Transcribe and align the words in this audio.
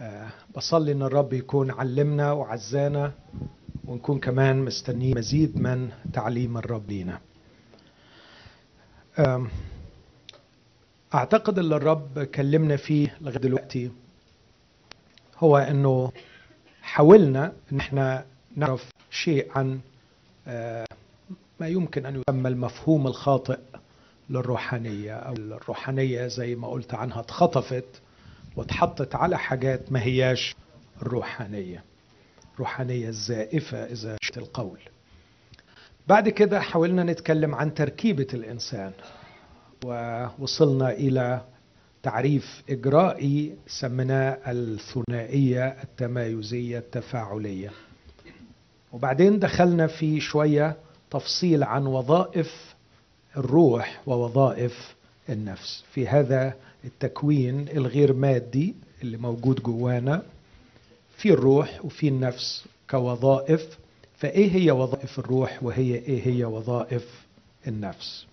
آه، 0.00 0.28
بصلي 0.56 0.92
إن 0.92 1.02
الرب 1.02 1.32
يكون 1.32 1.70
علمنا 1.70 2.32
وعزانا 2.32 3.12
ونكون 3.88 4.18
كمان 4.18 4.56
مستنيين 4.64 5.18
مزيد 5.18 5.60
من 5.60 5.90
تعليم 6.12 6.58
الرب 6.58 6.90
لينا. 6.90 7.20
أعتقد 11.14 11.58
اللي 11.58 11.76
الرب 11.76 12.18
كلمنا 12.22 12.76
فيه 12.76 13.16
لغاية 13.20 13.38
دلوقتي 13.38 13.90
هو 15.38 15.56
إنه 15.58 16.12
حاولنا 16.82 17.52
إن 17.72 17.78
إحنا 17.80 18.24
نعرف 18.56 18.90
شيء 19.10 19.50
عن 19.58 19.80
آه، 20.48 20.86
ما 21.60 21.68
يمكن 21.68 22.06
أن 22.06 22.22
يسمى 22.28 22.48
المفهوم 22.48 23.06
الخاطئ 23.06 23.58
للروحانية 24.30 25.12
أو 25.14 25.32
الروحانيه 25.32 26.26
زي 26.26 26.54
ما 26.54 26.68
قلت 26.68 26.94
عنها 26.94 27.20
اتخطفت. 27.20 27.84
واتحطت 28.56 29.14
على 29.14 29.38
حاجات 29.38 29.92
ما 29.92 30.02
هياش 30.02 30.54
الروحانيه 31.02 31.84
الروحانيه 32.54 33.08
الزائفة 33.08 33.84
إذا 33.84 34.16
شئت 34.22 34.38
القول. 34.38 34.78
بعد 36.08 36.28
كده 36.28 36.60
حاولنا 36.60 37.02
نتكلم 37.02 37.54
عن 37.54 37.74
تركيبة 37.74 38.26
الإنسان. 38.34 38.92
ووصلنا 39.84 40.90
إلى 40.90 41.40
تعريف 42.02 42.62
إجرائي 42.70 43.54
سميناه 43.66 44.38
الثنائية 44.46 45.66
التمايزية 45.82 46.78
التفاعلية. 46.78 47.70
وبعدين 48.92 49.38
دخلنا 49.38 49.86
في 49.86 50.20
شوية 50.20 50.76
تفصيل 51.10 51.64
عن 51.64 51.86
وظائف 51.86 52.74
الروح 53.36 54.00
ووظائف 54.06 54.94
النفس. 55.28 55.84
في 55.92 56.08
هذا 56.08 56.54
التكوين 56.86 57.68
الغير 57.68 58.12
مادي 58.12 58.74
اللي 59.02 59.16
موجود 59.16 59.62
جوانا 59.62 60.22
في 61.16 61.30
الروح 61.32 61.84
وفي 61.84 62.08
النفس 62.08 62.64
كوظائف 62.90 63.78
فإيه 64.18 64.50
هي 64.56 64.70
وظائف 64.70 65.18
الروح 65.18 65.62
وهي 65.62 65.94
إيه 65.94 66.26
هي 66.26 66.44
وظائف 66.44 67.26
النفس؟ 67.68 68.26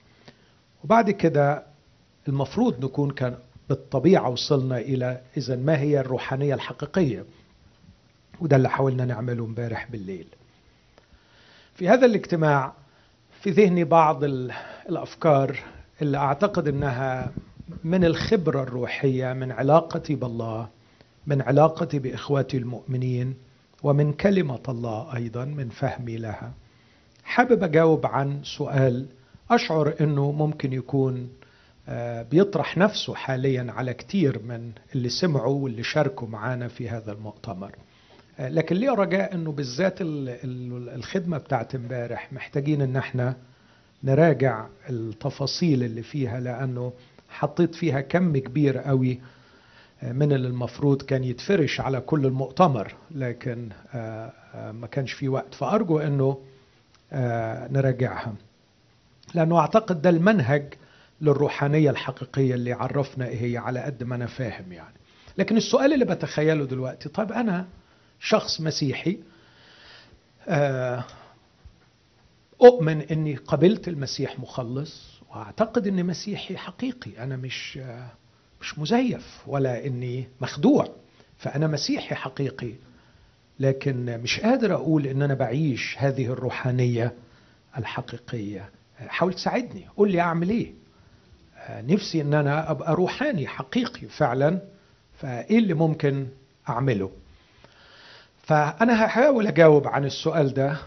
وبعد 0.84 1.12
كده 1.12 1.64
المفروض 2.28 2.86
نكون 2.86 3.12
كان 3.12 3.36
بالطبيعة 3.70 4.30
وصلنا 4.30 4.78
إلى 4.78 5.22
اذا 5.38 5.56
ما 5.56 5.80
هي 5.80 6.00
الروحانية 6.00 6.54
الحقيقية 6.56 7.26
وده 8.40 8.56
اللي 8.56 8.70
حاولنا 8.70 9.06
نعمله 9.06 9.46
امبارح 9.46 9.92
بالليل. 9.92 10.28
في 11.76 11.90
هذا 11.90 12.06
الاجتماع 12.06 12.74
في 13.42 13.50
ذهني 13.50 13.84
بعض 13.84 14.24
الأفكار 14.90 15.60
اللي 16.02 16.18
أعتقد 16.18 16.68
إنها 16.68 17.32
من 17.84 18.06
الخبرة 18.06 18.64
الروحية 18.64 19.34
من 19.34 19.52
علاقتي 19.52 20.16
بالله 20.16 20.70
من 21.28 21.42
علاقتي 21.42 22.00
بإخواتي 22.00 22.58
المؤمنين 22.58 23.34
ومن 23.84 24.14
كلمة 24.14 24.60
الله 24.70 25.16
أيضا 25.16 25.46
من 25.46 25.70
فهمي 25.70 26.18
لها. 26.18 26.54
حابب 27.24 27.64
أجاوب 27.64 28.06
عن 28.06 28.40
سؤال 28.44 29.06
أشعر 29.52 29.94
إنه 30.02 30.32
ممكن 30.32 30.74
يكون 30.74 31.30
بيطرح 32.32 32.78
نفسه 32.78 33.14
حاليا 33.16 33.68
على 33.70 33.94
كتير 33.94 34.42
من 34.44 34.72
اللي 34.96 35.10
سمعوا 35.10 35.64
واللي 35.64 35.84
شاركوا 35.84 36.28
معانا 36.28 36.68
في 36.68 36.90
هذا 36.90 37.12
المؤتمر. 37.12 37.72
لكن 38.40 38.76
ليه 38.76 38.90
رجاء 38.92 39.36
إنه 39.36 39.52
بالذات 39.52 39.98
الخدمة 40.02 41.38
بتاعت 41.38 41.76
إمبارح 41.76 42.34
محتاجين 42.34 42.82
إن 42.82 42.96
إحنا 42.96 43.36
نراجع 44.04 44.66
التفاصيل 44.90 45.84
اللي 45.84 46.04
فيها 46.04 46.40
لأنه 46.40 46.94
حطيت 47.34 47.76
فيها 47.76 48.02
كم 48.02 48.38
كبير 48.38 48.78
قوي 48.78 49.20
من 50.04 50.32
اللي 50.34 50.48
المفروض 50.48 51.02
كان 51.02 51.24
يتفرش 51.24 51.80
على 51.82 52.02
كل 52.02 52.26
المؤتمر 52.26 52.94
لكن 53.12 53.70
ما 54.54 54.88
كانش 54.92 55.14
في 55.14 55.30
وقت. 55.30 55.54
فأرجو 55.54 56.00
إنه 56.00 56.38
نراجعها 57.72 58.34
لأنه 59.34 59.60
أعتقد 59.60 60.02
ده 60.02 60.10
المنهج 60.10 60.74
للروحانية 61.22 61.90
الحقيقية 61.90 62.54
اللي 62.56 62.74
عرفنا 62.74 63.28
إيه 63.28 63.52
هي 63.52 63.58
على 63.58 63.80
قد 63.80 64.04
ما 64.04 64.16
أنا 64.16 64.26
فاهم 64.26 64.72
يعني. 64.72 64.96
لكن 65.38 65.58
السؤال 65.58 65.94
اللي 65.94 66.06
بتخيله 66.06 66.66
دلوقتي 66.66 67.10
طيب 67.10 67.32
أنا 67.32 67.66
شخص 68.20 68.62
مسيحي 68.62 69.18
أؤمن 72.64 73.02
أني 73.02 73.36
قبلت 73.36 73.88
المسيح 73.88 74.40
مخلص؟ 74.40 75.13
وأعتقد 75.34 75.88
أني 75.88 76.04
مسيحي 76.04 76.58
حقيقي. 76.58 77.24
أنا 77.24 77.36
مش 77.36 77.80
مش 78.62 78.80
مزيف 78.80 79.42
ولا 79.48 79.86
أني 79.86 80.28
مخدوع 80.42 80.88
فأنا 81.38 81.68
مسيحي 81.68 82.16
حقيقي. 82.16 82.72
لكن 83.60 84.20
مش 84.24 84.40
قادر 84.40 84.74
أقول 84.74 85.08
أن 85.08 85.22
أنا 85.22 85.34
بعيش 85.34 85.96
هذه 85.98 86.26
الروحانية 86.26 87.14
الحقيقية. 87.78 88.70
حاول 89.08 89.34
تساعدني 89.34 89.86
قول 89.98 90.12
لي 90.12 90.20
أعمل 90.22 90.50
إيه؟ 90.50 90.74
نفسي 91.70 92.22
أن 92.22 92.34
أنا 92.34 92.72
أبقى 92.72 92.96
روحاني 92.96 93.48
حقيقي 93.48 94.08
فعلا 94.08 94.60
فإيه 95.18 95.58
اللي 95.60 95.74
ممكن 95.74 96.28
أعمله؟ 96.70 97.12
فأنا 98.44 99.06
هحاول 99.06 99.48
أجاوب 99.48 99.88
عن 99.88 100.06
السؤال 100.06 100.54
ده 100.54 100.78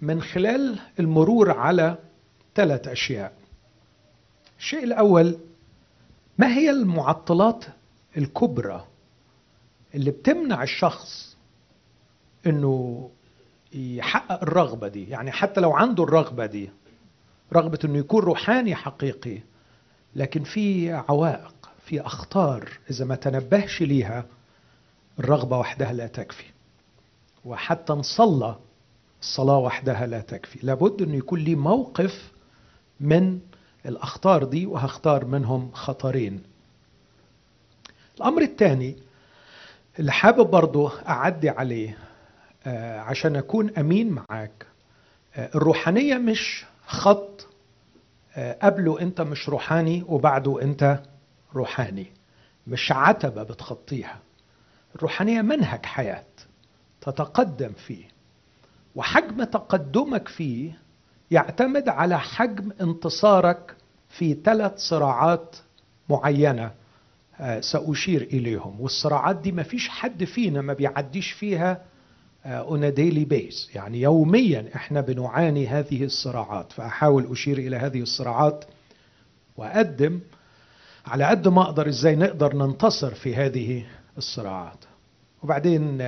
من 0.00 0.22
خلال 0.22 0.78
المرور 1.00 1.50
على 1.58 1.98
ثلاث 2.54 2.88
أشياء. 2.88 3.32
الشيء 4.60 4.84
الأول 4.84 5.38
ما 6.38 6.46
هي 6.56 6.70
المعطلات 6.70 7.64
الكبرى 8.16 8.84
اللي 9.94 10.10
بتمنع 10.10 10.62
الشخص 10.62 11.36
إنه 12.46 13.10
يحقق 13.72 14.42
الرغبة 14.42 14.88
دي؟ 14.88 15.08
يعني 15.08 15.32
حتى 15.32 15.60
لو 15.60 15.72
عنده 15.72 16.04
الرغبة 16.04 16.46
دي 16.46 16.70
رغبة 17.52 17.78
إنه 17.84 17.98
يكون 17.98 18.22
روحاني 18.22 18.74
حقيقي 18.74 19.38
لكن 20.16 20.42
في 20.42 20.92
عوائق 20.92 21.54
في 21.86 22.00
أخطار 22.00 22.68
إذا 22.90 23.04
ما 23.04 23.14
تنبهش 23.14 23.82
ليها 23.82 24.24
الرغبة 25.18 25.58
وحدها 25.58 25.92
لا 25.92 26.06
تكفي. 26.06 26.44
وحتى 27.44 27.92
نصلى 27.92 28.56
الصلاة 29.20 29.58
وحدها 29.58 30.06
لا 30.06 30.20
تكفي. 30.20 30.58
لابد 30.62 31.02
أن 31.02 31.14
يكون 31.14 31.40
لي 31.40 31.54
موقف 31.54 32.32
من 33.00 33.40
الأخطار 33.86 34.44
دي 34.44 34.66
وهختار 34.66 35.24
منهم 35.24 35.70
خطرين. 35.72 36.42
الأمر 38.16 38.42
الثاني 38.42 38.96
اللي 39.98 40.12
حابب 40.12 40.50
برضو 40.50 40.88
أعدي 40.88 41.50
عليه 41.50 41.98
آه 42.66 43.00
عشان 43.00 43.36
أكون 43.36 43.70
أمين 43.78 44.10
معاك 44.10 44.66
آه 45.36 45.50
الروحانية 45.54 46.16
مش 46.18 46.64
خط 46.86 47.46
آه 48.36 48.58
قبله 48.62 49.00
أنت 49.00 49.20
مش 49.20 49.48
روحاني 49.48 50.04
وبعده 50.08 50.62
أنت 50.62 51.02
روحاني. 51.54 52.06
مش 52.66 52.92
عتبة 52.92 53.42
بتخطيها. 53.42 54.18
الروحانية 54.96 55.42
منهج 55.42 55.86
حياة 55.86 56.24
تتقدم 57.00 57.72
فيه 57.72 58.04
وحجم 58.96 59.44
تقدمك 59.44 60.28
فيه 60.28 60.78
يعتمد 61.30 61.88
على 61.88 62.18
حجم 62.20 62.70
انتصارك 62.80 63.76
في 64.08 64.36
ثلاث 64.44 64.78
صراعات 64.78 65.56
معينة 66.08 66.70
سأشير 67.60 68.22
إليهم. 68.22 68.80
والصراعات 68.80 69.36
دي 69.36 69.52
ما 69.52 69.62
فيش 69.62 69.88
حد 69.88 70.24
فينا 70.24 70.60
ما 70.60 70.72
بيعديش 70.72 71.32
فيها 71.32 71.82
on 72.46 72.94
daily 72.94 73.24
basis 73.24 73.70
يعني 73.74 74.00
يوميا 74.00 74.68
إحنا 74.74 75.00
بنعاني 75.00 75.66
هذه 75.66 76.04
الصراعات. 76.04 76.72
فأحاول 76.72 77.26
أشير 77.32 77.58
إلى 77.58 77.76
هذه 77.76 78.00
الصراعات 78.00 78.64
وأقدم 79.56 80.20
على 81.06 81.24
قد 81.24 81.48
ما 81.48 81.62
أقدر 81.62 81.88
إزاي 81.88 82.16
نقدر 82.16 82.56
ننتصر 82.56 83.14
في 83.14 83.36
هذه 83.36 83.84
الصراعات. 84.18 84.84
وبعدين 85.42 85.98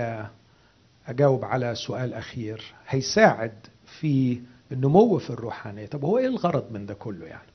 أجاوب 1.08 1.44
على 1.44 1.74
سؤال 1.74 2.14
أخير. 2.14 2.62
هيساعد 2.88 3.52
في 4.00 4.40
النمو 4.72 5.18
في 5.18 5.30
الروحانية. 5.30 5.86
طب 5.86 6.04
هو 6.04 6.18
إيه 6.18 6.26
الغرض 6.26 6.64
من 6.72 6.86
ده 6.86 6.94
كله 6.94 7.26
يعني؟ 7.26 7.48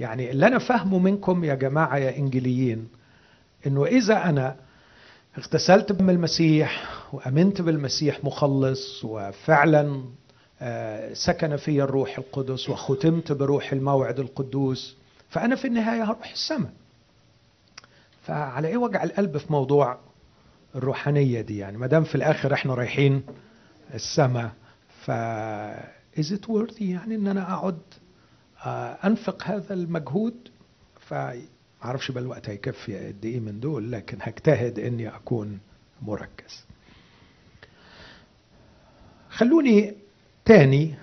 يعني 0.00 0.30
اللي 0.30 0.46
أنا 0.46 0.58
فاهمه 0.58 0.98
منكم 0.98 1.44
يا 1.44 1.54
جماعة 1.54 1.96
يا 1.96 2.16
إنجليين 2.16 2.88
إنه 3.66 3.86
إذا 3.86 4.24
أنا 4.24 4.56
اغتسلت 5.38 5.92
بدم 5.92 6.10
المسيح 6.10 6.84
وأمنت 7.12 7.60
بالمسيح 7.62 8.24
مخلص 8.24 9.04
وفعلا 9.04 10.04
سكن 11.12 11.56
في 11.56 11.82
الروح 11.82 12.18
القدس 12.18 12.68
وختمت 12.68 13.32
بروح 13.32 13.72
الموعد 13.72 14.20
القدوس 14.20 14.96
فأنا 15.30 15.56
في 15.56 15.66
النهاية 15.66 16.02
هروح 16.04 16.30
السماء. 16.32 16.70
فعلى 18.22 18.68
إيه 18.68 18.76
وجع 18.76 19.04
القلب 19.04 19.36
في 19.36 19.52
موضوع 19.52 19.98
الروحانية 20.74 21.40
دي 21.40 21.58
يعني؟ 21.58 21.76
ما 21.78 21.86
دام 21.86 22.04
في 22.04 22.14
الآخر 22.14 22.54
إحنا 22.54 22.74
رايحين 22.74 23.22
السماء 23.94 24.50
ف 25.04 25.10
is 26.18 26.32
it 26.32 26.46
worthy 26.48 26.82
يعني 26.82 27.14
إن 27.14 27.26
أنا 27.26 27.52
أقعد 27.54 27.78
أنفق 29.04 29.42
هذا 29.44 29.74
المجهود؟ 29.74 30.34
ف 31.00 31.14
معرفش 31.84 32.10
بقى 32.10 32.22
الوقت 32.22 32.48
هيكفي 32.48 33.06
قد 33.06 33.24
إيه 33.24 33.40
من 33.40 33.60
دول 33.60 33.92
لكن 33.92 34.18
هجتهد 34.20 34.78
إني 34.78 35.08
أكون 35.08 35.58
مركز. 36.02 36.64
خلوني 39.30 39.94
تاني 40.44 40.94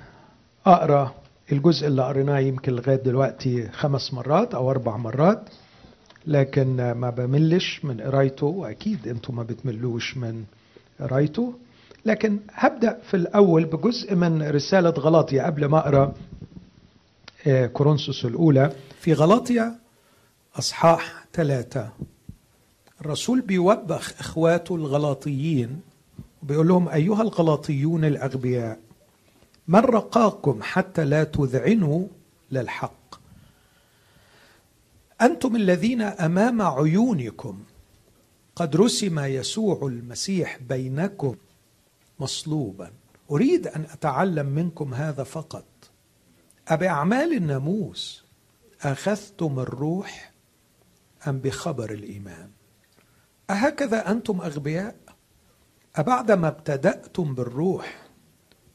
أقرأ 0.66 1.16
الجزء 1.52 1.88
اللي 1.88 2.04
قريناه 2.04 2.40
يمكن 2.40 2.74
لغاية 2.74 2.96
دلوقتي 2.96 3.70
خمس 3.70 4.14
مرات 4.14 4.54
أو 4.56 4.72
أربع 4.72 4.98
مرات 4.98 5.50
لكن 6.28 6.92
ما 6.92 7.10
بملش 7.10 7.86
من 7.86 8.02
قرايته 8.02 8.46
وأكيد 8.46 9.08
أنتم 9.08 9.36
ما 9.36 9.44
بتملوش 9.44 10.18
من 10.18 10.46
قرايته. 11.00 11.54
لكن 12.06 12.40
هبدأ 12.54 13.00
في 13.04 13.14
الأول 13.18 13.66
بجزء 13.66 14.16
من 14.16 14.42
رسالة 14.44 14.90
غلاطيا 14.90 15.46
قبل 15.46 15.66
ما 15.66 15.78
أقرأ 15.80 16.14
آه، 17.48 17.66
كورنثوس 17.66 18.26
الأولى. 18.26 18.76
في 19.00 19.14
غلاطيا 19.14 19.80
أصحاح 20.56 21.26
ثلاثة. 21.34 21.90
الرسول 23.02 23.42
بيوبخ 23.42 24.14
إخواته 24.20 24.76
الغلاطيين 24.76 25.82
وبيقول 26.44 26.68
لهم 26.68 26.90
أيها 26.90 27.22
الغلاطيون 27.22 28.06
الأغبياء 28.06 28.80
من 29.68 29.80
رقاكم 29.80 30.60
حتى 30.62 31.06
لا 31.06 31.24
تذعنوا 31.24 32.08
للحق؟ 32.52 33.16
أنتم 35.22 35.56
الذين 35.56 36.02
أمام 36.02 36.62
عيونكم 36.62 37.60
قد 38.56 38.76
رسم 38.76 39.20
يسوع 39.20 39.88
المسيح 39.88 40.60
بينكم 40.70 41.36
مصلوبا. 42.20 42.92
أريد 43.32 43.68
أن 43.68 43.82
أتعلم 43.82 44.46
منكم 44.46 44.94
هذا 44.94 45.24
فقط. 45.24 45.66
أبأعمال 46.68 47.34
الناموس 47.34 48.26
أخذتم 48.82 49.60
الروح 49.60 50.32
أم 51.28 51.40
بخبر 51.40 51.92
الإيمان؟ 51.92 52.50
أهكذا 53.50 54.12
أنتم 54.12 54.42
أغبياء؟ 54.42 54.96
أبعدما 55.96 56.48
ابتدأتم 56.48 57.36
بالروح 57.36 58.08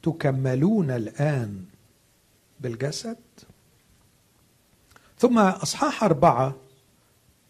تكملون 0.03 0.91
الآن 0.91 1.65
بالجسد؟ 2.61 3.19
ثم 5.19 5.39
أصحاح 5.39 6.05
أربعة 6.05 6.57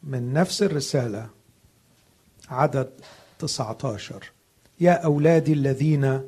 من 0.03 0.33
نفس 0.33 0.63
الرسالة 0.63 1.31
عدد 2.49 2.91
19 3.39 4.33
يا 4.81 4.93
اولادي 4.93 5.53
الذين 5.53 6.21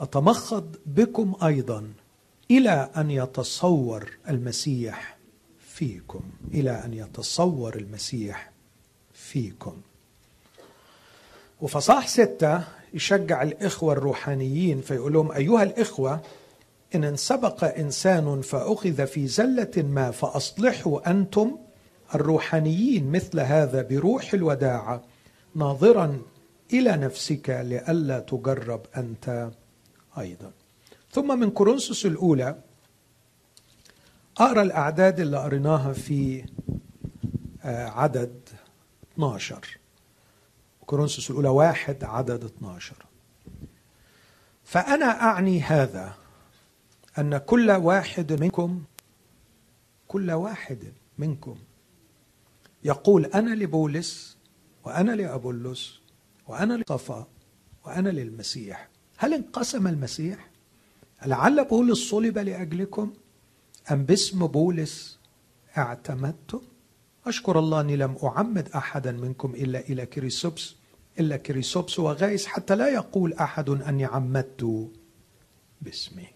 أتمخض 0.00 0.76
بكم 0.86 1.34
أيضا 1.44 1.92
إلى 2.50 2.90
أن 2.96 3.10
يتصور 3.10 4.10
المسيح 4.28 5.18
فيكم 5.58 6.20
إلى 6.54 6.70
أن 6.70 6.94
يتصور 6.94 7.76
المسيح 7.76 8.50
فيكم. 9.12 9.76
وفصاح 11.60 12.08
ستة 12.08 12.64
يشجع 12.94 13.42
الإخوة 13.42 13.92
الروحانيين 13.92 14.80
فيقول 14.80 15.12
لهم 15.12 15.32
أيها 15.32 15.62
الإخوة 15.62 16.20
إن 16.94 17.04
انسبق 17.04 17.64
إنسان 17.78 18.40
فأخذ 18.40 19.06
في 19.06 19.26
زلة 19.26 19.70
ما 19.76 20.10
فأصلحوا 20.10 21.10
أنتم 21.10 21.56
الروحانيين 22.14 23.12
مثل 23.12 23.40
هذا 23.40 23.82
بروح 23.82 24.34
الوداعة 24.34 25.02
ناظرا 25.54 26.22
إلى 26.72 26.96
نفسك 26.96 27.50
لئلا 27.50 28.20
تجرب 28.20 28.86
أنت 28.96 29.50
أيضا. 30.18 30.52
ثم 31.10 31.40
من 31.40 31.50
كورنثوس 31.50 32.06
الأولى 32.06 32.58
أقرأ 34.38 34.62
الأعداد 34.62 35.20
اللي 35.20 35.38
قريناها 35.38 35.92
في 35.92 36.44
آه، 37.64 37.88
عدد 37.88 38.48
12 39.14 39.78
كورنثوس 40.86 41.30
الأولى 41.30 41.48
واحد 41.48 42.04
عدد 42.04 42.44
12 42.44 42.96
فأنا 44.64 45.06
أعني 45.06 45.60
هذا 45.60 46.14
أن 47.18 47.38
كل 47.38 47.70
واحد 47.70 48.32
منكم 48.32 48.82
كل 50.08 50.30
واحد 50.30 50.92
منكم 51.18 51.58
يقول 52.84 53.24
أنا 53.26 53.54
لبولس 53.54 54.36
وأنا 54.84 55.12
لأبولس 55.12 55.99
وأنا 56.50 56.74
لصفا 56.74 57.26
وأنا 57.86 58.08
للمسيح 58.08 58.88
هل 59.16 59.34
انقسم 59.34 59.86
المسيح؟ 59.86 60.50
لعل 61.26 61.64
بولس 61.64 62.10
صلب 62.10 62.38
لأجلكم 62.38 63.12
أم 63.90 64.04
باسم 64.04 64.46
بولس 64.46 65.18
اعتمدتم؟ 65.78 66.60
أشكر 67.26 67.58
الله 67.58 67.80
أني 67.80 67.96
لم 67.96 68.16
أعمد 68.24 68.68
أحدا 68.68 69.12
منكم 69.12 69.54
إلا 69.54 69.80
إلى 69.80 70.06
كريسوبس 70.06 70.74
إلا 71.20 71.36
كريسوبس 71.36 71.98
وغايس 71.98 72.46
حتى 72.46 72.76
لا 72.76 72.88
يقول 72.88 73.32
أحد 73.32 73.68
أني 73.68 74.04
عمدت 74.04 74.90
باسمي 75.82 76.26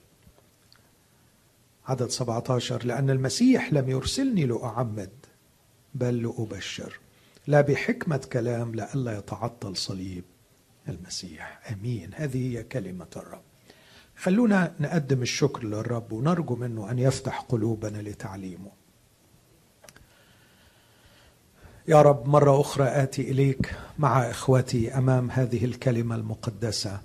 عدد 1.87 2.11
17 2.11 2.87
لأن 2.87 3.11
المسيح 3.11 3.73
لم 3.73 3.91
يرسلني 3.91 4.47
لأعمد 4.47 5.11
بل 5.95 6.23
لأبشر 6.23 7.01
لا 7.47 7.61
بحكمة 7.61 8.17
كلام 8.33 8.75
لئلا 8.75 9.19
يتعطل 9.19 9.77
صليب 9.77 10.25
المسيح. 10.89 11.61
آمين. 11.73 12.11
هذه 12.15 12.57
هي 12.57 12.63
كلمة 12.63 13.07
الرب. 13.17 13.43
خلونا 14.17 14.75
نقدم 14.81 15.23
الشكر 15.23 15.65
للرب 15.65 16.13
ونرجو 16.13 16.57
منه 16.57 16.91
أن 16.91 16.99
يفتح 16.99 17.41
قلوبنا 17.41 17.99
لتعليمه. 17.99 18.71
يا 21.89 22.03
رب 22.03 22.29
مرة 22.29 22.61
أخرى 22.61 22.85
آتي 22.85 23.31
إليك 23.31 23.75
مع 23.99 24.31
إخوتي 24.31 24.99
أمام 24.99 25.31
هذه 25.31 25.65
الكلمة 25.65 26.15
المقدسة. 26.15 27.01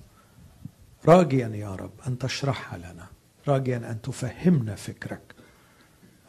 راجيا 1.06 1.48
يا 1.48 1.76
رب 1.76 1.92
أن 2.08 2.18
تشرحها 2.18 2.78
لنا. 2.78 3.08
راجيا 3.48 3.78
أن 3.78 4.02
تفهمنا 4.02 4.76
فكرك. 4.76 5.36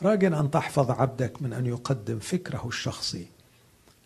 راجيا 0.03 0.29
أن 0.41 0.51
تحفظ 0.51 0.91
عبدك 0.91 1.43
من 1.43 1.53
أن 1.53 1.67
يقدم 1.67 2.19
فكره 2.19 2.69
الشخصي. 2.69 3.27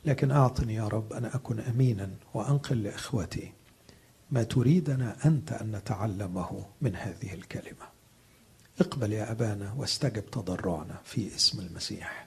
لكن 0.05 0.31
أعطني 0.31 0.75
يا 0.75 0.89
رب 0.89 1.13
أن 1.13 1.25
أكون 1.25 1.61
أمينا 1.61 2.11
وأنقل 2.35 2.83
لإخوتي 2.83 3.53
ما 4.31 4.43
تريدنا 4.43 5.17
أنت 5.25 5.53
أن 5.53 5.77
نتعلمه 5.77 6.67
من 6.81 6.97
هذه 6.97 7.35
الكلمة. 7.35 7.95
اقبل 8.81 9.13
يا 9.13 9.33
أبانا 9.33 9.73
واستجب 9.79 10.31
تضرعنا 10.31 11.01
في 11.05 11.35
اسم 11.37 11.61
المسيح. 11.61 12.27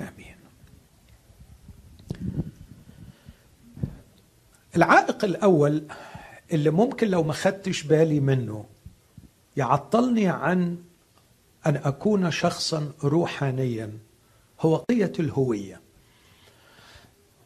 آمين. 0.00 0.36
العائق 4.76 5.24
الأول 5.24 5.82
اللي 6.52 6.70
ممكن 6.70 7.08
لو 7.08 7.22
ما 7.22 7.32
خدتش 7.32 7.82
بالي 7.82 8.20
منه 8.20 8.64
يعطلني 9.56 10.28
عن 10.28 10.78
أن 11.66 11.76
أكون 11.76 12.30
شخصا 12.30 12.92
روحانيا 13.04 13.98
هو 14.60 14.76
قضيه 14.76 15.12
الهوية. 15.20 15.80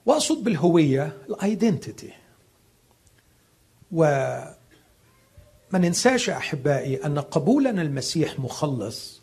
واقصد 0.06 0.44
بالهوية 0.44 1.16
الايدنتيتي 1.28 2.12
وما 3.92 4.54
ننساش 5.74 6.30
أحبائي 6.30 7.06
أن 7.06 7.18
قبولنا 7.18 7.82
المسيح 7.82 8.40
مخلص 8.40 9.22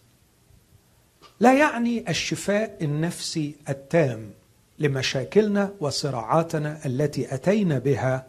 لا 1.40 1.60
يعني 1.60 2.10
الشفاء 2.10 2.78
النفسي 2.82 3.56
التام 3.70 4.32
لمشاكلنا 4.80 5.74
وصراعاتنا 5.80 6.86
التي 6.86 7.34
أتينا 7.34 7.80
بها 7.80 8.26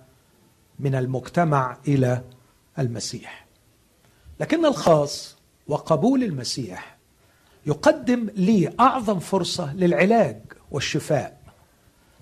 من 0.79 0.95
المجتمع 0.95 1.77
إلى 1.89 2.23
المسيح. 2.79 3.47
لكن 4.41 4.67
الخاص 4.67 5.37
وقبول 5.69 6.25
المسيح 6.25 6.97
يقدم 7.67 8.31
لي 8.37 8.73
أعظم 8.81 9.19
فرصة 9.19 9.75
للعلاج 9.75 10.41
والشفاء. 10.71 11.40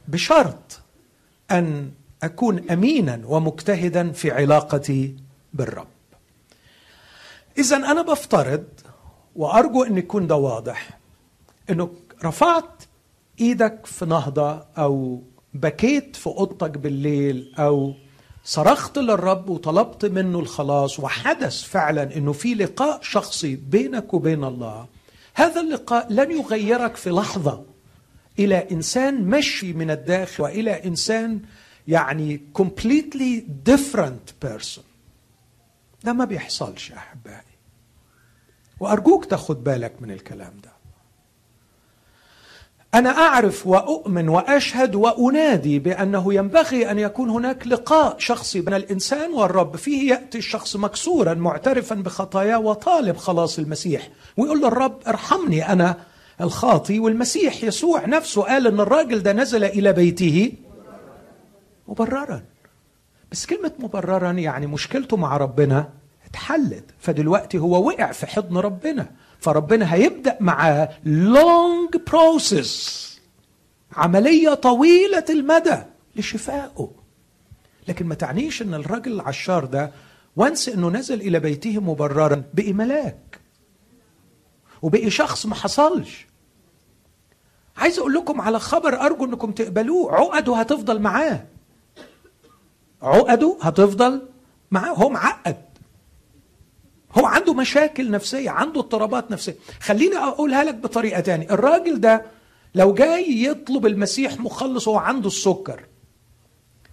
بشرط 0.09 0.81
أن 1.51 1.91
أكون 2.23 2.71
أمينا 2.71 3.23
ومجتهدا 3.27 4.13
في 4.13 4.31
علاقتي 4.31 5.17
بالرب. 5.55 5.87
إذا 7.59 7.77
أنا 7.77 8.03
بفترض 8.03 8.65
وأرجو 9.37 9.83
أن 9.83 9.99
يكون 9.99 10.27
ده 10.27 10.37
واضح 10.37 10.99
إنه 11.71 11.91
رفعت 12.25 12.83
إيدك 13.41 13.87
في 13.87 14.05
نهضة 14.05 14.65
أو 14.79 15.23
بكيت 15.55 16.17
في 16.17 16.27
أوضتك 16.27 16.71
بالليل 16.79 17.55
أو 17.59 17.95
صرخت 18.45 18.99
للرب 18.99 19.49
وطلبت 19.49 20.05
منه 20.05 20.39
الخلاص 20.39 21.01
وحدث 21.01 21.63
فعلا 21.63 22.17
إنه 22.17 22.33
في 22.33 22.55
لقاء 22.55 22.99
شخصي 23.03 23.57
بينك 23.57 24.15
وبين 24.15 24.45
الله 24.45 24.87
هذا 25.35 25.61
اللقاء 25.61 26.13
لن 26.13 26.31
يغيرك 26.31 26.97
في 26.97 27.11
لحظة. 27.11 27.65
إلى 28.39 28.67
إنسان 28.73 29.25
مشي 29.25 29.73
من 29.73 29.91
الداخل 29.91 30.43
وإلى 30.43 30.85
إنسان 30.85 31.41
يعني 31.89 32.41
completely 32.59 33.43
different 33.71 34.47
person. 34.49 34.83
ده 36.05 36.13
ما 36.13 36.25
بيحصلش 36.25 36.93
أحبائي. 36.93 37.43
وأرجوك 38.81 39.25
تاخد 39.25 39.65
بالك 39.65 39.93
من 40.01 40.11
الكلام 40.11 40.53
ده. 40.63 40.71
أنا 42.95 43.11
أعرف 43.11 43.67
وأؤمن 43.67 44.29
وأشهد 44.29 44.95
وأنادي 44.95 45.79
بأنه 45.79 46.35
ينبغي 46.35 46.91
أن 46.91 46.99
يكون 46.99 47.31
هناك 47.31 47.67
لقاء 47.67 48.19
شخصي 48.19 48.61
بين 48.61 48.75
الإنسان 48.75 49.33
والرب. 49.33 49.77
فيه 49.77 50.11
يأتي 50.11 50.39
الشخص 50.39 50.77
مكسورا 50.77 51.35
معترفا 51.35 51.95
بخطاياه 51.95 52.59
وطالب 52.59 53.17
خلاص 53.17 53.59
المسيح. 53.59 54.09
ويقول 54.37 54.59
للرب 54.59 55.03
ارحمني 55.07 55.73
أنا 55.73 55.97
الخاطي 56.41 56.99
والمسيح 56.99 57.65
يسوع 57.65 58.07
نفسه 58.07 58.43
قال 58.43 58.67
إن 58.67 58.81
الراجل 58.81 59.23
ده 59.23 59.33
نزل 59.33 59.65
إلى 59.65 59.93
بيته 59.93 60.53
مبررا. 61.89 62.43
بس 63.33 63.47
كلمة 63.47 63.73
مبررا 63.79 64.33
يعني 64.33 64.67
مشكلته 64.67 65.17
مع 65.17 65.37
ربنا 65.37 65.89
اتحلت. 66.27 66.85
فدلوقتي 66.99 67.59
هو 67.59 67.87
وقع 67.87 68.13
في 68.13 68.27
حضن 68.27 68.57
ربنا. 68.57 69.11
فربنا 69.41 69.95
هيبدأ 69.95 70.37
معاه 70.41 70.89
long 71.05 71.97
process 72.07 73.09
عملية 73.97 74.55
طويلة 74.55 75.25
المدى 75.31 75.77
لشفائه. 76.17 76.91
لكن 77.89 78.07
ما 78.07 78.15
تعنيش 78.15 78.63
إن 78.63 78.75
الراجل 78.75 79.13
العشار 79.13 79.65
ده 79.65 79.91
once 80.37 80.69
إنه 80.69 80.91
نزل 80.91 81.21
إلى 81.21 81.41
بيته 81.41 81.81
مبررا 81.81 82.43
بقي 82.55 82.73
ملاك 82.73 83.17
وبقي 84.83 85.11
شخص 85.11 85.47
ما 85.47 85.55
حصلش. 85.55 86.27
عايز 87.77 87.99
أقول 87.99 88.15
لكم 88.15 88.41
على 88.41 88.59
خبر 88.59 89.01
أرجو 89.01 89.25
إنكم 89.25 89.53
تقبلوه. 89.53 90.15
عقده 90.15 90.57
هتفضل 90.57 91.01
معاه. 91.01 91.45
عقده 93.03 93.57
هتفضل 93.61 94.23
معاه. 94.71 94.91
هو 94.93 95.09
معقد. 95.09 95.57
هو 97.19 97.27
عنده 97.27 97.55
مشاكل 97.55 98.11
نفسية 98.11 98.51
عنده 98.51 98.81
اضطرابات 98.81 99.31
نفسية. 99.31 99.57
خليني 99.81 100.17
أقولها 100.17 100.65
لك 100.65 100.75
بطريقة 100.75 101.21
تانية. 101.21 101.51
الراجل 101.51 102.01
ده 102.01 102.23
لو 102.75 102.95
جاي 102.95 103.43
يطلب 103.45 103.87
المسيح 103.87 104.41
مخلص 104.41 104.89
وهو 104.89 104.99
عنده 104.99 105.27
السكر 105.27 105.85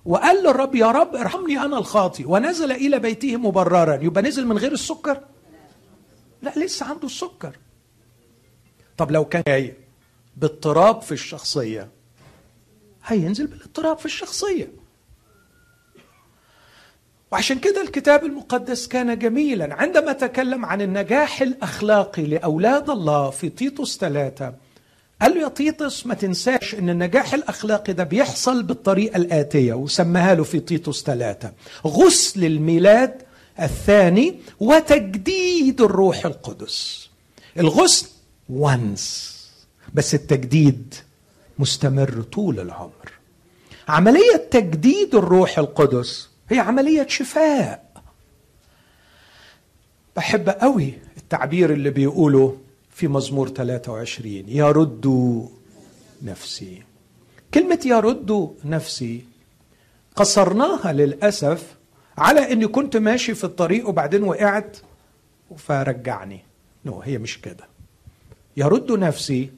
وقال 0.06 0.44
للرب 0.44 0.75
يا 0.75 0.92
رب 0.92 1.15
ارحمني 1.15 1.60
أنا 1.60 1.77
الخاطي. 1.77 2.25
ونزل 2.25 2.72
إلى 2.72 3.00
بيته 3.00 3.38
مبررا. 3.38 3.96
يبقى 4.04 4.24
نزل 4.24 4.48
من 4.48 4.58
غير 4.58 4.72
السكر؟ 4.72 5.22
لا 6.42 6.54
لسه 6.56 6.86
عنده 6.86 7.06
السكر. 7.06 7.58
طب 8.97 9.11
لو 9.11 9.25
كان 9.25 9.43
جاي 9.47 9.73
باضطراب 10.37 11.01
في 11.01 11.11
الشخصية 11.11 11.87
هينزل 13.05 13.47
بالاضطراب 13.47 13.97
في 13.97 14.05
الشخصية. 14.05 14.67
وعشان 17.31 17.59
كده 17.59 17.81
الكتاب 17.81 18.23
المقدس 18.23 18.87
كان 18.87 19.19
جميلا 19.19 19.75
عندما 19.75 20.13
تكلم 20.13 20.65
عن 20.65 20.81
النجاح 20.81 21.41
الأخلاقي 21.41 22.23
لأولاد 22.23 22.89
الله 22.89 23.29
في 23.29 23.49
تيتوس 23.49 23.97
ثلاثة. 23.97 24.53
قال 25.21 25.35
له 25.35 25.41
يا 25.41 25.47
تيتوس 25.47 26.05
ما 26.05 26.13
تنساش 26.13 26.75
إن 26.75 26.89
النجاح 26.89 27.33
الأخلاقي 27.33 27.93
ده 27.93 28.03
بيحصل 28.03 28.63
بالطريقة 28.63 29.17
الآتية 29.17 29.73
وسماها 29.73 30.35
له 30.35 30.43
في 30.43 30.59
تيتوس 30.59 31.03
ثلاثة 31.03 31.53
غسل 31.87 32.45
الميلاد 32.45 33.21
الثاني 33.61 34.39
وتجديد 34.59 35.81
الروح 35.81 36.25
القدس. 36.25 37.09
الغسل 37.59 38.07
وانس 38.49 39.35
بس 39.93 40.15
التجديد 40.15 40.95
مستمر 41.59 42.21
طول 42.21 42.59
العمر. 42.59 43.11
عملية 43.87 44.35
تجديد 44.51 45.15
الروح 45.15 45.59
القدس 45.59 46.29
هي 46.49 46.59
عملية 46.59 47.07
شفاء. 47.07 47.85
بحب 50.15 50.49
قوي 50.49 50.93
التعبير 51.17 51.73
اللي 51.73 51.89
بيقوله 51.89 52.57
في 52.91 53.07
مزمور 53.07 53.49
23 53.49 54.43
يرد 54.47 55.05
نفسي. 56.21 56.83
كلمة 57.53 57.79
يرد 57.85 58.55
نفسي 58.65 59.25
قصرناها 60.15 60.93
للأسف 60.93 61.75
على 62.17 62.51
أني 62.51 62.67
كنت 62.67 62.97
ماشي 62.97 63.35
في 63.35 63.43
الطريق 63.43 63.89
وبعدين 63.89 64.23
وقعت. 64.23 64.77
فرجعني 65.57 66.39
no 66.86 67.01
هي 67.01 67.17
مش 67.17 67.41
كده. 67.41 67.75
يرد 68.57 68.91
نفسي 68.91 69.51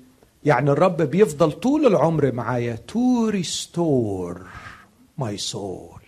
يعني 0.44 0.72
الرب 0.72 1.02
بيفضل 1.02 1.52
طول 1.52 1.86
العمر 1.86 2.32
معايا 2.32 2.76
to 2.76 3.30
restore 3.30 4.48
my 5.18 5.38
soul 5.38 6.02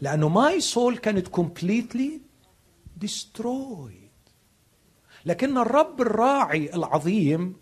لأنه 0.00 0.28
my 0.28 0.60
soul 0.60 0.98
كانت 0.98 1.28
completely 1.28 2.20
destroyed. 3.04 4.30
لكن 5.26 5.58
الرب 5.58 6.00
الراعي 6.00 6.74
العظيم 6.74 7.56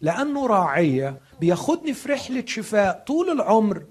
لأنه 0.00 0.46
راعيا 0.46 1.20
بياخدني 1.40 1.94
في 1.94 2.08
رحلة 2.08 2.44
شفاء 2.46 3.04
طول 3.06 3.30
العمر. 3.30 3.84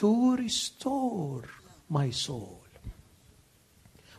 To 0.00 0.36
restore 0.36 1.46
my 1.92 2.10
soul. 2.28 2.60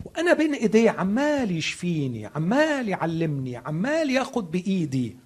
وأنا 0.05 0.33
بين 0.33 0.53
إيديه 0.53 0.89
عمال 0.89 1.51
يشفيني 1.51 2.25
عمال 2.25 2.89
يعلمني 2.89 3.57
عمال 3.57 4.09
ياخد 4.09 4.51
بإيدي. 4.51 5.17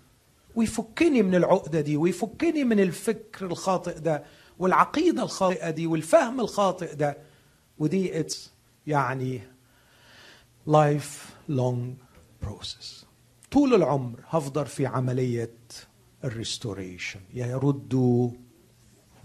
ويفكني 0.55 1.23
من 1.23 1.35
العقدة 1.35 1.81
دي 1.81 1.97
ويفكني 1.97 2.63
من 2.63 2.79
الفكر 2.79 3.45
الخاطئ 3.45 3.99
ده 3.99 4.23
والعقيدة 4.59 5.23
الخاطئة 5.23 5.69
دي 5.69 5.87
والفهم 5.87 6.39
الخاطئ 6.39 6.95
ده. 6.95 7.17
ودي 7.79 8.19
it's 8.19 8.51
يعني 8.87 9.41
lifelong 10.67 11.93
process 12.41 13.05
طول 13.51 13.73
العمر 13.73 14.19
هفضل 14.29 14.65
في 14.65 14.85
عملية 14.85 15.53
ال 16.23 16.31
restoration 16.31 17.19
يرد 17.33 18.31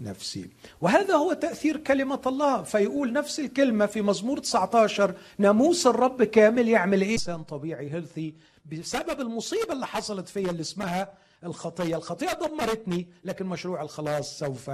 نفسي. 0.01 0.49
وهذا 0.81 1.15
هو 1.15 1.33
تأثير 1.33 1.77
كلمة 1.77 2.21
الله. 2.27 2.63
فيقول 2.63 3.13
نفس 3.13 3.39
الكلمة 3.39 3.85
في 3.85 4.01
مزمور 4.01 4.39
19 4.39 5.13
ناموس 5.37 5.87
الرب 5.87 6.23
كامل 6.23 6.67
يعمل 6.69 7.01
إيه؟ 7.01 7.13
إنسان 7.13 7.43
طبيعي 7.43 7.91
healthy 7.93 8.33
بسبب 8.65 9.21
المصيبة 9.21 9.73
اللي 9.73 9.87
حصلت 9.87 10.27
فيا 10.27 10.49
اللي 10.49 10.61
اسمها 10.61 11.17
الخطية. 11.43 11.95
الخطية 11.95 12.33
دمرتني 12.33 13.07
لكن 13.23 13.45
مشروع 13.45 13.81
الخلاص 13.81 14.39
سوف 14.39 14.71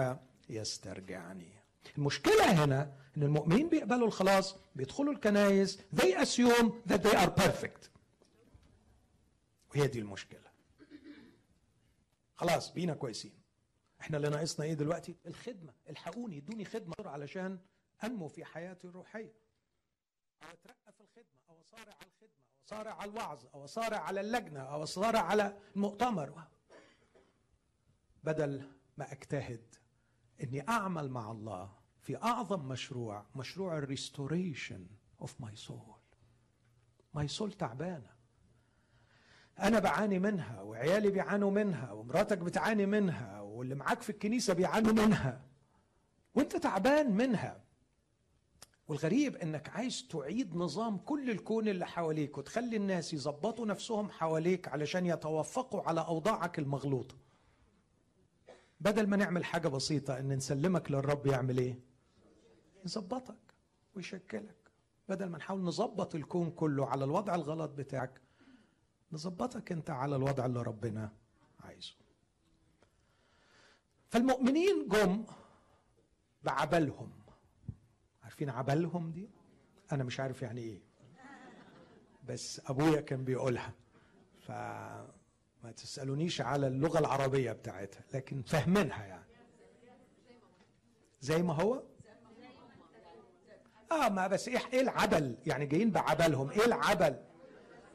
يسترجعني. 0.49 1.53
المشكلة 1.97 2.63
هنا 2.63 2.93
إن 3.17 3.23
المؤمنين 3.23 3.69
بيقبلوا 3.69 4.07
الخلاص 4.07 4.55
بيدخلوا 4.75 5.13
الكنايس 5.13 5.79
they 5.95 6.13
assume 6.15 6.71
that 6.89 6.97
they 6.97 7.15
are 7.17 7.41
perfect. 7.41 7.89
وهي 9.75 9.87
دي 9.87 9.99
المشكلة. 9.99 10.47
خلاص 12.35 12.71
بينا 12.73 12.93
كويسين. 12.93 13.33
إحنا 14.01 14.17
اللي 14.17 14.29
ناقصنا 14.29 14.65
إيه 14.65 14.73
دلوقتي؟ 14.73 15.15
الخدمة. 15.27 15.73
الحقوني 15.89 16.37
ادوني 16.37 16.65
خدمة. 16.65 16.93
علشان 16.99 17.59
أنمو 18.03 18.27
في 18.27 18.45
حياتي 18.45 18.87
الروحية. 18.87 19.33
أو 20.43 20.47
أترقى 20.47 20.91
في 20.97 21.01
الخدمة 21.01 21.39
أو 21.49 21.61
أصارع 21.61 21.93
على 21.93 22.07
الخدمة. 22.07 22.16
أو 22.71 22.75
اصارع 22.75 22.93
على 22.93 23.11
الوعظ 23.11 23.45
أو 23.53 23.63
اصارع 23.65 23.97
على 23.97 24.21
اللجنة 24.21 24.59
أو 24.59 24.83
اصارع 24.83 25.21
على 25.21 25.57
المؤتمر 25.75 26.43
بدل 28.23 28.71
ما 28.97 29.11
أجتهد 29.11 29.75
إني 30.43 30.69
أعمل 30.69 31.09
مع 31.09 31.31
الله 31.31 31.71
في 32.01 32.17
أعظم 32.17 32.67
مشروع 32.67 33.25
مشروع 33.35 33.77
ال 33.77 33.87
restoration 33.87 34.87
of 35.21 35.41
my 35.41 35.55
soul 35.55 35.95
my 37.13 37.27
soul 37.27 37.53
تعبانة. 37.53 38.17
أنا 39.59 39.79
بعاني 39.79 40.19
منها 40.19 40.61
وعيالي 40.61 41.11
بيعانوا 41.11 41.51
منها 41.51 41.91
ومراتك 41.91 42.37
بتعاني 42.37 42.85
منها 42.85 43.41
واللي 43.41 43.75
معاك 43.75 44.01
في 44.01 44.09
الكنيسة 44.09 44.53
بيعانوا 44.53 44.93
منها. 44.93 45.41
وأنت 46.35 46.55
تعبان 46.55 47.11
منها. 47.11 47.66
والغريب 48.87 49.35
إنك 49.35 49.69
عايز 49.69 50.07
تعيد 50.07 50.55
نظام 50.55 50.97
كل 50.97 51.29
الكون 51.29 51.67
اللي 51.67 51.85
حواليك 51.85 52.37
وتخلي 52.37 52.75
الناس 52.77 53.13
يظبطوا 53.13 53.65
نفسهم 53.65 54.09
حواليك 54.09 54.67
علشان 54.67 55.05
يتوافقوا 55.05 55.81
على 55.81 56.01
أوضاعك 56.01 56.59
المغلوطة. 56.59 57.15
بدل 58.79 59.07
ما 59.07 59.17
نعمل 59.17 59.45
حاجة 59.45 59.67
بسيطة 59.67 60.19
إن 60.19 60.33
نسلمك 60.33 60.91
للرب 60.91 61.27
يعمل 61.27 61.57
إيه؟ 61.57 61.79
يظبطك 62.85 63.53
ويشكلك. 63.95 64.55
بدل 65.09 65.25
ما 65.25 65.37
نحاول 65.37 65.61
نظبط 65.61 66.15
الكون 66.15 66.51
كله 66.51 66.87
على 66.87 67.03
الوضع 67.03 67.35
الغلط 67.35 67.71
بتاعك 67.71 68.21
نظبطك 69.11 69.71
أنت 69.71 69.89
على 69.89 70.15
الوضع 70.15 70.45
اللي 70.45 70.61
ربنا 70.61 71.11
عايزه. 71.59 71.93
فالمؤمنين 74.09 74.87
جم 74.87 75.25
بعبلهم. 76.43 77.11
عارفين 78.27 78.49
عبلهم 78.49 79.11
دي؟ 79.11 79.29
أنا 79.91 80.03
مش 80.03 80.19
عارف 80.19 80.41
يعني 80.41 80.61
إيه. 80.61 80.79
بس 82.23 82.61
أبويا 82.65 83.01
كان 83.01 83.23
بيقولها. 83.23 83.73
فما 84.47 85.71
تسألونيش 85.77 86.41
على 86.41 86.67
اللغة 86.67 86.99
العربية 86.99 87.51
بتاعتها 87.51 88.01
لكن 88.13 88.41
فاهمينها 88.41 89.05
يعني. 89.05 89.25
زي 91.21 91.43
ما 91.43 91.53
هو؟ 91.53 91.83
آه 93.91 94.09
ما 94.09 94.27
بس 94.27 94.47
إيه 94.47 94.59
إيه 94.73 94.81
العبل؟ 94.81 95.37
يعني 95.45 95.65
جايين 95.65 95.91
بعبلهم. 95.91 96.49
إيه 96.49 96.65
العبل؟ 96.65 97.19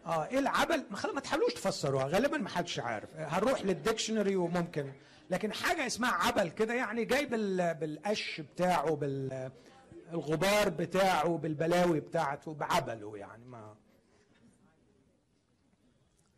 آه 0.07 0.27
إيه 0.27 0.39
العبل؟ 0.39 0.85
ما, 1.15 1.21
تحاولوش 1.21 1.55
تفسروها. 1.55 2.07
غالبا 2.07 2.39
ما 2.39 2.49
حدش 2.49 2.79
عارف. 2.79 3.17
هنروح 3.17 3.63
للديكشنري 3.63 4.37
وممكن. 4.37 4.93
لكن 5.31 5.53
حاجة 5.53 5.87
اسمها 5.87 6.11
عبل 6.11 6.51
كده 6.51 6.75
يعني 6.75 7.05
جاي 7.05 7.27
بالقش 7.75 8.41
بتاعه 8.41 8.97
بالغبار 10.13 10.69
بتاعه 10.69 11.37
بالبلاوي 11.39 12.01
بتاعته 12.01 12.55
بعبله 12.55 13.17
يعني 13.19 13.45
ما. 13.45 13.77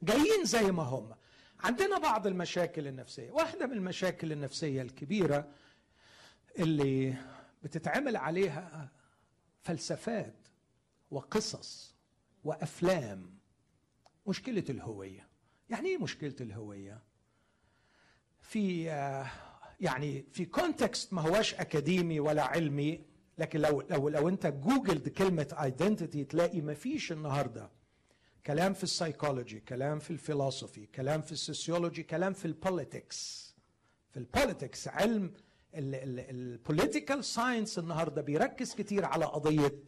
جايين 0.02 0.44
زي 0.44 0.72
ما 0.72 0.82
هم. 0.82 1.14
عندنا 1.60 1.98
بعض 1.98 2.26
المشاكل 2.26 2.86
النفسية. 2.86 3.30
واحدة 3.30 3.66
من 3.66 3.72
المشاكل 3.72 4.32
النفسية 4.32 4.82
الكبيرة 4.82 5.48
اللي 6.58 7.14
بتتعمل 7.62 8.16
عليها 8.16 8.88
فلسفات 9.62 10.48
وقصص 11.10 11.94
وأفلام. 12.44 13.38
مشكلة 14.26 14.64
الهوية. 14.68 15.28
يعني 15.70 15.88
إيه 15.88 15.98
مشكلة 15.98 16.36
الهوية؟ 16.40 17.02
في 18.40 18.84
يعني 19.80 20.26
في 20.32 20.44
context 20.44 21.12
ما 21.12 21.22
هواش 21.22 21.54
academic 21.54 22.20
ولا 22.20 22.42
علمي. 22.44 23.13
لكن 23.38 23.60
لو 23.60 23.80
لو 23.90 24.08
لو 24.08 24.28
انت 24.28 24.46
googled 24.46 25.08
كلمة 25.08 25.56
identity 25.62 26.24
تلاقي 26.24 26.60
ما 26.60 26.74
فيش 26.74 27.12
النهارده. 27.12 27.70
كلام 28.46 28.72
في 28.74 28.82
السايكولوجي 28.84 29.60
كلام 29.60 29.98
في 29.98 30.10
الفلسفي 30.10 30.86
كلام 30.86 31.22
في 31.22 31.32
ال 31.32 31.39
sociology 31.39 32.02
كلام 32.02 32.32
في 32.32 32.44
ال 32.44 32.56
politics 32.56 33.54
في 34.10 34.16
ال 34.16 34.24
politics 34.24 34.88
علم 34.88 35.32
ال 35.74 35.89
political 35.89 37.24
science 37.24 37.78
النهارده 37.78 38.22
بيركز 38.22 38.74
كتير 38.74 39.04
على 39.04 39.24
قضية 39.24 39.82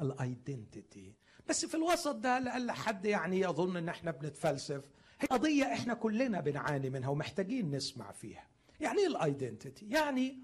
ال 0.00 0.13
identity 0.13 1.14
بس 1.48 1.64
في 1.64 1.74
الوسط 1.74 2.14
ده 2.16 2.38
لألا 2.38 2.72
حد 2.72 3.04
يعني 3.04 3.40
يظن 3.40 3.76
إن 3.76 3.88
إحنا 3.88 4.10
بنتفلسف. 4.10 4.84
هي 5.20 5.28
قضية 5.30 5.64
إحنا 5.64 5.94
كلنا 5.94 6.40
بنعاني 6.40 6.90
منها 6.90 7.08
ومحتاجين 7.08 7.70
نسمع 7.70 8.12
فيها. 8.12 8.48
يعني 8.80 8.98
إيه 8.98 9.06
ال 9.06 9.15
identity 9.15 9.86
يعني 9.88 10.38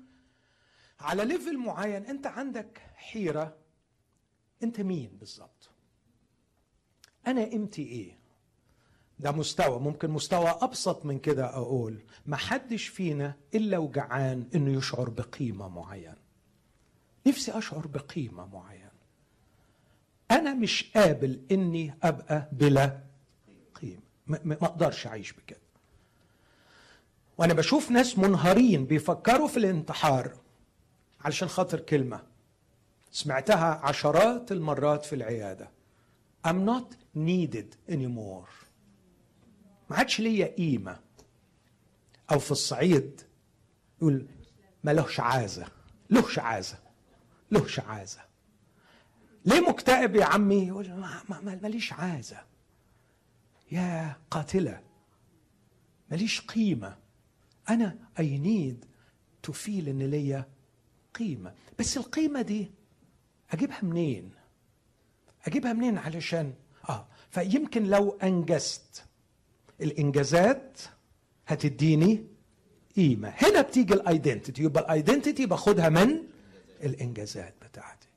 على 1.00 1.24
level 1.24 1.58
معين 1.58 2.06
انت 2.06 2.26
عندك 2.26 2.80
حيرة. 2.94 3.56
انت 4.62 4.80
مين 4.80 5.10
بالظبط 5.20 5.70
أنا 7.26 7.44
قيمتي 7.44 7.82
إيه 7.82 8.18
ده 9.18 9.32
مستوى 9.32 9.80
ممكن 9.80 10.10
مستوى 10.10 10.48
أبسط 10.48 11.06
من 11.06 11.18
كده 11.18 11.46
أقول. 11.46 12.02
ما 12.26 12.36
حدش 12.36 12.88
فينا 12.88 13.34
إلا 13.54 13.78
وجعان 13.78 14.48
إنه 14.54 14.78
يشعر 14.78 15.08
بقيمة 15.10 15.68
معينة. 15.68 16.16
نفسي 17.26 17.58
أشعر 17.58 17.86
بقيمة 17.86 18.46
معينة. 18.46 18.90
أنا 20.30 20.54
مش 20.54 20.90
قابل 20.94 21.40
إني 21.50 21.94
أبقى 22.02 22.48
بلا 22.52 23.00
قيمة. 23.74 24.00
ما 24.26 24.54
أقدرش 24.62 25.06
أعيش 25.06 25.32
بكده. 25.32 25.60
وأنا 27.38 27.54
بشوف 27.54 27.90
ناس 27.90 28.18
منهارين 28.18 28.86
بيفكروا 28.86 29.48
في 29.48 29.56
الانتحار. 29.56 30.36
علشان 31.26 31.48
خاطر 31.48 31.80
كلمة. 31.80 32.22
سمعتها 33.10 33.80
عشرات 33.84 34.52
المرات 34.52 35.04
في 35.04 35.14
العيادة. 35.14 35.70
I'm 36.46 36.68
not 36.68 36.94
needed 37.16 37.92
anymore. 37.94 38.50
ما 39.90 39.96
عادش 39.96 40.20
ليا 40.20 40.46
قيمة. 40.46 41.00
أو 42.32 42.38
في 42.38 42.50
الصعيد 42.50 43.20
يقول 43.98 44.26
ما 44.84 44.90
لهش 44.90 45.20
عازة. 45.20 45.66
لهش 46.10 46.38
عازة. 46.38 46.78
لهش 47.50 47.80
عازة. 47.80 48.20
ليه 49.44 49.60
مكتئب 49.60 50.16
يا 50.16 50.24
عمي؟ 50.24 50.66
يقول 50.66 50.88
ما 51.28 51.40
ماليش 51.62 51.92
عازة. 51.92 52.40
يا 53.72 54.16
قاتلة. 54.30 54.82
ماليش 56.10 56.40
قيمة. 56.40 56.96
أنا 57.70 57.98
I 58.18 58.38
need 58.38 58.84
to 59.42 59.52
feel 59.52 59.88
إن 59.88 60.02
ليا 60.02 60.55
قيمه 61.18 61.52
بس 61.78 61.96
القيمة 61.96 62.42
دي 62.42 62.70
أجيبها 63.50 63.78
منين؟ 63.82 64.30
أجيبها 65.46 65.72
منين 65.72 65.98
علشان؟ 65.98 66.52
آه 66.88 67.06
فيمكن 67.30 67.84
لو 67.86 68.18
أنجزت 68.22 69.04
الإنجازات 69.80 70.80
هتديني 71.46 72.24
قيمة. 72.96 73.28
هنا 73.28 73.60
بتيجي 73.60 73.94
ال 73.94 74.02
identity 74.02 74.62
يبقى 74.62 74.82
ال 74.82 74.89
identity 74.89 75.46
باخدها 75.46 75.88
من 75.88 76.22
الإنجازات 76.82 77.54
بتاعتي. 77.62 78.08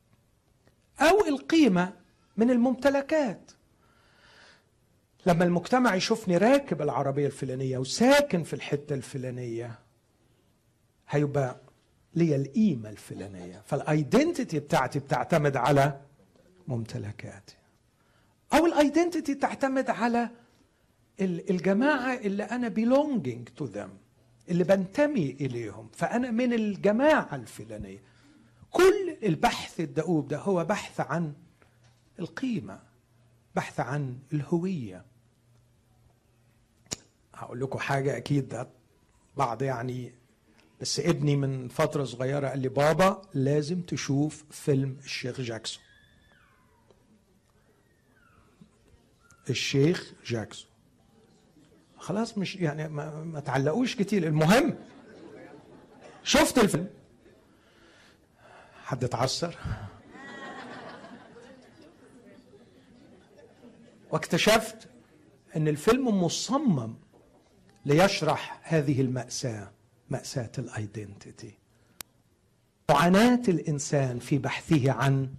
أو 0.99 1.25
القيمة 1.25 1.93
من 2.37 2.51
الممتلكات. 2.51 3.51
لما 5.25 5.43
المجتمع 5.45 5.95
يشوفني 5.95 6.37
راكب 6.37 6.81
العربية 6.81 7.25
الفلانية 7.27 7.77
وساكن 7.77 8.43
في 8.43 8.53
الحتة 8.53 8.93
الفلانية 8.95 9.79
هيبقى 11.09 11.61
لي 12.15 12.35
القيمه 12.35 12.89
الفلانية. 12.89 13.61
فال 13.65 13.84
identity 13.84 14.59
بتاعتي 14.59 14.99
بتعتمد 14.99 15.57
على 15.57 16.01
ممتلكاتي. 16.67 17.55
أو 18.53 18.65
ال 18.65 18.73
identity 18.73 19.35
تعتمد 19.35 19.89
على 19.89 20.29
الجماعة 21.21 22.13
اللي 22.13 22.43
أنا 22.43 22.69
belonging 22.69 23.61
to 23.61 23.67
them 23.75 23.89
اللي 24.49 24.63
بنتمي 24.63 25.31
إليهم. 25.31 25.89
فأنا 25.93 26.31
من 26.31 26.53
الجماعة 26.53 27.35
الفلانية. 27.35 28.03
كل 28.71 29.17
البحث 29.23 29.79
الدؤوب 29.79 30.27
ده 30.27 30.37
هو 30.37 30.65
بحث 30.65 30.99
عن 30.99 31.33
القيمة 32.19 32.79
بحث 33.55 33.79
عن 33.79 34.17
الهوية. 34.33 35.05
هقول 37.35 37.59
لكم 37.59 37.79
حاجة 37.79 38.17
أكيد 38.17 38.49
ده 38.49 38.67
بعض 39.37 39.61
يعني 39.61 40.13
بس 40.81 40.99
ابني 40.99 41.35
من 41.35 41.67
فترة 41.67 42.03
صغيرة 42.03 42.47
قال 42.47 42.59
لي 42.59 42.69
بابا 42.69 43.21
لازم 43.33 43.81
تشوف 43.81 44.43
فيلم 44.51 44.97
الشيخ 45.03 45.41
جاكسون. 45.41 45.83
الشيخ 49.49 50.13
جاكسون. 50.25 50.69
خلاص 51.97 52.37
مش 52.37 52.55
يعني 52.55 52.87
ما, 52.87 53.23
ما 53.23 53.39
تعلقوش 53.39 53.95
كتير. 53.95 54.27
المهم 54.27 54.75
شفت 56.23 56.57
الفيلم. 56.57 56.89
حد 58.83 59.03
اتعثر؟ 59.03 59.57
واكتشفت 64.11 64.89
إن 65.55 65.67
الفيلم 65.67 66.23
مصمم 66.23 66.95
ليشرح 67.85 68.59
هذه 68.63 69.01
المأساة. 69.01 69.71
مأساة 70.09 70.51
ال 70.57 70.68
identity 70.68 71.53
معاناة 72.89 73.41
الإنسان 73.47 74.19
في 74.19 74.37
بحثه 74.37 74.91
عن 74.91 75.33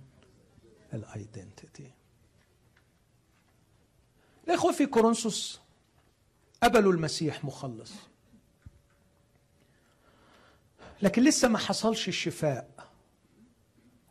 ال 0.95 1.05
identity 1.05 1.91
الإخوة 4.49 4.73
في 4.73 4.87
كورنثوس 4.87 5.61
قبلوا 6.63 6.93
المسيح 6.93 7.45
مخلص. 7.45 7.93
لكن 11.03 11.23
لسه 11.23 11.49
ما 11.49 11.59
حصلش 11.59 12.09
الشفاء. 12.09 12.71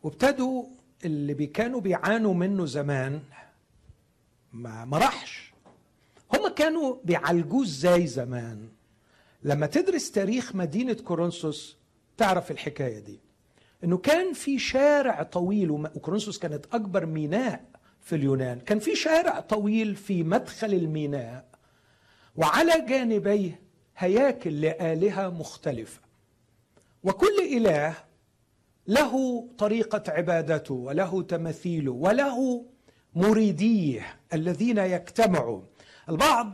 وابتدوا 0.02 0.64
اللي 1.04 1.46
كانوا 1.46 1.80
بيعانوا 1.80 2.34
منه 2.34 2.66
زمان 2.66 3.22
ما 4.52 4.84
ما 4.84 4.98
راحش. 4.98 5.52
هم 6.34 6.48
كانوا 6.48 6.96
بيعالجوه 7.04 7.62
إزاي 7.62 8.06
زمان؟ 8.06 8.68
لما 9.42 9.66
تدرس 9.66 10.10
تاريخ 10.10 10.54
مدينة 10.54 10.92
كورنثوس 10.92 11.76
تعرف 12.16 12.50
الحكاية 12.50 12.98
دي. 12.98 13.20
إنه 13.84 13.96
كان 13.96 14.32
في 14.32 14.58
شارع 14.58 15.22
طويل 15.22 15.70
وكورنثوس 15.70 16.38
كانت 16.38 16.66
أكبر 16.72 17.06
ميناء 17.06 17.64
في 18.00 18.16
اليونان. 18.16 18.60
كان 18.60 18.78
في 18.78 18.94
شارع 18.94 19.40
طويل 19.40 19.96
في 19.96 20.22
مدخل 20.22 20.74
الميناء 20.74 21.44
وعلى 22.36 22.86
جانبيه 22.88 23.60
هياكل 23.96 24.60
لآلهة 24.60 25.28
مختلفة. 25.28 26.00
وكل 27.04 27.38
إله 27.56 27.94
له 28.86 29.46
طريقة 29.58 30.02
عبادته 30.08 30.74
وله 30.74 31.22
تمثيله 31.22 31.92
وله 31.92 32.64
مريديه 33.14 34.16
الذين 34.34 34.78
يجتمعوا 34.78 35.62
البعض 36.08 36.52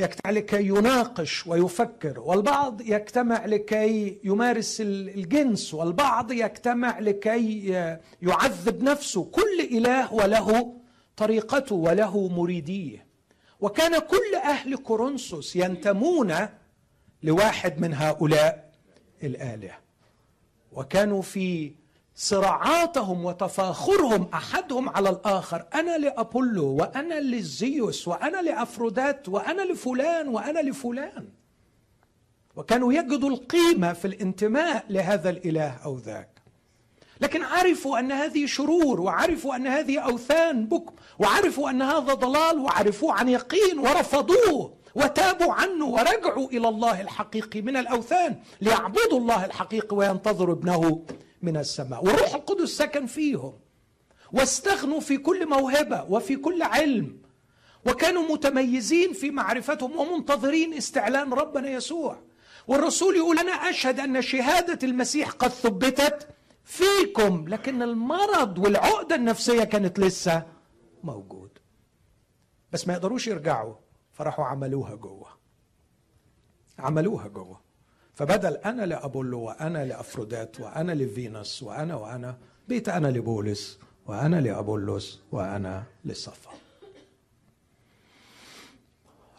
يجتمع 0.00 0.30
لكي 0.30 0.66
يناقش 0.68 1.46
ويفكر 1.46 2.20
والبعض 2.20 2.80
يجتمع 2.80 3.46
لكي 3.46 4.20
يمارس 4.24 4.80
الجنس 4.80 5.74
والبعض 5.74 6.32
يجتمع 6.32 6.98
لكي 6.98 7.68
يعذب 8.22 8.82
نفسه. 8.82 9.24
كل 9.24 9.60
إله 9.60 10.14
وله 10.14 10.76
طريقته 11.16 11.74
وله 11.74 12.28
مريديه. 12.28 13.06
وكان 13.60 13.98
كل 13.98 14.34
أهل 14.44 14.76
كورنثوس 14.76 15.56
ينتمون 15.56 16.34
لواحد 17.22 17.80
من 17.80 17.94
هؤلاء 17.94 18.72
الآلهة. 19.22 19.78
وكانوا 20.72 21.22
في 21.22 21.72
صراعاتهم 22.20 23.24
وتفاخرهم 23.24 24.28
أحدهم 24.34 24.88
على 24.88 25.08
الآخر. 25.10 25.64
أنا 25.74 25.98
لأبولو 25.98 26.66
وأنا 26.66 27.20
للزيوس 27.20 28.08
وأنا 28.08 28.42
لأفرودات 28.42 29.28
وأنا 29.28 29.62
لفلان 29.62 30.28
وأنا 30.28 30.58
لفلان. 30.58 31.28
وكانوا 32.56 32.92
يجدوا 32.92 33.28
القيمة 33.30 33.92
في 33.92 34.04
الانتماء 34.04 34.84
لهذا 34.90 35.30
الإله 35.30 35.76
أو 35.84 35.98
ذاك. 35.98 36.28
لكن 37.20 37.42
عرفوا 37.42 37.98
أن 37.98 38.12
هذه 38.12 38.46
شرور 38.46 39.00
وعرفوا 39.00 39.56
أن 39.56 39.66
هذه 39.66 39.98
أوثان 39.98 40.66
بكم 40.66 40.94
وعرفوا 41.18 41.70
أن 41.70 41.82
هذا 41.82 42.14
ضلال 42.14 42.58
وعرفوه 42.58 43.12
عن 43.12 43.28
يقين 43.28 43.78
ورفضوه 43.78 44.74
وتابوا 44.94 45.52
عنه 45.52 45.84
ورجعوا 45.84 46.48
إلى 46.48 46.68
الله 46.68 47.00
الحقيقي 47.00 47.62
من 47.62 47.76
الأوثان 47.76 48.36
ليعبدوا 48.60 49.18
الله 49.18 49.44
الحقيقي 49.44 49.96
وينتظروا 49.96 50.54
ابنه 50.54 51.02
من 51.42 51.56
السماء. 51.56 52.04
والروح 52.04 52.34
القدس 52.34 52.68
سكن 52.68 53.06
فيهم. 53.06 53.58
واستغنوا 54.32 55.00
في 55.00 55.16
كل 55.16 55.48
موهبة 55.48 56.04
وفي 56.04 56.36
كل 56.36 56.62
علم. 56.62 57.20
وكانوا 57.86 58.22
متميزين 58.32 59.12
في 59.12 59.30
معرفتهم 59.30 59.98
ومنتظرين 59.98 60.74
استعلان 60.74 61.32
ربنا 61.32 61.70
يسوع. 61.70 62.22
والرسول 62.66 63.16
يقول 63.16 63.38
أنا 63.38 63.52
أشهد 63.52 64.00
أن 64.00 64.22
شهادة 64.22 64.88
المسيح 64.88 65.30
قد 65.30 65.50
ثبتت 65.50 66.28
فيكم 66.64 67.48
لكن 67.48 67.82
المرض 67.82 68.58
والعقدة 68.58 69.14
النفسية 69.14 69.64
كانت 69.64 69.98
لسه 70.00 70.46
موجود. 71.04 71.50
بس 72.72 72.88
ما 72.88 72.94
يقدروش 72.94 73.26
يرجعوا 73.26 73.74
فراحوا 74.12 74.44
عملوها 74.44 74.94
جوه. 74.94 75.28
عملوها 76.78 77.28
جوه. 77.28 77.60
فبدل 78.20 78.56
أنا 78.56 78.82
لأبولو 78.82 79.40
وأنا 79.40 79.84
لافرودات 79.84 80.60
وأنا 80.60 80.92
لفينوس 80.92 81.62
وأنا 81.62 81.94
وأنا 81.94 82.38
بيت 82.68 82.88
أنا 82.88 83.08
لبولس 83.08 83.78
وأنا 84.06 84.40
لابولس 84.40 85.20
وأنا 85.32 85.84
لصفا. 86.04 86.50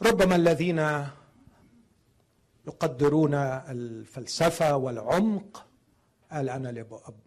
ربما 0.01 0.35
الذين 0.35 1.07
يقدرون 2.67 3.33
الفلسفة 3.33 4.75
والعمق 4.77 5.65
قال 6.31 6.49
أنا 6.49 6.85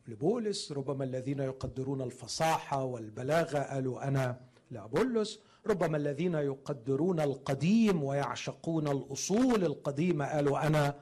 لبولس 0.08 0.72
ربما 0.72 1.04
الذين 1.04 1.38
يقدرون 1.38 2.02
الفصاحة 2.02 2.84
والبلاغة 2.84 3.58
قالوا 3.58 4.08
أنا 4.08 4.40
لأبولس. 4.70 5.40
ربما 5.66 5.96
الذين 5.96 6.34
يقدرون 6.34 7.20
القديم 7.20 8.04
ويعشقون 8.04 8.88
الأصول 8.88 9.64
القديمة 9.64 10.26
قالوا 10.26 10.66
أنا 10.66 10.94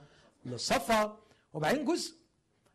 لصفا 0.45 1.19
وبعدين 1.53 1.85
جزء 1.85 2.17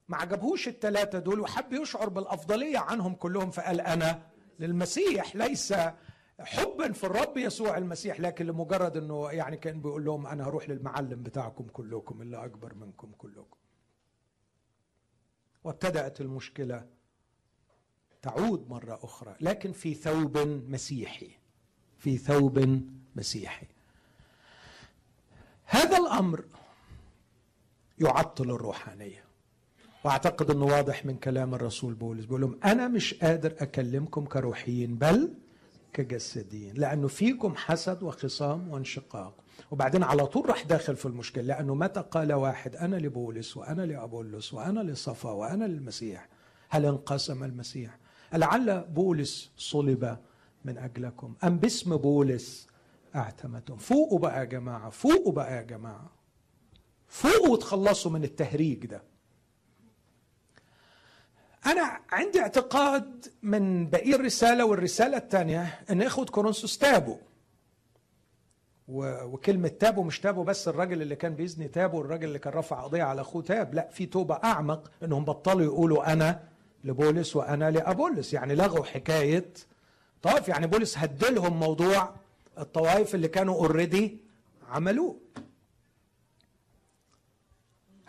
ما 0.08 0.18
عجبهوش 0.18 0.68
الثلاثه 0.68 1.20
دول 1.20 1.40
وحب 1.40 1.74
يشعر 1.74 2.10
بالأفضلية 2.10 2.80
عنهم 2.80 3.16
كلهم 3.16 3.52
فقال 3.52 3.82
أنا 3.82 4.24
للمسيح 4.60 5.36
ليس 5.36 5.74
حبا 6.40 6.92
في 6.92 7.04
الرب 7.04 7.38
يسوع 7.38 7.78
المسيح 7.78 8.20
لكن 8.20 8.46
لمجرد 8.46 8.98
إنه 8.98 9.32
يعني 9.32 9.58
كان 9.58 9.82
بيقول 9.82 10.06
لهم 10.06 10.28
أنا 10.28 10.44
هروح 10.48 10.70
للمعلم 10.70 11.24
بتاعكم 11.24 11.64
كلكم 11.68 12.22
اللي 12.22 12.46
أكبر 12.46 12.74
منكم 12.74 13.12
كلكم. 13.18 13.58
وابتدأت 15.64 16.22
المشكلة 16.22 16.88
تعود 18.22 18.70
مرة 18.70 19.00
أخرى 19.04 19.36
لكن 19.42 19.72
في 19.72 19.94
ثوب 19.94 20.38
مسيحي 20.68 21.32
في 21.98 22.18
ثوب 22.18 22.84
مسيحي. 23.16 23.68
هذا 25.66 25.98
الأمر 25.98 26.46
يعطل 28.00 28.52
الروحانية. 28.52 29.24
وأعتقد 30.04 30.52
إنه 30.52 30.66
واضح 30.66 31.06
من 31.06 31.18
كلام 31.18 31.54
الرسول 31.56 31.94
بولس. 31.94 32.26
بيقول 32.26 32.42
لهم 32.42 32.60
أنا 32.66 32.88
مش 32.88 33.14
قادر 33.14 33.54
أكلمكم 33.60 34.26
كروحيين 34.26 34.96
بل 34.96 35.34
كجسديين 35.94 36.74
لأنه 36.76 37.08
فيكم 37.08 37.56
حسد 37.56 38.04
وخصام 38.04 38.70
وانشقاق. 38.70 39.34
وبعدين 39.72 40.04
على 40.04 40.26
طول 40.26 40.50
راح 40.50 40.64
داخل 40.64 40.96
في 40.96 41.06
المشكلة 41.06 41.44
لأنه 41.44 41.76
متى 41.76 42.04
قال 42.12 42.34
واحد 42.34 42.76
أنا 42.76 42.96
لبولس 42.96 43.58
وأنا 43.58 43.82
لأبولس 43.82 44.54
وأنا 44.54 44.80
لصفا 44.80 45.32
وأنا 45.32 45.66
للمسيح 45.66 46.30
هل 46.70 46.86
انقسم 46.86 47.44
المسيح؟ 47.44 47.98
لعل 48.34 48.82
بولس 48.82 49.52
صلب 49.58 50.18
من 50.66 50.78
أجلكم. 50.78 51.34
أم 51.44 51.58
باسم 51.58 51.98
بولس 51.98 52.68
أعتمدتم؟ 53.16 53.78
فوقوا 53.78 54.20
بقى 54.20 54.40
يا 54.40 54.44
جماعة 54.44 54.90
فوقوا 54.90 55.32
بقى 55.32 55.56
يا 55.58 55.62
جماعة. 55.62 56.17
فوقوا 57.08 57.50
وتخلصوا 57.50 58.12
من 58.12 58.24
التهريج 58.24 58.86
ده. 58.86 59.02
أنا 61.66 62.00
عندي 62.12 62.40
اعتقاد 62.40 63.26
من 63.44 63.90
بقية 63.90 64.16
الرسالة 64.16 64.66
والرسالة 64.66 65.18
الثانية 65.18 65.80
أن 65.90 66.02
إخوة 66.02 66.26
كورنثوس 66.26 66.78
تابوا. 66.78 67.18
وكلمة 68.88 69.68
تابوا 69.68 70.04
مش 70.04 70.20
تابوا 70.20 70.44
بس 70.44 70.68
الراجل 70.68 71.02
اللي 71.02 71.16
كان 71.16 71.36
بيزني 71.36 71.68
تابوا 71.68 72.02
الراجل 72.02 72.28
اللي 72.28 72.40
كان 72.40 72.54
رفع 72.54 72.84
قضية 72.84 73.04
على 73.04 73.22
أخوه 73.22 73.42
تاب. 73.42 73.74
لا 73.74 73.90
في 73.92 74.06
توبة 74.06 74.36
أعمق 74.44 74.92
أنهم 75.04 75.26
بطلوا 75.26 75.64
يقولوا 75.64 76.14
أنا 76.14 76.44
لبولس 76.84 77.36
وأنا 77.36 77.72
لأبولس. 77.72 78.34
يعني 78.34 78.56
لغوا 78.56 78.86
حكاية 78.86 79.46
طائف. 80.22 80.48
يعني 80.48 80.68
بولس 80.68 80.98
هدلهم 80.98 81.60
موضوع 81.60 82.16
الطوائف 82.58 83.16
اللي 83.16 83.28
كانوا 83.28 83.56
اوريدي 83.56 84.18
عملوه. 84.70 85.16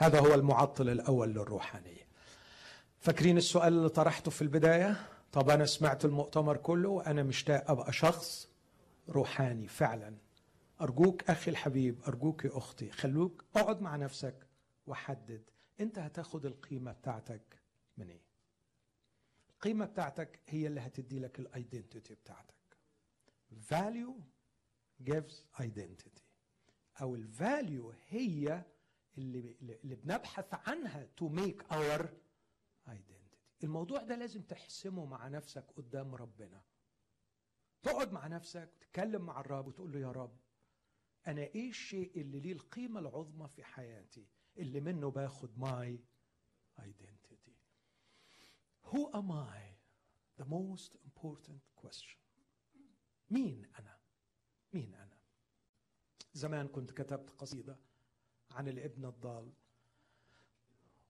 هذا 0.00 0.20
هو 0.20 0.34
المعطل 0.34 0.88
الأول 0.88 1.28
للروحانية. 1.28 2.08
فاكرين 2.98 3.36
السؤال 3.36 3.72
اللي 3.72 3.88
طرحته 3.88 4.30
في 4.30 4.42
البداية؟ 4.42 4.96
طب 5.32 5.50
أنا 5.50 5.66
سمعت 5.66 6.04
المؤتمر 6.04 6.56
كله 6.56 6.88
وأنا 6.88 7.22
مشتاق 7.22 7.70
أبقى 7.70 7.92
شخص 7.92 8.48
روحاني 9.08 9.68
فعلا. 9.68 10.14
أرجوك 10.80 11.30
أخي 11.30 11.50
الحبيب 11.50 12.00
أرجوك 12.08 12.44
يا 12.44 12.58
أختي 12.58 12.90
خلوك 12.90 13.44
أقعد 13.56 13.80
مع 13.82 13.96
نفسك 13.96 14.46
وحدد 14.86 15.42
أنت 15.80 15.98
هتاخد 15.98 16.46
القيمة 16.46 16.92
بتاعتك 16.92 17.42
من 17.96 18.10
إيه؟ 18.10 18.22
القيمة 19.54 19.84
بتاعتك 19.84 20.38
هي 20.48 20.66
اللي 20.66 20.80
هتدي 20.80 21.18
لك 21.18 21.38
ال 21.38 21.46
identity 21.46 22.14
بتاعتك. 22.14 22.54
Value 23.70 24.20
gives 25.10 25.62
identity. 25.62 26.20
أو 27.00 27.14
ال 27.14 27.27
value 27.27 27.92
هي 28.08 28.62
اللي 29.18 29.56
اللي 29.84 29.94
بنبحث 29.94 30.46
عنها 30.68 31.08
to 31.20 31.24
make 31.24 31.62
our 31.72 32.06
identity. 32.88 33.38
الموضوع 33.64 34.02
ده 34.02 34.16
لازم 34.16 34.42
تحسمه 34.42 35.06
مع 35.06 35.28
نفسك 35.28 35.64
قدام 35.76 36.14
ربنا. 36.14 36.62
تقعد 37.82 38.12
مع 38.12 38.26
نفسك 38.26 38.72
وتتكلم 38.76 39.22
مع 39.22 39.40
الرب 39.40 39.66
وتقول 39.66 39.92
له 39.92 39.98
يا 40.00 40.12
رب 40.12 40.38
أنا 41.26 41.40
إيه 41.42 41.68
الشيء 41.70 42.20
اللي 42.20 42.40
ليه 42.40 42.52
القيمة 42.52 43.00
العظمى 43.00 43.48
في 43.48 43.64
حياتي 43.64 44.26
اللي 44.58 44.80
منه 44.80 45.10
باخد 45.10 45.58
ماي 45.58 46.04
identity 46.80 47.52
who 48.90 49.10
am 49.12 49.30
I? 49.30 49.60
The 50.42 50.46
most 50.46 50.92
important 51.08 51.60
question. 51.82 52.18
مين 53.30 53.66
أنا؟ 53.78 53.98
مين 54.72 54.94
أنا؟ 54.94 55.18
زمان 56.32 56.68
كنت 56.68 56.90
كتبت 56.92 57.30
قصيدة 57.30 57.78
عن 58.50 58.68
الابن 58.68 59.04
الضال. 59.04 59.52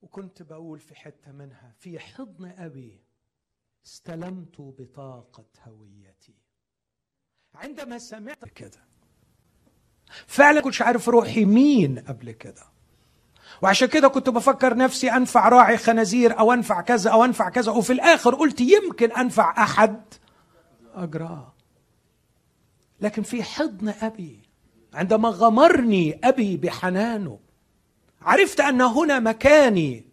وكنت 0.02 0.42
بقول 0.42 0.78
في 0.80 0.94
حتة 0.94 1.32
منها 1.32 1.74
في 1.78 1.98
حضن 1.98 2.44
أبي 2.58 3.00
استلمت 3.86 4.60
بطاقة 4.60 5.44
هويتي. 5.66 6.34
عندما 7.54 7.98
سمعت 7.98 8.44
كده 8.44 8.84
فعلا 10.26 10.60
كنتش 10.60 10.82
عارف 10.82 11.08
روحي 11.08 11.44
مين 11.44 11.98
قبل 11.98 12.32
كده 12.32 12.62
وعشان 13.62 13.88
كده 13.88 14.08
كنت 14.08 14.28
بفكر 14.28 14.76
نفسي 14.76 15.10
أنفع 15.10 15.48
راعي 15.48 15.76
خنازير 15.76 16.38
أو 16.38 16.52
أنفع 16.52 16.80
كذا 16.80 17.10
أو 17.10 17.24
أنفع 17.24 17.48
كذا 17.48 17.72
وفي 17.72 17.92
الآخر 17.92 18.34
قلت 18.34 18.60
يمكن 18.60 19.12
أنفع 19.12 19.62
أحد. 19.62 20.14
اجراه 20.94 21.54
لكن 23.00 23.22
في 23.22 23.42
حضن 23.42 23.88
أبي 23.88 24.42
عندما 24.94 25.28
غمرني 25.28 26.20
أبي 26.24 26.56
بحنانه 26.56 27.38
عرفت 28.22 28.60
أن 28.60 28.80
هنا 28.80 29.18
مكاني 29.18 30.04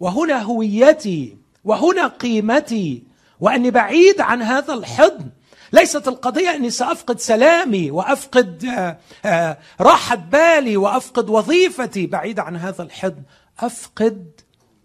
وهنا 0.00 0.42
هويتي 0.42 1.36
وهنا 1.64 2.06
قيمتي 2.06 3.02
وأني 3.40 3.70
بعيد 3.70 4.20
عن 4.20 4.42
هذا 4.42 4.74
الحضن. 4.74 5.30
ليست 5.72 6.08
القضية 6.08 6.54
أني 6.54 6.70
سأفقد 6.70 7.20
سلامي 7.20 7.90
وأفقد 7.90 8.64
آه، 8.64 8.98
آه، 9.24 9.58
راحة 9.80 10.16
بالي 10.16 10.76
وأفقد 10.76 11.30
وظيفتي 11.30 12.06
بعيد 12.06 12.38
عن 12.38 12.56
هذا 12.56 12.82
الحضن. 12.82 13.22
أفقد 13.58 14.40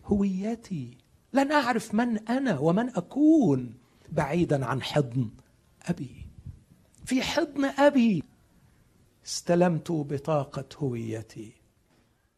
هويتي. 0.06 0.98
لن 1.34 1.52
أعرف 1.52 1.94
من 1.94 2.28
أنا 2.28 2.60
ومن 2.60 2.90
أكون 2.90 3.74
بعيدا 4.12 4.66
عن 4.66 4.82
حضن 4.82 5.30
أبي. 5.90 6.28
في 7.06 7.22
حضن 7.22 7.66
أبي 7.66 8.24
استلمت 9.26 9.92
بطاقة 9.92 10.66
هويتي. 10.78 11.54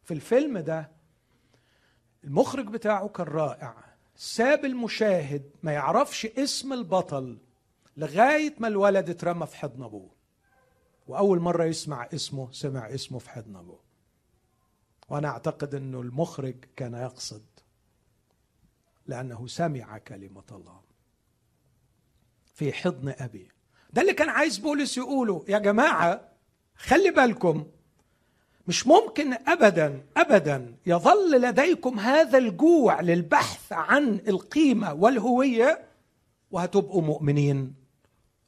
في 0.03 0.13
الفيلم 0.13 0.57
ده 0.57 0.91
المخرج 2.23 2.67
بتاعه 2.67 3.07
كان 3.07 3.25
رائع 3.27 3.75
ساب 4.15 4.65
المشاهد 4.65 5.51
ما 5.63 5.71
يعرفش 5.71 6.25
اسم 6.25 6.73
البطل 6.73 7.37
لغاية 7.97 8.55
ما 8.59 8.67
الولد 8.67 9.09
اترمى 9.09 9.47
في 9.47 9.55
حضن 9.57 9.83
أبوه. 9.83 10.09
وأول 11.07 11.39
مرة 11.39 11.63
يسمع 11.63 12.09
اسمه 12.13 12.51
سمع 12.51 12.93
اسمه 12.93 13.19
في 13.19 13.29
حضن 13.29 13.55
أبوه. 13.55 13.79
وأنا 15.09 15.27
أعتقد 15.27 15.75
إنه 15.75 16.01
المخرج 16.01 16.55
كان 16.75 16.93
يقصد 16.93 17.45
لأنه 19.07 19.47
سمع 19.47 19.97
كلمة 19.97 20.43
الله 20.51 20.81
في 22.45 22.73
حضن 22.73 23.13
أبي. 23.19 23.47
ده 23.93 24.01
اللي 24.01 24.13
كان 24.13 24.29
عايز 24.29 24.57
بولس 24.57 24.97
يقوله 24.97 25.45
يا 25.47 25.59
جماعة 25.59 26.34
خلي 26.75 27.11
بالكم 27.11 27.65
مش 28.67 28.87
ممكن 28.87 29.33
ابدا 29.33 30.05
ابدا 30.17 30.75
يظل 30.85 31.41
لديكم 31.41 31.99
هذا 31.99 32.37
الجوع 32.37 33.01
للبحث 33.01 33.73
عن 33.73 34.13
القيمة 34.27 34.93
والهوية 34.93 35.85
وهتبقوا 36.51 37.01
مؤمنين 37.01 37.75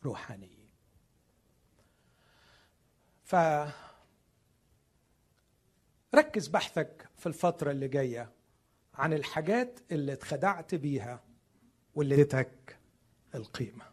روحانيين. 0.06 0.68
ف 3.24 3.36
ركز 6.16 6.48
بحثك 6.48 7.10
في 7.18 7.28
الفترة 7.28 7.72
اللي 7.72 7.88
جاية 7.88 8.32
عن 8.96 9.14
الحاجات 9.14 9.80
اللي 9.92 10.14
اتخدعت 10.14 10.76
بيها 10.76 11.24
واللي 11.96 12.22
ادتك 12.22 12.78
القيمة. 13.36 13.86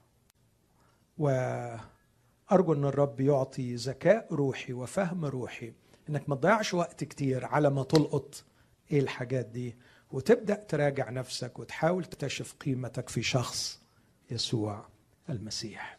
وارجو 2.50 2.72
أن 2.72 2.84
الرب 2.84 3.20
يعطي 3.20 3.74
ذكاء 3.74 4.34
روحي 4.34 4.72
وفهم 4.72 5.24
روحي 5.24 5.72
إنك 6.08 6.28
ما 6.28 6.34
تضيعش 6.34 6.74
وقت 6.74 7.04
كتير 7.04 7.44
على 7.44 7.70
ما 7.70 7.82
تلقط. 7.82 8.44
إيه 8.92 9.00
الحاجات 9.00 9.46
دي؟ 9.46 9.76
وتبدأ 10.10 10.54
تراجع 10.54 11.10
نفسك 11.10 11.58
وتحاول 11.58 12.04
تكتشف 12.04 12.54
قيمتك 12.54 13.08
في 13.08 13.22
شخص 13.22 13.80
يسوع 14.30 14.86
المسيح. 15.30 15.98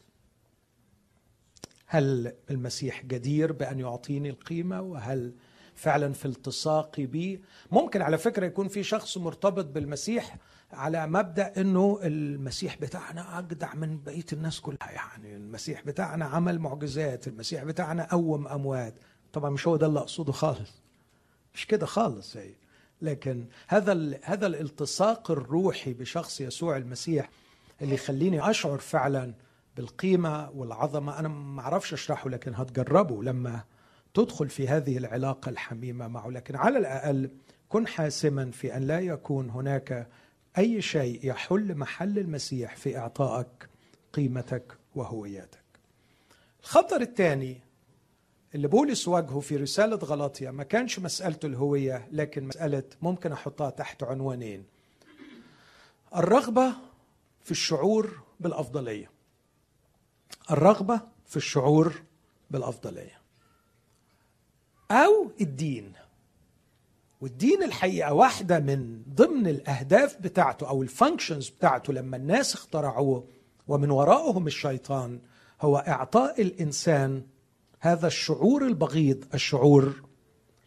هل 1.86 2.34
المسيح 2.50 3.06
جدير 3.06 3.52
بأن 3.52 3.80
يعطيني 3.80 4.30
القيمة؟ 4.30 4.82
وهل 4.82 5.34
فعلا 5.76 6.14
في 6.14 6.26
التصاقي 6.26 7.06
به 7.06 7.40
ممكن 7.72 8.02
على 8.02 8.18
فكرة 8.18 8.46
يكون 8.46 8.68
في 8.68 8.84
شخص 8.84 9.18
مرتبط 9.18 9.66
بالمسيح 9.66 10.38
على 10.76 11.08
مبدأ 11.08 11.62
إنه 11.62 12.00
المسيح 12.04 12.78
بتاعنا 12.78 13.40
أجدع 13.40 13.74
من 13.76 14.00
بقية 14.06 14.26
الناس 14.34 14.60
كلها. 14.62 14.92
يعني 14.92 15.36
المسيح 15.36 15.82
بتاعنا 15.86 16.26
عمل 16.26 16.60
معجزات 16.60 17.28
المسيح 17.28 17.64
بتاعنا 17.64 18.08
قوم 18.12 18.48
أموات. 18.48 18.94
طبعا 19.34 19.50
مش 19.50 19.68
هو 19.68 19.76
ده 19.76 19.88
اللي 19.88 20.00
أقصده 20.00 20.32
خالص. 20.32 20.82
مش 21.54 21.68
كده 21.68 21.86
خالص 21.86 22.38
هي. 22.38 22.54
لكن 23.02 23.46
هذا 23.68 24.20
هذا 24.24 24.48
الالتصاق 24.48 25.32
الروحي 25.32 25.94
بشخص 25.94 26.42
يسوع 26.42 26.78
المسيح 26.78 27.30
اللي 27.82 27.94
يخليني 27.96 28.50
أشعر 28.50 28.78
فعلا 28.78 29.34
بالقيمة 29.78 30.50
والعظمة. 30.50 31.20
أنا 31.20 31.28
ما 31.28 31.62
أعرفش 31.62 31.94
أشرحه 31.94 32.30
لكن 32.30 32.56
هتجربه 32.56 33.24
لما 33.24 33.64
تدخل 34.14 34.50
في 34.50 34.68
هذه 34.68 34.98
العلاقة 34.98 35.50
الحميمة 35.50 36.08
معه. 36.08 36.30
لكن 36.30 36.56
على 36.56 36.78
الأقل 36.78 37.30
كن 37.70 37.88
حاسما 37.88 38.52
في 38.52 38.78
أن 38.78 38.84
لا 38.88 39.00
يكون 39.00 39.50
هناك 39.50 40.08
أي 40.58 40.82
شيء 40.82 41.20
يحل 41.24 41.76
محل 41.76 42.20
المسيح 42.20 42.76
في 42.76 42.98
إعطائك 42.98 43.70
قيمتك 44.14 44.78
وهويتك. 44.96 45.60
الخطر 46.64 47.02
الثاني 47.02 47.62
اللي 48.56 48.68
بولس 48.68 49.08
واجهه 49.08 49.40
في 49.40 49.56
رسالة 49.56 49.96
غلاطيا 49.96 50.52
ما 50.52 50.64
كانش 50.64 51.00
مسألة 51.00 51.40
الهوية 51.44 52.08
لكن 52.12 52.48
مسألة 52.48 52.84
ممكن 53.02 53.32
أحطها 53.32 53.70
تحت 53.70 54.04
عنوانين. 54.04 54.66
الرغبة 56.16 56.74
في 57.44 57.52
الشعور 57.52 58.20
بالأفضلية. 58.40 59.12
الرغبة 60.52 61.02
في 61.26 61.38
الشعور 61.38 62.04
بالأفضلية. 62.52 63.22
أو 64.92 65.32
الدين. 65.42 65.94
والدين 67.22 67.64
الحقيقة 67.64 68.14
واحدة 68.14 68.60
من 68.60 69.02
ضمن 69.16 69.48
الأهداف 69.48 70.18
بتاعته 70.22 70.70
أو 70.70 70.84
الفانكشنز 70.84 71.50
بتاعته 71.50 71.94
لما 71.94 72.18
الناس 72.18 72.54
اخترعوه 72.54 73.28
ومن 73.68 73.92
وراءهم 73.92 74.48
الشيطان 74.48 75.20
هو 75.62 75.78
إعطاء 75.78 76.42
الإنسان 76.42 77.24
هذا 77.80 78.08
الشعور 78.08 78.68
البغيض 78.68 79.26
الشعور 79.34 79.94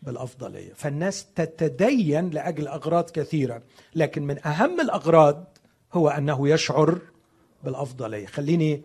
بالأفضلية. 0.02 0.72
فالناس 0.74 1.26
تتدين 1.34 2.30
لأجل 2.30 2.68
أغراض 2.68 3.10
كثيرة 3.10 3.62
لكن 3.94 4.22
من 4.22 4.46
أهم 4.46 4.80
الأغراض 4.80 5.58
هو 5.92 6.08
أنه 6.08 6.48
يشعر 6.48 6.98
بالأفضلية. 7.64 8.26
خليني 8.26 8.82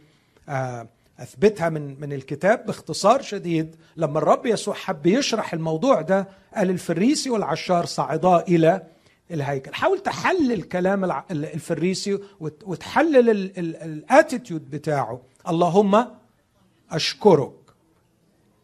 آه 0.49 0.88
أثبتها 1.24 1.70
من 1.70 2.00
من 2.00 2.14
الكتاب 2.14 2.66
باختصار 2.66 3.22
شديد 3.22 3.76
لما 3.98 4.18
الرب 4.20 4.46
يسوع 4.46 4.74
حب 4.74 5.06
يشرح 5.06 5.54
الموضوع 5.54 6.02
ده 6.02 6.28
قال 6.56 6.70
الفريسي 6.70 7.30
والعشار 7.30 7.86
صعدا 7.86 8.40
إلى 8.40 8.84
الهيكل. 9.32 9.74
حاول 9.74 10.00
تحلل 10.00 10.62
كلام 10.62 11.22
الفريسي 11.32 12.20
وتحلل 12.40 13.30
الاتيتيود 13.60 14.70
بتاعه. 14.70 15.22
اللهم 15.48 16.08
أشكرك. 16.92 17.54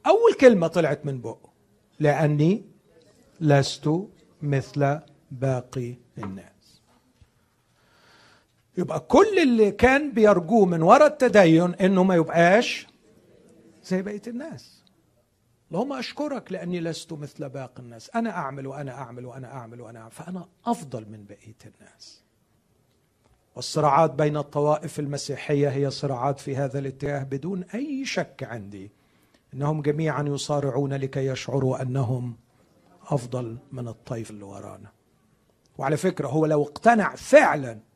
أول 0.07 0.33
كلمة 0.41 0.67
طلعت 0.67 1.05
من 1.05 1.21
بقه. 1.21 1.49
لأني 1.99 2.63
لست 3.41 3.89
مثل 4.41 4.99
باقي 5.31 5.95
الناس. 6.17 6.58
يبقى 8.79 8.99
كل 8.99 9.39
اللي 9.43 9.71
كان 9.71 10.11
بيرجوه 10.11 10.65
من 10.65 10.81
وراء 10.81 11.07
التدين 11.07 11.75
إنه 11.75 12.03
ما 12.03 12.15
يبقاش 12.15 12.87
زي 13.83 14.01
بقية 14.01 14.21
الناس. 14.27 14.83
اللهم 15.71 15.93
أشكرك 15.93 16.51
لأني 16.51 16.79
لست 16.79 17.13
مثل 17.13 17.49
باقي 17.49 17.83
الناس. 17.83 18.09
أنا 18.15 18.29
أعمل 18.29 18.67
وأنا 18.67 18.91
أعمل 18.91 19.25
وأنا 19.25 19.53
أعمل 19.53 19.81
وأنا 19.81 19.99
أعمل. 19.99 20.11
فأنا 20.11 20.47
أفضل 20.65 21.05
من 21.09 21.25
بقية 21.25 21.57
الناس. 21.75 22.23
والصراعات 23.55 24.11
بين 24.11 24.37
الطوائف 24.37 24.99
المسيحية 24.99 25.69
هي 25.69 25.89
صراعات 25.89 26.39
في 26.39 26.55
هذا 26.55 26.79
الاتجاه 26.79 27.23
بدون 27.23 27.63
أي 27.63 28.05
شك 28.05 28.43
عندي 28.43 28.91
إنهم 29.53 29.81
جميعا 29.81 30.23
يصارعون 30.23 30.93
لكي 30.93 31.25
يشعروا 31.25 31.81
أنهم 31.81 32.35
أفضل 33.07 33.57
من 33.71 33.87
الطيف 33.87 34.31
اللي 34.31 34.43
ورانا. 34.43 34.91
وعلى 35.77 35.97
فكرة 35.97 36.27
هو 36.27 36.45
لو 36.45 36.63
اقتنع 36.63 37.15
فعلا 37.15 37.88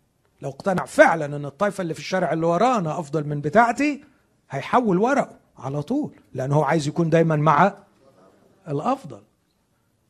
لو 0.43 0.49
اقتنع 0.49 0.85
فعلا 0.85 1.25
إن 1.25 1.45
الطائفة 1.45 1.81
اللي 1.81 1.93
في 1.93 1.99
الشارع 1.99 2.33
اللي 2.33 2.45
ورانا 2.45 2.99
أفضل 2.99 3.27
من 3.27 3.41
بتاعتي 3.41 4.03
هيحول 4.49 4.97
ورقه 4.97 5.37
على 5.57 5.81
طول 5.81 6.11
لأنه 6.33 6.55
هو 6.55 6.63
عايز 6.63 6.87
يكون 6.87 7.09
دايما 7.09 7.35
مع 7.35 7.73
الأفضل. 8.67 9.21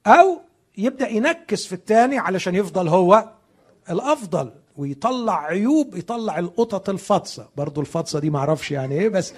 أو 0.07 0.41
يبدأ 0.77 1.09
ينكس 1.09 1.65
في 1.65 1.73
الثاني 1.73 2.17
علشان 2.17 2.55
يفضل 2.55 2.87
هو 2.87 3.29
الأفضل 3.89 4.51
ويطلع 4.77 5.43
عيوب 5.45 5.95
يطلع 5.95 6.39
القطط 6.39 6.89
الفطسه 6.89 7.47
برضو 7.57 7.81
الفطسه 7.81 8.19
دي 8.19 8.29
معرفش 8.29 8.71
يعني 8.71 8.99
إيه 8.99 9.09
بس 9.09 9.33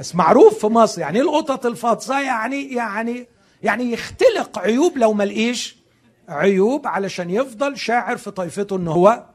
بس 0.00 0.14
معروف 0.14 0.58
في 0.58 0.66
مصر. 0.66 1.00
يعني 1.00 1.18
إيه 1.20 1.24
القطط 1.24 1.66
الفطسه 1.66 2.20
يعني 2.20 2.72
يعني 2.74 3.26
يعني 3.62 3.92
يختلق 3.92 4.58
عيوب 4.58 4.98
لو 4.98 5.12
ما 5.12 5.24
لقيش 5.24 5.76
عيوب 6.28 6.86
علشان 6.86 7.30
يفضل 7.30 7.76
شاعر 7.76 8.16
في 8.16 8.30
طائفته 8.30 8.76
إن 8.76 8.88
هو 8.88 9.29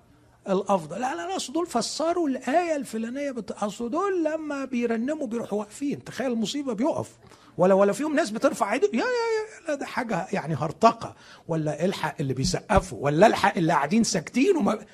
الأفضل. 0.50 1.02
لا 1.02 1.16
لا 1.16 1.36
أصل 1.36 1.54
دول 1.54 1.68
فسروا 1.68 2.30
الآية 2.30 2.76
الفلانية. 2.76 3.36
أصل 3.50 3.90
دول 3.90 4.24
لما 4.24 4.66
بيرنموا 4.66 5.28
بيروحوا 5.28 5.60
واقفين. 5.60 6.04
تخيل 6.04 6.32
المصيبة 6.32 6.74
بيقف. 6.74 7.18
ولا 7.58 7.74
ولا 7.74 7.94
فيهم 7.94 8.16
ناس 8.16 8.30
بترفع 8.30 8.74
ايدهم 8.74 8.90
يا 8.94 9.00
يا 9.00 9.04
يا 9.04 9.68
لا 9.68 9.76
ده 9.76 9.86
حاجة 9.86 10.28
يعني 10.32 10.56
هرطقة. 10.56 11.16
ولا 11.48 11.86
الحق 11.86 12.16
اللي 12.20 12.34
بيسقفوا. 12.34 12.98
ولا 13.02 13.28
الحق 13.28 13.58
اللي 13.58 13.74
قاعدين 13.74 14.04
ساكتين 14.04 14.58
وما 14.58 14.86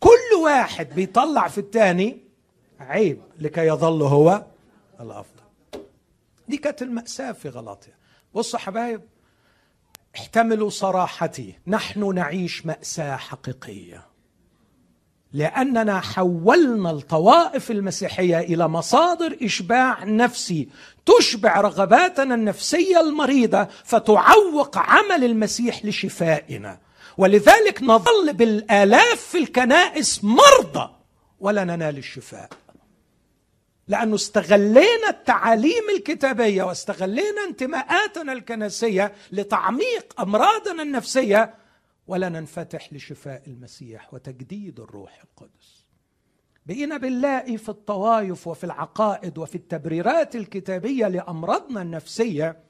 كل 0.00 0.36
واحد 0.44 0.88
بيطلع 0.94 1.48
في 1.48 1.58
الثاني 1.58 2.20
عيب 2.80 3.22
لكي 3.38 3.66
يظل 3.66 4.02
هو 4.02 4.44
الأفضل. 5.00 5.42
دي 6.48 6.56
كانت 6.56 6.82
المأساة 6.82 7.32
في 7.32 7.48
غلطيا 7.48 7.94
بصوا 8.34 8.58
حبايب 8.58 9.00
احتملوا 10.16 10.70
صراحتي. 10.70 11.58
نحن 11.66 12.14
نعيش 12.14 12.66
مأساة 12.66 13.16
حقيقية. 13.16 14.06
لأننا 15.32 16.00
حولنا 16.00 16.90
الطوائف 16.90 17.70
المسيحية 17.70 18.38
إلى 18.40 18.68
مصادر 18.68 19.36
إشباع 19.42 20.04
نفسي 20.04 20.68
تشبع 21.06 21.60
رغباتنا 21.60 22.34
النفسية 22.34 23.00
المريضة 23.00 23.68
فتعوق 23.84 24.78
عمل 24.78 25.24
المسيح 25.24 25.84
لشفائنا. 25.84 26.78
ولذلك 27.18 27.82
نظل 27.82 28.32
بالآلاف 28.32 29.20
في 29.20 29.38
الكنائس 29.38 30.24
مرضى 30.24 30.90
ولا 31.40 31.64
ننال 31.64 31.98
الشفاء. 31.98 32.48
لأنه 33.88 34.14
استغلينا 34.14 35.08
التعاليم 35.08 35.90
الكتابية 35.96 36.62
واستغلينا 36.62 37.44
انتماءاتنا 37.48 38.32
الكنسية 38.32 39.12
لتعميق 39.32 40.20
أمراضنا 40.20 40.82
النفسية 40.82 41.54
ولا 42.06 42.28
ننفتح 42.28 42.92
لشفاء 42.92 43.46
المسيح 43.46 44.14
وتجديد 44.14 44.80
الروح 44.80 45.22
القدس. 45.22 45.86
بقينا 46.66 46.96
بنلاقي 46.96 47.56
في 47.56 47.68
الطوائف 47.68 48.46
وفي 48.46 48.64
العقائد 48.64 49.38
وفي 49.38 49.54
التبريرات 49.54 50.36
الكتابية 50.36 51.08
لأمراضنا 51.08 51.82
النفسية 51.82 52.64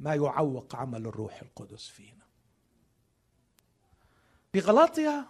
ما 0.00 0.14
يعوق 0.14 0.76
عمل 0.76 1.06
الروح 1.06 1.42
القدس 1.42 1.88
فينا. 1.88 2.24
بغلاطيا 4.54 5.26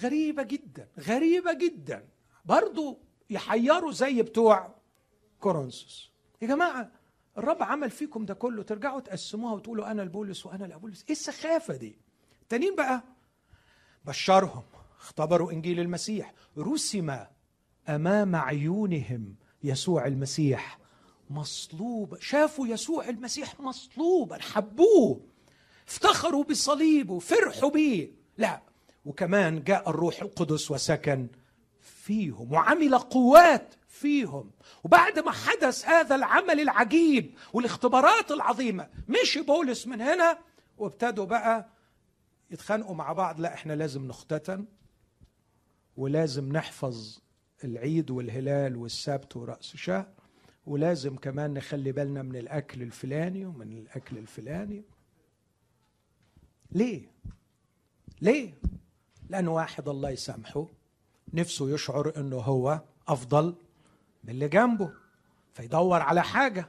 غريبة 0.00 0.42
جدا 0.42 0.88
غريبة 0.98 1.52
جدا. 1.52 2.08
برضو 2.44 2.98
يحيروا 3.30 3.92
زي 3.92 4.22
بتوع 4.22 4.74
كورنثوس. 5.40 6.12
يا 6.42 6.46
جماعة 6.46 6.90
الرب 7.38 7.62
عمل 7.62 7.90
فيكم 7.90 8.24
ده 8.24 8.34
كله 8.34 8.62
ترجعوا 8.62 9.00
تقسموها 9.00 9.52
وتقولوا 9.52 9.90
أنا 9.90 10.02
البولس 10.02 10.46
وأنا 10.46 10.64
الأبولس 10.66 11.04
إيه 11.04 11.12
السخافة 11.12 11.76
دي؟ 11.76 11.98
التانيين 12.52 12.76
بقى. 12.76 13.02
بشرهم 14.04 14.62
اختبروا 15.00 15.52
إنجيل 15.52 15.80
المسيح. 15.80 16.32
رسم 16.58 17.18
أمام 17.88 18.36
عيونهم 18.36 19.34
يسوع 19.64 20.06
المسيح. 20.06 20.78
مصلوب 21.30 22.18
شافوا 22.20 22.66
يسوع 22.66 23.08
المسيح 23.08 23.60
مصلوبا 23.60 24.38
حبوه 24.42 25.20
افتخروا 25.88 26.44
بصليبه 26.44 27.18
فرحوا 27.18 27.70
بيه. 27.70 28.10
لا 28.38 28.62
وكمان 29.04 29.64
جاء 29.64 29.90
الروح 29.90 30.22
القدس 30.22 30.70
وسكن 30.70 31.26
فيهم 31.80 32.52
وعمل 32.52 32.98
قوات 32.98 33.74
فيهم. 33.88 34.50
وبعد 34.84 35.18
ما 35.18 35.30
حدث 35.30 35.88
هذا 35.88 36.14
العمل 36.14 36.60
العجيب 36.60 37.34
والاختبارات 37.52 38.30
العظيمة 38.30 38.88
مشي 39.08 39.42
بولس 39.42 39.86
من 39.86 40.00
هنا 40.00 40.38
وابتدوا 40.78 41.24
بقى 41.24 41.68
يتخانقوا 42.52 42.94
مع 42.94 43.12
بعض 43.12 43.40
لا 43.40 43.54
إحنا 43.54 43.72
لازم 43.72 44.06
نختتن 44.06 44.64
ولازم 45.96 46.52
نحفظ 46.52 47.18
العيد 47.64 48.10
والهلال 48.10 48.76
والسبت 48.76 49.36
ورأس 49.36 49.74
الشهر 49.74 50.06
ولازم 50.66 51.16
كمان 51.16 51.54
نخلي 51.54 51.92
بالنا 51.92 52.22
من 52.22 52.36
الأكل 52.36 52.82
الفلاني 52.82 53.46
ومن 53.46 53.72
الأكل 53.72 54.18
الفلاني 54.18 54.84
ليه؟ 56.70 57.08
ليه؟ 58.20 58.54
لأن 59.28 59.48
واحد 59.48 59.88
الله 59.88 60.10
يسامحه 60.10 60.66
نفسه 61.34 61.70
يشعر 61.70 62.12
أنه 62.16 62.36
هو 62.36 62.80
أفضل 63.08 63.54
من 64.24 64.30
اللي 64.30 64.48
جنبه 64.48 64.92
فيدور 65.54 66.02
على 66.02 66.22
حاجة 66.22 66.68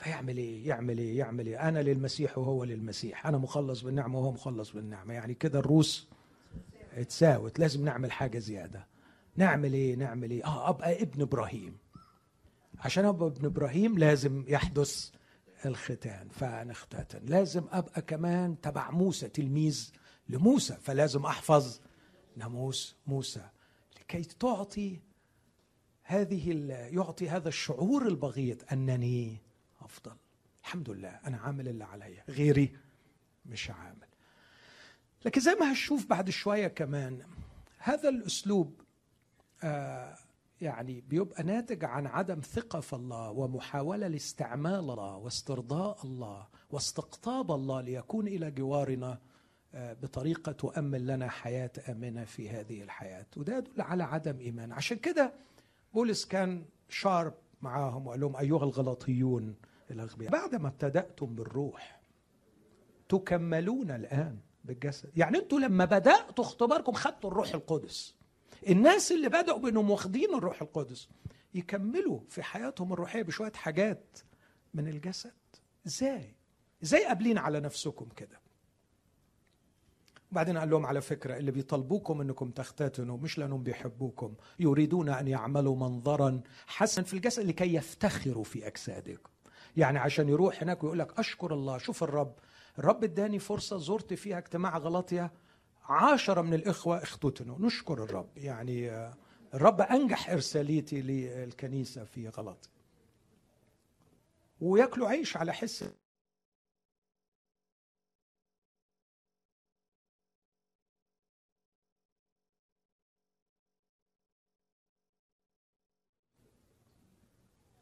فيعمل 0.00 0.36
إيه؟ 0.36 0.68
يعمل 0.68 0.98
إيه؟ 0.98 1.18
يعمل 1.18 1.46
إيه؟ 1.46 1.68
أنا 1.68 1.82
للمسيح 1.82 2.38
وهو 2.38 2.64
للمسيح. 2.64 3.26
أنا 3.26 3.38
مخلص 3.38 3.80
بالنعمة 3.80 4.18
وهو 4.18 4.32
مخلص 4.32 4.72
بالنعمة. 4.72 5.14
يعني 5.14 5.34
كده 5.34 5.58
الروس 5.58 6.08
اتساوت. 6.94 7.58
لازم 7.58 7.84
نعمل 7.84 8.12
حاجة 8.12 8.38
زيادة. 8.38 8.86
نعمل 9.36 9.72
إيه؟ 9.72 9.96
نعمل 9.96 10.30
إيه؟ 10.30 10.44
آه 10.44 10.68
أبقى 10.68 11.02
ابن 11.02 11.22
إبراهيم. 11.22 11.76
عشان 12.78 13.04
أبقى 13.04 13.28
ابن 13.28 13.46
إبراهيم 13.46 13.98
لازم 13.98 14.44
يحدث 14.48 15.10
الختان. 15.66 16.28
فنختتن 16.28 17.20
لازم 17.26 17.64
أبقى 17.72 18.02
كمان 18.02 18.60
تبع 18.60 18.90
موسى 18.90 19.28
تلميذ 19.28 19.92
لموسى. 20.28 20.76
فلازم 20.82 21.26
أحفظ 21.26 21.80
ناموس 22.36 22.96
موسى. 23.06 23.48
لكي 24.00 24.22
تعطي 24.22 25.00
هذه 26.02 26.52
يعطي 26.92 27.28
هذا 27.28 27.48
الشعور 27.48 28.06
البغيض 28.06 28.62
أنني 28.72 29.49
أفضل. 29.90 30.16
الحمد 30.60 30.90
لله 30.90 31.08
أنا 31.08 31.36
عامل 31.36 31.68
اللي 31.68 31.84
عليا 31.84 32.24
غيري 32.28 32.76
مش 33.46 33.70
عامل. 33.70 34.08
لكن 35.24 35.40
زي 35.40 35.54
ما 35.54 35.72
هشوف 35.72 36.06
بعد 36.06 36.30
شوية 36.30 36.68
كمان 36.68 37.22
هذا 37.78 38.08
الأسلوب 38.08 38.80
آه 39.64 40.16
يعني 40.60 41.00
بيبقى 41.00 41.42
ناتج 41.42 41.84
عن 41.84 42.06
عدم 42.06 42.40
ثقة 42.40 42.80
في 42.80 42.92
الله 42.92 43.30
ومحاولة 43.30 44.08
لاستعمال 44.08 44.74
الله 44.74 45.16
واسترضاء 45.16 45.98
الله 46.06 46.46
واستقطاب 46.70 47.50
الله 47.52 47.80
ليكون 47.80 48.26
إلى 48.26 48.50
جوارنا 48.50 49.18
آه، 49.74 49.92
بطريقة 49.92 50.52
تؤمن 50.52 51.06
لنا 51.06 51.28
حياة 51.28 51.70
آمنة 51.88 52.24
في 52.24 52.50
هذه 52.50 52.82
الحياة. 52.82 53.26
وده 53.36 53.56
يدل 53.58 53.80
على 53.80 54.02
عدم 54.04 54.38
إيمان. 54.40 54.72
عشان 54.72 54.96
كده 54.96 55.32
بولس 55.94 56.24
كان 56.24 56.64
شارب 56.88 57.34
معاهم 57.62 58.06
وقال 58.06 58.20
لهم 58.20 58.36
أيها 58.36 58.64
الغلطيون 58.64 59.54
الأغبياء. 59.90 60.30
بعد 60.32 60.54
ما 60.54 60.68
ابتدأتم 60.68 61.34
بالروح 61.34 62.00
تكملون 63.08 63.90
الآن 63.90 64.38
بالجسد. 64.64 65.18
يعني 65.18 65.38
أنتوا 65.38 65.60
لما 65.60 65.84
بدأتوا 65.84 66.44
اختباركم 66.44 66.92
خدتوا 66.92 67.30
الروح 67.30 67.54
القدس. 67.54 68.14
الناس 68.68 69.12
اللي 69.12 69.28
بدأوا 69.28 69.58
بأنهم 69.58 69.90
واخدين 69.90 70.34
الروح 70.34 70.62
القدس 70.62 71.08
يكملوا 71.54 72.20
في 72.28 72.42
حياتهم 72.42 72.92
الروحية 72.92 73.22
بشوية 73.22 73.52
حاجات 73.52 74.18
من 74.74 74.88
الجسد. 74.88 75.32
إزاي؟ 75.86 76.34
إزاي 76.82 77.04
قابلين 77.04 77.38
على 77.38 77.60
نفسكم 77.60 78.08
كده؟ 78.16 78.40
وبعدين 80.32 80.58
قال 80.58 80.70
لهم 80.70 80.86
على 80.86 81.00
فكرة 81.00 81.36
اللي 81.36 81.50
بيطلبوكم 81.50 82.20
إنكم 82.20 82.50
تختتنوا 82.50 83.18
مش 83.18 83.38
لأنهم 83.38 83.62
بيحبوكم 83.62 84.34
يريدون 84.60 85.08
أن 85.08 85.28
يعملوا 85.28 85.76
منظرا 85.76 86.40
حسنا 86.66 87.04
في 87.04 87.14
الجسد 87.14 87.46
لكي 87.46 87.74
يفتخروا 87.74 88.44
في 88.44 88.66
أجسادكم. 88.66 89.30
يعني 89.76 89.98
عشان 89.98 90.28
يروح 90.28 90.62
هناك 90.62 90.82
ويقول 90.84 90.98
لك 90.98 91.18
أشكر 91.18 91.54
الله 91.54 91.78
شوف 91.78 92.02
الرب 92.02 92.34
الرب 92.78 93.04
إداني 93.04 93.38
فرصة 93.38 93.78
زرت 93.78 94.14
فيها 94.14 94.38
اجتماع 94.38 94.78
غلطية 94.78 95.32
عشرة 95.84 96.40
من 96.42 96.54
الإخوة 96.54 97.02
اختتنوا 97.02 97.58
نشكر 97.58 98.04
الرب 98.04 98.38
يعني 98.38 98.90
الرب 99.54 99.80
أنجح 99.80 100.30
إرساليتي 100.30 101.02
للكنيسة 101.02 102.04
في 102.04 102.28
غلط 102.28 102.70
وياكلوا 104.60 105.08
عيش 105.08 105.36
على 105.36 105.52
حس 105.52 105.84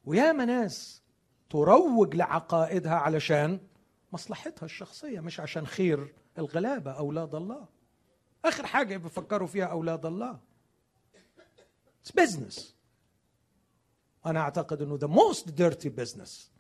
وياما 0.05 0.44
ناس 0.44 1.03
تروج 1.51 2.17
لعقائدها 2.17 2.95
علشان 2.95 3.61
مصلحتها 4.13 4.65
الشخصية 4.65 5.21
مش 5.21 5.41
عشان 5.41 5.67
خير 5.67 6.15
الغلابة 6.39 6.91
أولاد 6.91 7.35
الله. 7.35 7.69
آخر 8.45 8.67
حاجة 8.67 8.97
بيفكروا 8.97 9.49
فيها 9.49 9.67
أولاد 9.67 10.07
الله. 10.07 10.41
It's 12.05 12.23
business. 12.23 12.61
أنا 14.27 14.41
أعتقد 14.41 14.83
إنه 14.83 14.99
the 14.99 15.11
most 15.11 15.45
dirty 15.45 15.89
business. 15.89 16.51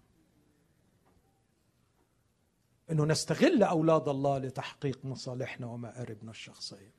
إنه 2.90 3.04
نستغل 3.04 3.62
أولاد 3.62 4.08
الله 4.08 4.38
لتحقيق 4.38 5.04
مصالحنا 5.04 5.66
ومآربنا 5.66 6.30
الشخصية. 6.30 6.92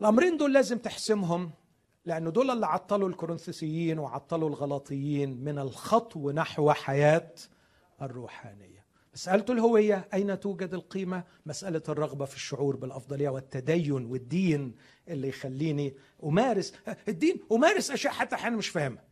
الأمرين 0.00 0.36
دول 0.36 0.52
لازم 0.52 0.78
تحسمهم. 0.78 1.50
لأنه 2.04 2.30
دول 2.30 2.50
اللي 2.50 2.66
عطلوا 2.66 3.08
الكورنثيسيين 3.08 3.98
وعطلوا 3.98 4.48
الغلاطيين 4.48 5.44
من 5.44 5.58
الخطو 5.58 6.30
نحو 6.30 6.72
حياة 6.72 7.32
الروحانية. 8.02 8.82
مسألة 9.14 9.44
الهوية 9.50 10.08
أين 10.14 10.40
توجد 10.40 10.74
القيمة؟ 10.74 11.24
مسألة 11.46 11.82
الرغبة 11.88 12.24
في 12.24 12.36
الشعور 12.36 12.76
بالأفضلية 12.76 13.28
والتدين 13.28 14.06
والدين 14.06 14.74
اللي 15.08 15.28
يخليني 15.28 15.94
أمارس. 16.24 16.74
الدين 17.08 17.40
أمارس 17.52 17.90
أشياء 17.90 18.12
حتى 18.12 18.34
أحيانا 18.34 18.56
مش 18.56 18.68
فاهمها 18.68 19.04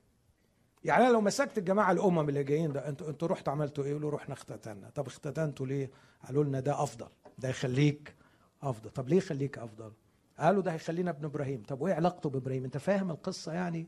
يعني 0.84 1.04
أنا 1.04 1.12
لو 1.12 1.20
مسكت 1.20 1.58
الجماعة 1.58 1.92
الأمم 1.92 2.28
اللي 2.28 2.44
جايين 2.44 2.72
ده 2.72 2.88
أنتوا 2.88 3.08
أنتوا 3.08 3.28
رحتوا 3.28 3.52
عملتوا 3.52 3.84
إيه؟ 3.84 3.90
يقولوا 3.90 4.10
رحنا 4.10 4.34
اختتنا 4.34 4.90
طب 4.94 5.06
اختتنتوا 5.06 5.66
ليه؟ 5.66 5.90
قالوا 6.26 6.44
لنا 6.44 6.60
ده 6.60 6.82
أفضل. 6.82 7.08
ده 7.38 7.48
يخليك 7.48 8.14
أفضل. 8.62 8.90
طب 8.90 9.08
ليه 9.08 9.16
يخليك 9.16 9.58
أفضل؟ 9.58 9.92
قالوا 10.40 10.62
ده 10.62 10.72
هيخلينا 10.72 11.10
ابن 11.10 11.24
إبراهيم 11.24 11.62
طب 11.62 11.80
وإيه 11.80 11.94
علاقته 11.94 12.30
بإبراهيم؟ 12.30 12.64
أنت 12.64 12.76
فاهم 12.78 13.10
القصة 13.10 13.52
يعني؟ 13.52 13.86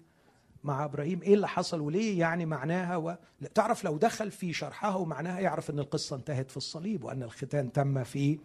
مع 0.65 0.85
إبراهيم 0.85 1.23
إيه 1.23 1.35
اللي 1.35 1.49
حصل 1.49 1.81
وليه 1.81 2.21
يعني 2.21 2.47
معناها 2.47 2.97
و... 2.97 3.17
تعرف 3.55 3.85
لو 3.85 3.97
دخل 3.99 4.31
في 4.31 4.53
شرحها 4.53 4.95
ومعناها 4.95 5.41
يعرف 5.41 5.71
إن 5.71 5.79
القصة 5.79 6.17
انتهت 6.17 6.51
في 6.51 6.57
الصليب 6.57 7.05
وأن 7.05 7.23
الختان 7.23 7.73
تم 7.73 8.05
في 8.05 8.39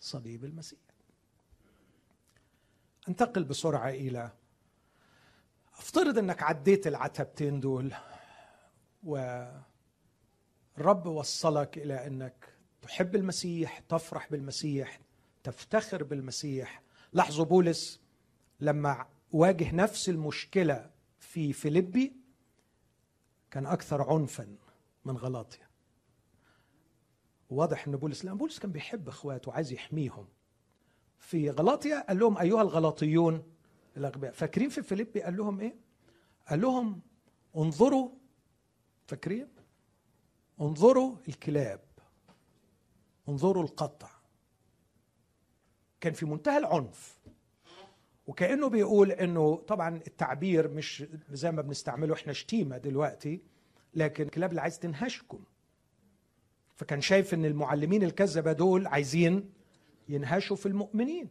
صليب 0.00 0.44
المسيح 0.44 0.78
انتقل 3.08 3.44
بسرعة 3.44 3.88
إلى 3.88 4.30
افترض 5.78 6.18
إنك 6.18 6.42
عديت 6.42 6.86
العتبتين 6.86 7.60
دول 7.60 7.92
والرب 9.04 9.56
وصلك 11.06 11.78
إلى 11.78 12.06
إنك 12.06 12.48
تحب 12.82 13.16
المسيح 13.16 13.78
تفرح 13.78 14.30
بالمسيح 14.30 15.00
تفتخر 15.44 16.04
بالمسيح 16.04 16.82
لاحظوا 17.12 17.44
بولس 17.44 18.00
لما 18.60 19.06
واجه 19.32 19.74
نفس 19.74 20.08
المشكلة 20.08 20.90
في 21.18 21.52
فيليبي 21.52 22.16
كان 23.50 23.66
أكثر 23.66 24.02
عنفا 24.12 24.56
من 25.04 25.16
غلاطيا. 25.16 25.68
واضح 27.50 27.86
إن 27.86 27.96
بولس 27.96 28.24
لا 28.24 28.34
بولس 28.34 28.58
كان 28.58 28.72
بيحب 28.72 29.08
إخواته 29.08 29.48
وعايز 29.48 29.72
يحميهم. 29.72 30.28
في 31.18 31.50
غلاطيا 31.50 32.04
قال 32.08 32.18
لهم 32.18 32.38
أيها 32.38 32.62
الغلاطيون 32.62 33.42
الأغبياء 33.96 34.32
فاكرين 34.32 34.68
في 34.68 34.82
فيليبي؟ 34.82 35.22
قال 35.22 35.36
لهم 35.36 35.60
إيه؟ 35.60 35.74
قال 36.48 36.60
لهم 36.60 37.00
انظروا 37.56 38.10
فاكرين؟ 39.06 39.48
انظروا 40.60 41.16
الكلاب 41.28 41.80
انظروا 43.28 43.62
القطع. 43.62 44.17
كان 46.00 46.12
في 46.12 46.26
منتهى 46.26 46.58
العنف. 46.58 47.18
وكأنه 48.26 48.68
بيقول 48.68 49.12
إنه 49.12 49.56
طبعا 49.56 49.96
التعبير 50.06 50.68
مش 50.68 51.04
زي 51.30 51.52
ما 51.52 51.62
بنستعمله 51.62 52.14
إحنا 52.14 52.32
شتيمة 52.32 52.78
دلوقتي 52.78 53.40
لكن 53.94 54.24
الكلاب 54.24 54.50
اللي 54.50 54.60
عايز 54.60 54.78
تنهشكم. 54.78 55.44
فكان 56.76 57.00
شايف 57.00 57.34
إن 57.34 57.44
المعلمين 57.44 58.02
الكذبة 58.02 58.52
دول 58.52 58.86
عايزين 58.86 59.50
ينهشوا 60.08 60.56
في 60.56 60.66
المؤمنين. 60.66 61.28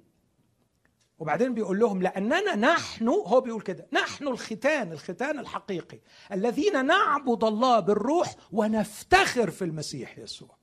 وبعدين 1.20 1.54
بيقول 1.54 1.80
لهم 1.80 2.02
لأننا 2.02 2.56
نحن 2.56 3.08
هو 3.08 3.42
بيقول 3.42 3.62
كده 3.62 3.88
نحن 3.94 4.28
الختان 4.28 4.92
الختان 4.92 5.40
الحقيقي 5.40 6.00
الذين 6.32 6.86
نعبد 6.86 7.44
الله 7.44 7.80
بالروح 7.80 8.36
ونفتخر 8.52 9.52
في 9.52 9.66
المسيح 9.66 10.18
يسوع. 10.18 10.58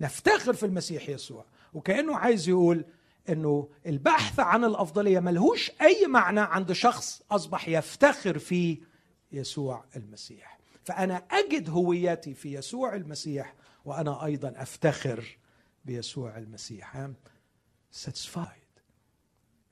نفتخر 0.00 0.52
في 0.52 0.66
المسيح 0.66 1.08
يسوع. 1.08 1.44
وكأنه 1.72 2.16
عايز 2.16 2.48
يقول 2.48 2.84
إنه 3.28 3.68
البحث 3.86 4.40
عن 4.40 4.64
الأفضلية 4.64 5.20
ملهوش 5.20 5.70
أي 5.80 6.06
معنى 6.06 6.40
عند 6.40 6.72
شخص 6.72 7.22
أصبح 7.30 7.68
يفتخر 7.68 8.38
في 8.38 8.80
يسوع 9.32 9.84
المسيح. 9.96 10.58
فأنا 10.84 11.16
أجد 11.16 11.70
هويتي 11.70 12.34
في 12.34 12.54
يسوع 12.54 12.94
المسيح 12.94 13.54
وأنا 13.84 14.24
أيضا 14.24 14.52
أفتخر 14.56 15.38
بيسوع 15.84 16.38
المسيح. 16.38 16.96
I'm 16.96 17.14
satisfied. 18.06 18.70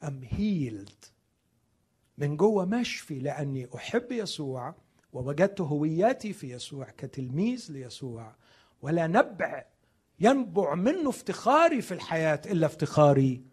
I'm 0.05 0.23
healed. 0.23 1.09
من 2.19 2.37
جوه 2.37 2.65
مشفي 2.65 3.19
لأني 3.19 3.69
أحب 3.77 4.13
يسوع 4.13 4.75
ووجدت 5.13 5.61
هويتي 5.61 6.33
في 6.33 6.53
يسوع 6.53 6.91
كتلميذ 6.91 7.67
ليسوع 7.73 8.35
ولا 8.83 9.07
نبع 9.07 9.65
ينبع 10.21 10.75
منه 10.75 11.11
افتخاري 11.11 11.83
في 11.83 11.95
الحياة 11.95 12.41
إلا 12.47 12.67
افتخاري 12.67 13.45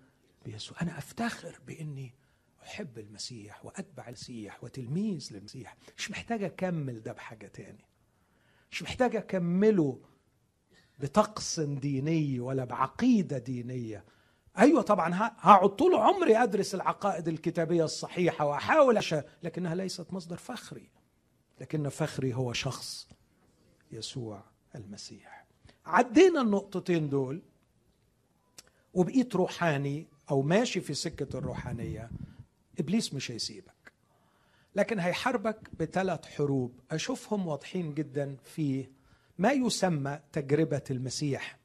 بيسوع. 0.45 0.81
أنا 0.81 0.97
أفتخر 0.97 1.59
بإني 1.67 2.13
أحب 2.63 2.99
المسيح 2.99 3.65
وأتبع 3.65 4.07
المسيح 4.07 4.63
وتلميذ 4.63 5.29
للمسيح. 5.31 5.77
مش 5.97 6.11
محتاج 6.11 6.43
أكمل 6.43 7.01
ده 7.03 7.11
بحاجة 7.11 7.47
تاني. 7.47 7.85
مش 8.71 8.83
محتاج 8.83 9.15
أكمله 9.15 10.01
بطقس 10.99 11.59
ديني 11.59 12.39
ولا 12.39 12.65
بعقيدة 12.65 13.37
دينية. 13.37 14.05
أيوه 14.57 14.81
طبعا 14.81 15.13
هقعد 15.15 15.69
طول 15.69 15.95
عمري 15.95 16.37
أدرس 16.37 16.75
العقائد 16.75 17.27
الكتابية 17.27 17.83
الصحيحة 17.83 18.45
وأحاول 18.45 18.97
أشا 18.97 19.23
لكنها 19.43 19.75
ليست 19.75 20.13
مصدر 20.13 20.37
فخري. 20.37 20.89
لكن 21.61 21.89
فخري 21.89 22.33
هو 22.33 22.53
شخص 22.53 23.07
يسوع 23.91 24.43
المسيح. 24.75 25.44
عدينا 25.85 26.41
النقطتين 26.41 27.09
دول 27.09 27.41
وبقيت 28.93 29.35
روحاني 29.35 30.07
أو 30.31 30.41
ماشي 30.41 30.81
في 30.81 30.93
سكة 30.93 31.37
الروحانية 31.37 32.09
إبليس 32.79 33.13
مش 33.13 33.31
هيسيبك. 33.31 33.91
لكن 34.75 34.99
هيحاربك 34.99 35.69
بثلاث 35.79 36.25
حروب 36.25 36.79
أشوفهم 36.91 37.47
واضحين 37.47 37.93
جدا 37.93 38.35
في 38.43 38.87
ما 39.37 39.51
يسمى 39.51 40.19
تجربة 40.31 40.81
المسيح 40.91 41.57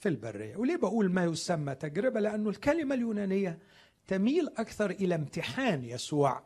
في 0.00 0.08
البرية. 0.08 0.56
وليه 0.56 0.76
بقول 0.76 1.12
ما 1.12 1.24
يسمى 1.24 1.74
تجربة؟ 1.74 2.20
لأنه 2.20 2.50
الكلمة 2.50 2.94
اليونانية 2.94 3.58
تميل 4.06 4.48
أكثر 4.56 4.90
إلى 4.90 5.14
امتحان 5.14 5.84
يسوع 5.84 6.42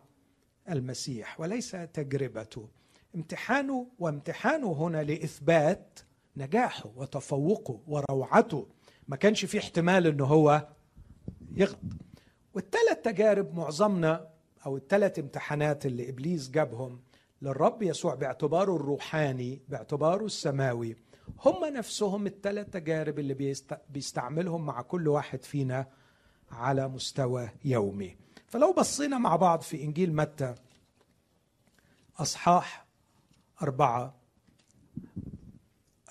المسيح 0.70 1.40
وليس 1.40 1.70
تجربته 1.70 2.68
امتحانه 3.14 3.86
وامتحانه 3.98 4.72
هنا 4.72 5.02
لإثبات 5.02 6.00
نجاحه 6.36 6.90
وتفوقه 6.96 7.80
وروعته 7.86 8.66
ما 9.08 9.16
كانش 9.16 9.44
في 9.44 9.58
احتمال 9.58 10.06
انه 10.06 10.24
هو 10.24 10.68
يغلط. 11.56 11.78
والثلاث 12.54 13.02
تجارب 13.02 13.54
معظمنا 13.54 14.28
أو 14.66 14.76
الثلاث 14.76 15.18
امتحانات 15.18 15.86
اللي 15.86 16.08
إبليس 16.08 16.50
جابهم 16.50 17.00
للرب 17.42 17.82
يسوع 17.82 18.14
باعتباره 18.14 18.76
الروحاني 18.76 19.62
باعتباره 19.68 20.24
السماوي 20.24 20.96
هم 21.44 21.64
نفسهم 21.64 22.26
الثلاث 22.26 22.70
تجارب 22.70 23.18
اللي 23.18 23.54
بيستعملهم 23.90 24.66
مع 24.66 24.82
كل 24.82 25.08
واحد 25.08 25.44
فينا 25.44 25.86
على 26.50 26.88
مستوى 26.88 27.50
يومي. 27.64 28.16
فلو 28.46 28.72
بصينا 28.72 29.18
مع 29.18 29.36
بعض 29.36 29.60
في 29.60 29.82
إنجيل 29.82 30.14
متى 30.16 30.54
أصحاح 32.18 32.86
أربعة 33.62 34.14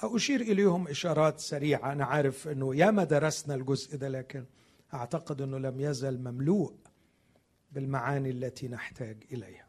أشير 0.04 0.42
إليهم 0.42 0.88
إشارات 0.88 1.40
سريعة. 1.40 1.92
أنا 1.92 2.06
عارف 2.06 2.48
أنه 2.48 2.76
ياما 2.76 3.04
درسنا 3.04 3.56
الجزء 3.56 3.98
ده 3.98 4.08
لكن 4.10 4.46
أعتقد 4.94 5.42
أنه 5.42 5.58
لم 5.58 5.82
يزل 5.82 6.20
مملوء 6.20 6.76
بالمعاني 7.72 8.30
التي 8.30 8.68
نحتاج 8.68 9.24
إليها. 9.32 9.68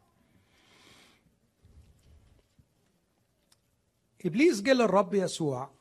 إبليس 4.25 4.61
جه 4.61 4.73
للرب 4.73 5.13
يسوع 5.13 5.71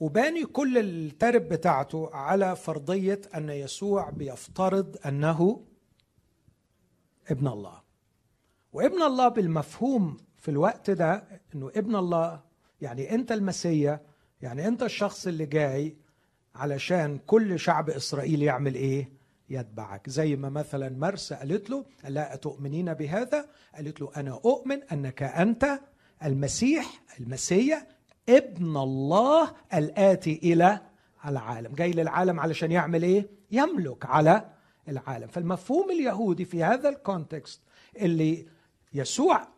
وباني 0.00 0.44
كل 0.44 0.78
الترب 0.78 1.42
بتاعته 1.42 2.14
على 2.14 2.56
فرضية 2.56 3.20
أن 3.34 3.48
يسوع 3.50 4.10
بيفترض 4.10 4.96
أنه 5.06 5.66
ابن 7.28 7.48
الله. 7.48 7.82
وابن 8.72 9.02
الله 9.02 9.28
بالمفهوم 9.28 10.16
في 10.38 10.50
الوقت 10.50 10.90
ده 10.90 11.24
إنه 11.54 11.70
ابن 11.76 11.96
الله 11.96 12.40
يعني 12.80 13.14
أنت 13.14 13.32
المسيا 13.32 14.00
يعني 14.42 14.68
أنت 14.68 14.82
الشخص 14.82 15.26
اللي 15.26 15.46
جاي 15.46 15.96
علشان 16.54 17.18
كل 17.26 17.58
شعب 17.58 17.90
إسرائيل 17.90 18.42
يعمل 18.42 18.74
إيه؟ 18.74 19.12
يتبعك. 19.50 20.10
زي 20.10 20.36
ما 20.36 20.48
مثلا 20.48 20.88
مرسى 20.98 21.34
قالت 21.34 21.70
له 21.70 21.84
الا 22.06 22.34
اتؤمنين 22.34 22.94
بهذا؟ 22.94 23.46
قالت 23.76 24.00
له 24.00 24.10
أنا 24.16 24.30
أؤمن 24.30 24.82
أنك 24.92 25.22
أنت 25.22 25.80
المسيح 26.24 27.02
المسيا 27.20 27.86
ابن 28.28 28.76
الله 28.76 29.52
الآتي 29.74 30.40
إلى 30.42 30.80
العالم. 31.26 31.74
جاي 31.74 31.90
للعالم 31.92 32.40
علشان 32.40 32.72
يعمل 32.72 33.02
إيه؟ 33.02 33.26
يملك 33.50 34.06
على 34.06 34.44
العالم. 34.88 35.26
فالمفهوم 35.26 35.90
اليهودي 35.90 36.44
في 36.44 36.64
هذا 36.64 36.88
الكونتكست 36.88 37.60
اللي 37.96 38.46
يسوع 38.94 39.48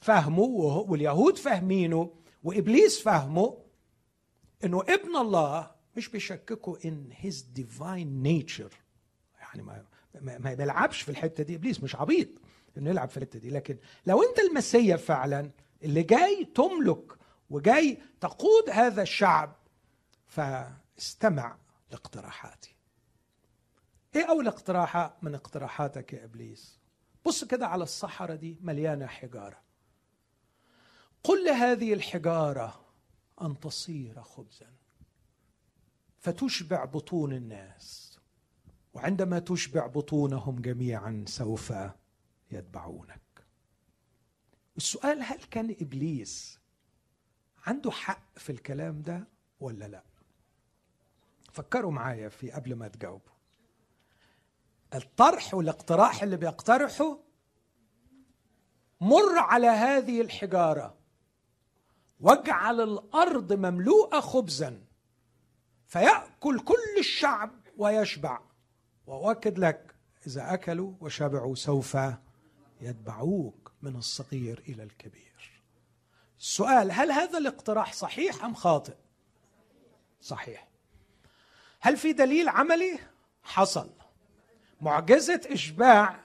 فهمه 0.00 0.42
واليهود 0.88 1.36
فاهمينه 1.36 2.14
وإبليس 2.44 3.02
فهمه 3.02 3.58
إنه 4.64 4.80
ابن 4.80 5.16
الله 5.16 5.70
مش 5.96 6.08
بيشككوا 6.08 6.76
ان 6.84 7.08
his 7.12 7.42
divine 7.42 8.22
nature 8.22 8.72
يعني 9.40 9.62
ما 9.62 9.84
ما 10.38 10.54
بيلعبش 10.54 11.02
في 11.02 11.08
الحتة 11.08 11.42
دي. 11.44 11.54
إبليس 11.54 11.82
مش 11.82 11.96
عبيط 11.96 12.28
إنه 12.76 12.90
يلعب 12.90 13.08
في 13.08 13.16
الحتة 13.16 13.38
دي. 13.38 13.50
لكن 13.50 13.78
لو 14.06 14.22
أنت 14.22 14.38
المسيا 14.38 14.96
فعلا 14.96 15.50
اللي 15.82 16.02
جاي 16.02 16.44
تملك 16.44 17.12
وجاي 17.50 17.98
تقود 18.20 18.70
هذا 18.70 19.02
الشعب 19.02 19.56
فاستمع 20.26 21.58
لاقتراحاتي. 21.90 22.74
إيه 24.16 24.24
أول 24.24 24.46
اقتراحه 24.48 25.16
من 25.22 25.34
اقتراحاتك 25.34 26.12
يا 26.12 26.24
إبليس؟ 26.24 26.78
بص 27.24 27.44
كده 27.44 27.66
على 27.66 27.82
الصحراء 27.82 28.36
دي 28.36 28.58
مليانة 28.60 29.06
حجارة. 29.06 29.60
قل 31.24 31.44
لهذه 31.44 31.92
الحجارة 31.92 32.84
أن 33.42 33.60
تصير 33.60 34.22
خبزا. 34.22 34.72
فتشبع 36.18 36.84
بطون 36.84 37.32
الناس 37.32 38.18
وعندما 38.94 39.38
تشبع 39.38 39.86
بطونهم 39.86 40.60
جميعا 40.60 41.24
سوف 41.28 41.74
يتبعونك. 42.50 43.20
السؤال 44.76 45.22
هل 45.22 45.42
كان 45.50 45.76
إبليس 45.80 46.58
عنده 47.66 47.90
حق 47.90 48.38
في 48.38 48.52
الكلام 48.52 49.02
ده 49.02 49.28
ولا 49.60 49.88
لا؟ 49.88 50.02
فكروا 51.52 51.92
معايا 51.92 52.28
في 52.28 52.50
قبل 52.50 52.74
ما 52.74 52.88
تجاوبوا. 52.88 53.32
الطرح 54.94 55.54
والاقتراح 55.54 56.22
اللي 56.22 56.36
بيقترحه 56.36 57.18
مر 59.00 59.38
على 59.38 59.66
هذه 59.66 60.20
الحجارة. 60.20 60.97
واجعل 62.20 62.80
الأرض 62.80 63.52
مملوءة 63.52 64.20
خبزا 64.20 64.80
فيأكل 65.86 66.60
كل 66.60 66.98
الشعب 66.98 67.50
ويشبع. 67.76 68.40
واؤكد 69.06 69.58
لك 69.58 69.94
إذا 70.26 70.54
أكلوا 70.54 70.92
وشبعوا 71.00 71.54
سوف 71.54 71.96
يتبعوك 72.80 73.72
من 73.82 73.96
الصغير 73.96 74.62
إلى 74.68 74.82
الكبير. 74.82 75.62
السؤال 76.38 76.92
هل 76.92 77.12
هذا 77.12 77.38
الاقتراح 77.38 77.92
صحيح 77.92 78.44
أم 78.44 78.54
خاطئ؟ 78.54 78.96
صحيح. 80.20 80.68
هل 81.80 81.96
في 81.96 82.12
دليل 82.12 82.48
عملي؟ 82.48 82.98
حصل. 83.42 83.90
معجزة 84.80 85.40
إشباع 85.46 86.20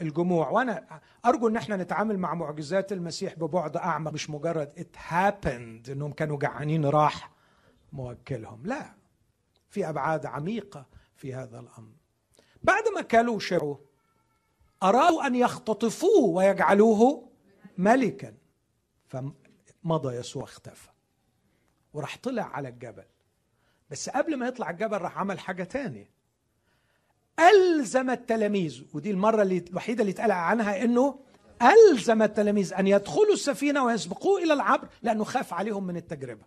الجموع. 0.00 0.48
وأنا 0.50 1.00
أرجو 1.24 1.48
إن 1.48 1.56
إحنا 1.56 1.76
نتعامل 1.76 2.18
مع 2.18 2.34
معجزات 2.34 2.92
المسيح 2.92 3.34
ببعد 3.34 3.76
أعمق. 3.76 4.12
مش 4.12 4.30
مجرد 4.30 4.72
ات 4.78 4.96
هابند 5.08 5.90
إنهم 5.90 6.12
كانوا 6.12 6.38
جعانين 6.38 6.84
راح 6.84 7.30
موكلهم. 7.92 8.66
لا. 8.66 8.94
في 9.70 9.88
أبعاد 9.88 10.26
عميقة 10.26 10.86
في 11.16 11.34
هذا 11.34 11.60
الأمر. 11.60 11.92
بعد 12.62 12.82
ما 12.94 13.02
كلوا 13.02 13.36
وشربوا 13.36 13.76
أرادوا 14.82 15.26
أن 15.26 15.34
يختطفوه 15.34 16.28
ويجعلوه 16.28 17.28
ملكا. 17.78 18.34
فمضى 19.06 20.14
يسوع 20.14 20.44
اختفى. 20.44 20.88
وراح 21.92 22.18
طلع 22.22 22.42
على 22.42 22.68
الجبل. 22.68 23.04
بس 23.90 24.08
قبل 24.08 24.36
ما 24.36 24.46
يطلع 24.46 24.70
الجبل 24.70 24.98
راح 24.98 25.18
عمل 25.18 25.38
حاجة 25.38 25.64
تانية. 25.64 26.10
ألزم 27.40 28.10
التلاميذ 28.10 28.82
ودي 28.94 29.10
المرة 29.10 29.42
اللي 29.42 29.58
الوحيدة 29.70 30.00
اللي 30.00 30.12
اتقال 30.12 30.30
عنها 30.32 30.84
إنه 30.84 31.18
ألزم 31.62 32.22
التلاميذ 32.22 32.74
أن 32.74 32.86
يدخلوا 32.86 33.32
السفينة 33.32 33.84
ويسبقوه 33.84 34.42
إلى 34.42 34.52
العبر 34.52 34.88
لأنه 35.02 35.24
خاف 35.24 35.52
عليهم 35.54 35.86
من 35.86 35.96
التجربة. 35.96 36.44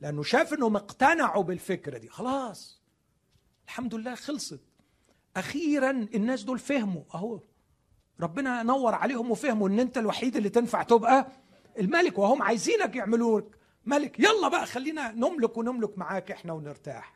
لأنه 0.00 0.22
شاف 0.22 0.54
إنهم 0.54 0.76
اقتنعوا 0.76 1.42
بالفكرة 1.42 1.98
دي. 1.98 2.08
خلاص. 2.08 2.82
الحمد 3.66 3.94
لله 3.94 4.14
خلصت. 4.14 4.60
أخيرا 5.36 5.90
الناس 5.90 6.42
دول 6.42 6.58
فهموا. 6.58 7.02
أهو. 7.14 7.40
ربنا 8.20 8.62
نور 8.62 8.94
عليهم 8.94 9.30
وفهموا 9.30 9.68
إن 9.68 9.80
أنت 9.80 9.98
الوحيد 9.98 10.36
اللي 10.36 10.48
تنفع 10.48 10.82
تبقى 10.82 11.26
الملك 11.78 12.18
وهم 12.18 12.42
عايزينك 12.42 12.96
يعملوك. 12.96 13.56
ملك 13.84 14.20
يلا 14.20 14.48
بقى 14.48 14.66
خلينا 14.66 15.12
نملك 15.12 15.56
ونملك 15.56 15.98
معاك 15.98 16.30
إحنا 16.30 16.52
ونرتاح. 16.52 17.15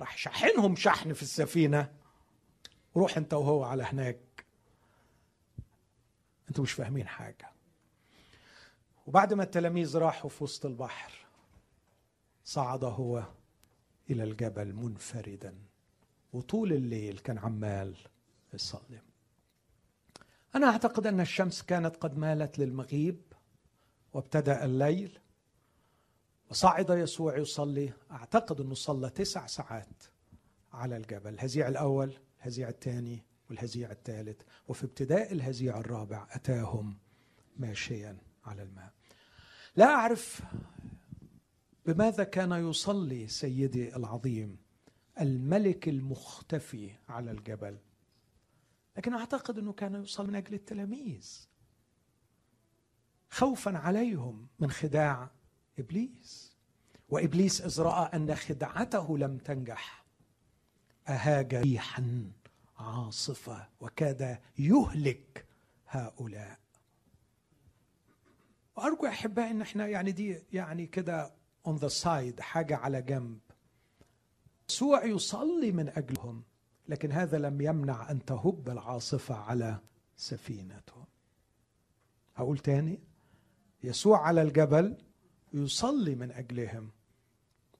راح 0.00 0.16
شحنهم 0.16 0.76
شحن 0.76 1.12
في 1.12 1.22
السفينة. 1.22 1.92
روح 2.96 3.16
انت 3.16 3.34
وهو 3.34 3.64
على 3.64 3.82
هناك. 3.82 4.46
أنتوا 6.48 6.64
مش 6.64 6.72
فاهمين 6.72 7.08
حاجة. 7.08 7.52
وبعد 9.06 9.34
ما 9.34 9.42
التلاميذ 9.42 9.98
راحوا 9.98 10.30
في 10.30 10.44
وسط 10.44 10.66
البحر 10.66 11.12
صعد 12.44 12.84
هو 12.84 13.24
إلى 14.10 14.24
الجبل 14.24 14.72
منفردا 14.72 15.58
وطول 16.32 16.72
الليل 16.72 17.18
كان 17.18 17.38
عمال 17.38 17.96
يصلي. 18.54 19.00
أنا 20.54 20.66
أعتقد 20.66 21.06
أن 21.06 21.20
الشمس 21.20 21.62
كانت 21.62 21.96
قد 21.96 22.18
مالت 22.18 22.58
للمغيب 22.58 23.22
وابتدأ 24.12 24.64
الليل 24.64 25.18
وصعد 26.52 26.90
يسوع 26.90 27.38
يصلي. 27.38 27.92
أعتقد 28.10 28.60
أنه 28.60 28.74
صلى 28.74 29.10
تسع 29.10 29.46
ساعات 29.46 30.02
على 30.72 30.96
الجبل 30.96 31.34
الهزيع 31.34 31.68
الأول 31.68 32.12
الهزيع 32.40 32.68
الثاني 32.68 33.24
والهزيع 33.50 33.90
الثالث 33.90 34.40
وفي 34.68 34.84
ابتداء 34.84 35.32
الهزيع 35.32 35.78
الرابع 35.78 36.26
أتاهم 36.30 36.98
ماشيا 37.56 38.18
على 38.44 38.62
الماء. 38.62 38.92
لا 39.76 39.84
أعرف 39.84 40.42
بماذا 41.86 42.24
كان 42.24 42.52
يصلي 42.70 43.28
سيدي 43.28 43.96
العظيم 43.96 44.56
الملك 45.20 45.88
المختفي 45.88 46.90
على 47.08 47.30
الجبل. 47.30 47.78
لكن 48.96 49.14
أعتقد 49.14 49.58
أنه 49.58 49.72
كان 49.72 50.02
يصلي 50.02 50.26
من 50.26 50.34
أجل 50.34 50.54
التلاميذ. 50.54 51.46
خوفا 53.30 53.78
عليهم 53.78 54.48
من 54.58 54.70
خداع 54.70 55.30
إبليس. 55.78 56.52
وإبليس 57.08 57.60
إذ 57.60 57.80
رأى 57.80 58.16
أن 58.16 58.34
خدعته 58.34 59.18
لم 59.18 59.38
تنجح 59.38 60.04
أهاج 61.08 61.54
ريحا 61.54 62.32
عاصفة 62.78 63.68
وكاد 63.80 64.38
يهلك 64.58 65.46
هؤلاء. 65.88 66.58
وأرجو 68.76 69.04
يا 69.04 69.10
أحبائي 69.10 69.50
إن 69.50 69.60
إحنا 69.60 69.86
يعني 69.86 70.12
دي 70.12 70.42
يعني 70.52 70.86
كده 70.86 71.32
on 71.66 71.76
the 71.76 71.88
side 71.88 72.40
حاجة 72.40 72.76
على 72.76 73.02
جنب. 73.02 73.38
يسوع 74.70 75.04
يصلي 75.04 75.72
من 75.72 75.88
أجلهم 75.88 76.42
لكن 76.88 77.12
هذا 77.12 77.38
لم 77.38 77.60
يمنع 77.60 78.10
أن 78.10 78.24
تهب 78.24 78.68
العاصفة 78.68 79.34
على 79.34 79.78
سفينته 80.16 81.04
هقول 82.36 82.58
تاني 82.58 83.00
يسوع 83.84 84.26
على 84.26 84.42
الجبل 84.42 84.96
يصلي 85.54 86.14
من 86.14 86.30
أجلهم 86.32 86.90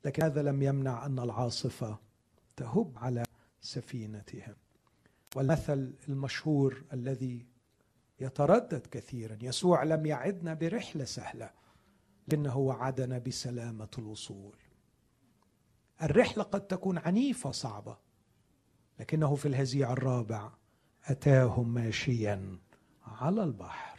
لكن 0.05 0.23
هذا 0.23 0.43
لم 0.43 0.62
يمنع 0.62 1.07
أن 1.07 1.18
العاصفة 1.18 1.99
تهب 2.57 2.93
على 2.97 3.25
سفينتهم. 3.61 4.55
والمثل 5.37 5.95
المشهور 6.09 6.83
الذي 6.93 7.47
يتردد 8.20 8.87
كثيرا 8.87 9.39
يسوع 9.43 9.83
لم 9.83 10.07
يعدنا 10.07 10.55
برحلة 10.55 11.05
سهلة 11.05 11.51
لكنه 12.29 12.57
وعدنا 12.57 13.18
بسلامة 13.18 13.89
الوصول. 13.99 14.57
الرحلة 16.03 16.43
قد 16.43 16.66
تكون 16.66 16.99
عنيفة 16.99 17.51
صعبة 17.51 17.97
لكنه 19.01 19.35
في 19.35 19.49
الهزيع 19.49 19.93
الرابع 19.93 20.51
اتاهم 21.05 21.75
ماشيا 21.75 22.59
على 23.07 23.45
البحر 23.45 23.99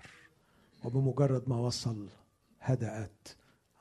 وبمجرد 0.83 1.49
ما 1.49 1.57
وصل 1.57 2.09
هدأت 2.59 3.27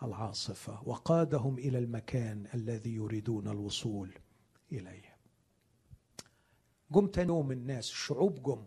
العاصفة 0.03 0.80
وقادهم 0.84 1.59
إلى 1.59 1.78
المكان 1.78 2.46
الذي 2.55 2.94
يريدون 2.94 3.48
الوصول 3.48 4.12
إليه. 4.72 5.16
جم 6.90 7.07
تاني 7.07 7.28
يوم 7.28 7.53
الناس 7.53 7.90
الشعوب 7.90 8.42
جم 8.42 8.64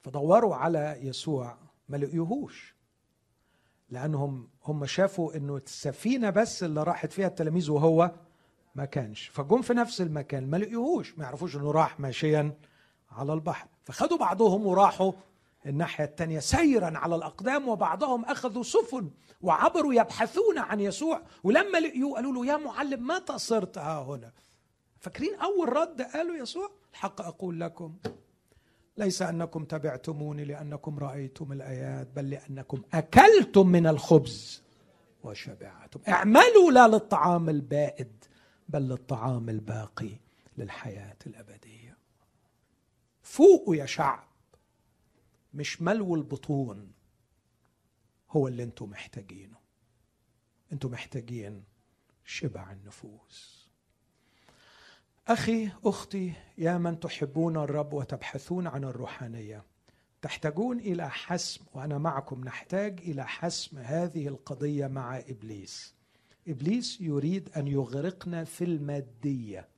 فدوروا 0.00 0.54
على 0.54 0.98
يسوع 1.02 1.58
ما 1.88 1.96
لقيوهوش. 1.96 2.74
لأنهم 3.90 4.48
هم 4.64 4.86
شافوا 4.86 5.36
إنه 5.36 5.56
السفينة 5.56 6.30
بس 6.30 6.62
اللي 6.62 6.82
راحت 6.82 7.12
فيها 7.12 7.26
التلاميذ 7.26 7.70
وهو 7.70 8.14
ما 8.74 8.84
كانش. 8.84 9.28
فجم 9.28 9.62
في 9.62 9.74
نفس 9.74 10.00
المكان 10.00 10.50
ما 10.50 10.56
لقيوهوش 10.56 11.18
ما 11.18 11.24
يعرفوش 11.24 11.56
إنه 11.56 11.70
راح 11.70 12.00
ماشيا 12.00 12.58
على 13.10 13.32
البحر. 13.32 13.68
فخدوا 13.84 14.18
بعضهم 14.18 14.66
وراحوا 14.66 15.12
الناحية 15.66 16.04
الثانية 16.04 16.40
سيرا 16.40 16.98
على 16.98 17.16
الأقدام 17.16 17.68
وبعضهم 17.68 18.24
أخذوا 18.24 18.62
سفن 18.62 19.10
وعبروا 19.40 19.94
يبحثون 19.94 20.58
عن 20.58 20.80
يسوع 20.80 21.22
ولما 21.44 21.78
لقيوه 21.78 22.14
قالوا 22.14 22.32
له 22.32 22.46
يا 22.46 22.56
معلم 22.56 23.06
متى 23.06 23.38
صرت 23.38 23.78
ها 23.78 24.02
هنا. 24.02 24.32
فاكرين 25.00 25.34
أول 25.34 25.72
رد 25.76 26.02
قالوا 26.02 26.36
يسوع؟ 26.36 26.70
الحق 26.92 27.20
أقول 27.20 27.60
لكم 27.60 27.96
ليس 28.96 29.22
أنكم 29.22 29.64
تبعتموني 29.64 30.44
لأنكم 30.44 30.98
رأيتم 30.98 31.52
الآيات 31.52 32.08
بل 32.16 32.30
لأنكم 32.30 32.82
أكلتم 32.94 33.66
من 33.66 33.86
الخبز 33.86 34.62
وشبعتم. 35.24 36.00
اعملوا 36.08 36.70
لا 36.72 36.88
للطعام 36.88 37.48
البائد 37.48 38.24
بل 38.68 38.82
للطعام 38.82 39.48
الباقي 39.48 40.10
للحياة 40.58 41.16
الأبدية. 41.26 41.98
فوقوا 43.22 43.76
يا 43.76 43.86
شعب. 43.86 44.31
مش 45.54 45.82
ملو 45.82 46.14
البطون 46.14 46.92
هو 48.30 48.48
اللي 48.48 48.62
أنتم 48.62 48.90
محتاجينه. 48.90 49.56
أنتم 50.72 50.90
محتاجين 50.90 51.64
شبع 52.24 52.72
النفوس. 52.72 53.68
أخي 55.28 55.70
أختي 55.84 56.32
يا 56.58 56.78
من 56.78 57.00
تحبون 57.00 57.56
الرب 57.56 57.92
وتبحثون 57.92 58.66
عن 58.66 58.84
الروحانية 58.84 59.64
تحتاجون 60.22 60.78
إلى 60.78 61.10
حسم 61.10 61.64
وأنا 61.74 61.98
معكم 61.98 62.44
نحتاج 62.44 63.00
إلى 63.00 63.26
حسم 63.26 63.78
هذه 63.78 64.28
القضية 64.28 64.86
مع 64.86 65.18
إبليس. 65.18 65.94
إبليس 66.48 67.00
يريد 67.00 67.48
أن 67.56 67.68
يغرقنا 67.68 68.44
في 68.44 68.64
المادية 68.64 69.68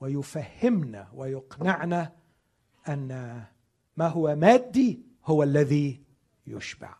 ويفهمنا 0.00 1.10
ويقنعنا 1.14 2.12
أن 2.88 3.44
ما 3.96 4.08
هو 4.08 4.36
مادي 4.36 5.02
هو 5.24 5.42
الذي 5.42 6.02
يشبع. 6.46 6.96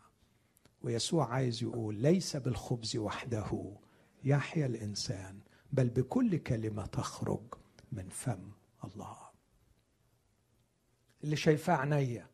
ويسوع 0.82 1.32
عايز 1.32 1.62
يقول 1.62 1.94
ليس 1.94 2.36
بالخبز 2.36 2.96
وحده 2.96 3.76
يحيا 4.24 4.66
الإنسان 4.66 5.40
بل 5.72 5.88
بكل 5.88 6.36
كلمة 6.38 6.86
تخرج 6.86 7.54
من 7.92 8.08
فم 8.08 8.52
الله. 8.84 9.16
اللي 11.24 11.36
شايفاه 11.36 11.74
عينيا 11.74 12.30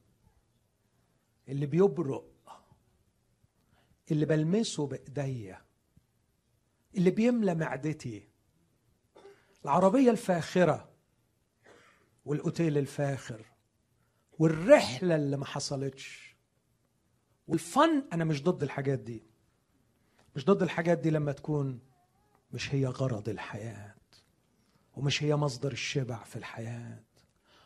اللي 1.49 1.67
بيبرق 1.67 2.25
اللي 4.11 4.27
بلمسه 4.27 4.87
بإيديا 4.87 5.65
اللي 6.97 7.11
بيملى 7.11 7.55
معدتي. 7.55 8.29
العربية 9.65 10.11
الفاخرة 10.11 10.89
والأوتيل 12.25 12.79
الفاخر. 12.79 13.47
والرحلة 14.39 15.16
اللي 15.16 15.36
ما 15.36 15.45
حصلتش. 15.45 16.36
والفن 17.49 18.05
أنا 18.12 18.24
مش 18.24 18.43
ضد 18.43 18.62
الحاجات 18.62 18.99
دي. 18.99 19.22
مش 20.36 20.45
ضد 20.45 20.62
الحاجات 20.62 20.99
دي 20.99 21.11
لما 21.11 21.32
تكون 21.32 21.80
مش 22.53 22.74
هي 22.74 22.86
غرض 22.86 23.28
الحياة 23.28 23.95
ومش 24.97 25.22
هي 25.22 25.36
مصدر 25.36 25.72
الشبع 25.72 26.24
في 26.24 26.36
الحياة 26.36 27.05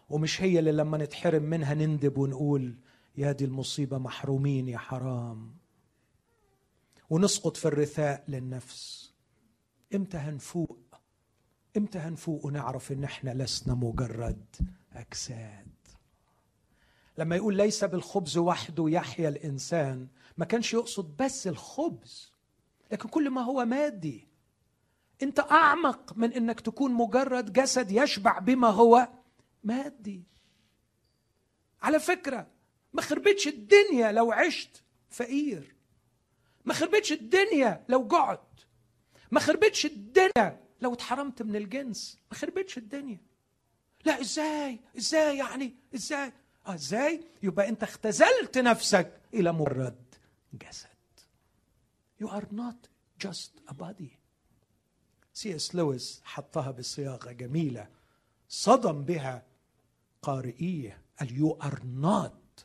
ومش 0.09 0.43
هي 0.43 0.59
اللي 0.59 0.73
لما 0.73 0.99
نتحرم 0.99 1.43
منها 1.43 1.75
نندب 1.75 2.19
ونقول 2.19 2.77
يا 3.17 3.33
دي 3.33 3.45
المصيبة 3.45 3.99
محرومين 3.99 4.69
يا 4.69 4.79
حرام. 4.79 5.57
ونسقط 7.11 7.57
في 7.57 7.65
الرثاء 7.69 8.25
للنفس. 8.29 9.13
إمتى 9.95 10.17
هنفوق؟ 10.17 10.79
إمتى 11.77 11.99
هنفوق 11.99 12.47
ونعرف 12.47 12.93
إن 12.93 13.05
إحنا 13.05 13.31
لسنا 13.43 13.75
مجرد 13.75 14.45
أجساد؟ 14.93 15.67
لما 17.19 17.37
يقول 17.37 17.57
ليس 17.57 17.85
بالخبز 17.85 18.39
وحده 18.39 18.85
يحيا 18.89 19.29
الإنسان 19.29 20.09
ما 20.37 20.45
كانش 20.45 20.75
يقصد 20.75 21.17
بس 21.17 21.47
الخبز 21.47 22.33
لكن 22.93 23.09
كل 23.09 23.31
ما 23.31 23.41
هو 23.41 23.65
مادي. 23.65 24.29
أنت 25.23 25.41
أعمق 25.41 26.17
من 26.17 26.33
إنك 26.33 26.61
تكون 26.61 26.93
مجرد 26.93 27.53
جسد 27.53 27.91
يشبع 27.91 28.39
بما 28.39 28.69
هو 28.69 29.09
مادي. 29.65 30.23
على 31.83 32.01
فكرة 32.01 32.47
ما 32.93 33.03
خربتش 33.03 33.49
الدنيا 33.49 34.13
لو 34.13 34.33
عشت 34.33 34.83
فقير. 35.11 35.75
ما 36.65 36.75
خربتش 36.75 37.13
الدنيا 37.13 37.85
لو 37.89 38.07
جعت. 38.09 38.61
ما 39.31 39.41
خربتش 39.41 39.87
الدنيا 39.87 40.61
لو 40.81 40.93
اتحرمت 40.93 41.43
من 41.43 41.57
الجنس. 41.57 42.19
ما 42.31 42.37
خربتش 42.37 42.79
الدنيا. 42.79 43.21
لا 44.05 44.21
إزاي؟ 44.21 44.81
إزاي 44.99 45.37
يعني؟ 45.37 45.75
إزاي؟ 45.95 46.33
آه 46.67 46.75
إزاي؟ 46.75 47.21
يبقى 47.43 47.69
أنت 47.69 47.83
اختزلت 47.83 48.59
نفسك 48.59 49.21
إلى 49.35 49.53
مجرد 49.53 49.97
جسد. 50.53 50.89
You 52.23 52.29
are 52.29 52.47
not 52.53 52.89
just 53.19 53.51
a 53.69 53.75
body. 53.75 54.19
سي 55.35 55.57
اس 55.57 55.75
لويس 55.75 56.21
حطها 56.25 56.71
بصياغة 56.71 57.33
جميلة. 57.33 57.89
صدم 58.49 59.05
بها 59.05 59.43
قارئيه 60.23 60.99
قال 61.21 61.29
you 61.29 61.65
are 61.65 61.81
not 62.03 62.65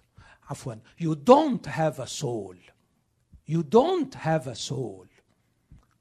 عفوا 0.49 0.75
you 1.01 1.15
don't 1.15 1.65
have 1.65 1.99
a 1.99 2.07
soul. 2.07 2.55
You 3.47 3.63
don't 3.63 4.13
have 4.15 4.47
a 4.47 4.55
soul. 4.55 5.07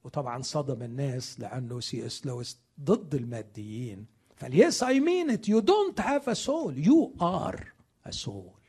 وطبعا 0.04 0.42
صدم 0.42 0.82
الناس 0.82 1.40
لأنه 1.40 1.80
سي 1.80 2.06
اس 2.06 2.26
لويس 2.26 2.58
ضد 2.80 3.14
الماديين. 3.14 4.06
قال 4.42 4.52
yes 4.52 4.82
I 4.82 5.00
mean 5.00 5.30
it. 5.30 5.48
You 5.48 5.60
don't 5.60 5.98
have 5.98 6.28
a 6.28 6.34
soul. 6.34 6.72
You 6.72 7.12
are 7.20 7.75
soul 8.12 8.60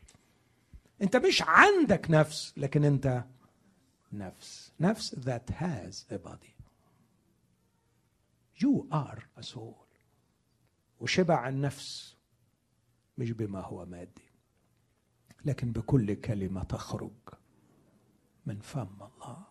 انت 1.02 1.16
مش 1.16 1.42
عندك 1.42 2.12
نفس 2.12 2.54
لكن 2.58 2.84
انت 2.84 3.24
نفس. 4.14 4.72
نفس 4.80 5.16
that 5.16 5.52
has 5.54 6.14
a 6.14 6.18
body. 6.28 6.54
You 8.64 8.86
are 8.94 9.20
a 9.40 9.44
soul. 9.44 9.88
وشبع 11.00 11.50
النفس 11.50 12.16
مش 13.18 13.32
بما 13.32 13.62
هو 13.62 13.86
مادي 13.86 14.32
لكن 15.46 15.72
بكل 15.72 16.14
كلمة 16.14 16.64
تخرج 16.64 17.12
من 18.46 18.60
فم 18.60 18.98
الله. 19.02 19.44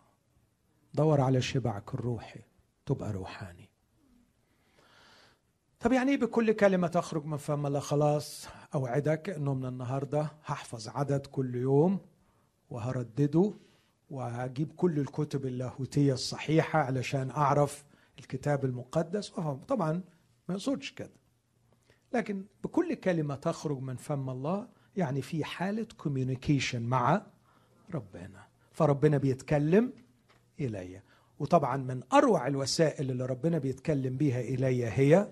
دور 0.94 1.20
على 1.20 1.42
شبعك 1.42 1.94
الروحي 1.94 2.40
تبقى 2.86 3.12
روحاني. 3.12 3.68
طب 5.80 5.92
يعني 5.92 6.10
إيه 6.10 6.16
بكل 6.20 6.52
كلمة 6.52 6.86
تخرج 6.88 7.24
من 7.24 7.36
فم 7.36 7.66
الله؟ 7.66 7.80
خلاص 7.80 8.46
أوعدك 8.76 9.30
أنه 9.30 9.54
من 9.54 9.66
النهاردة 9.66 10.30
هحفظ 10.44 10.88
عدد 10.88 11.26
كل 11.26 11.54
يوم 11.54 12.00
وهردده 12.70 13.52
وهجيب 14.10 14.72
كل 14.76 14.98
الكتب 14.98 15.46
اللاهوتية 15.46 16.12
الصحيحة 16.12 16.78
علشان 16.78 17.30
أعرف 17.30 17.84
الكتاب 18.18 18.64
المقدس. 18.64 19.28
طبعا 19.68 19.92
ما 20.48 20.54
يقصدش 20.54 20.92
كده. 20.92 21.10
لكن 22.14 22.44
بكل 22.64 22.94
كلمة 22.94 23.34
تخرج 23.34 23.78
من 23.80 23.96
فم 23.96 24.30
الله 24.30 24.68
يعني 24.96 25.22
في 25.22 25.44
حالة 25.44 25.86
كوميونيكيشن 25.98 26.82
مع 26.82 27.22
ربنا. 27.94 28.46
فربنا 28.72 29.18
بيتكلم 29.18 29.92
إلي. 30.60 31.00
وطبعا 31.38 31.76
من 31.76 32.02
أروع 32.12 32.46
الوسائل 32.46 33.10
اللي 33.10 33.26
ربنا 33.26 33.58
بيتكلم 33.58 34.16
بيها 34.16 34.40
إلي 34.40 34.86
هي 34.86 35.28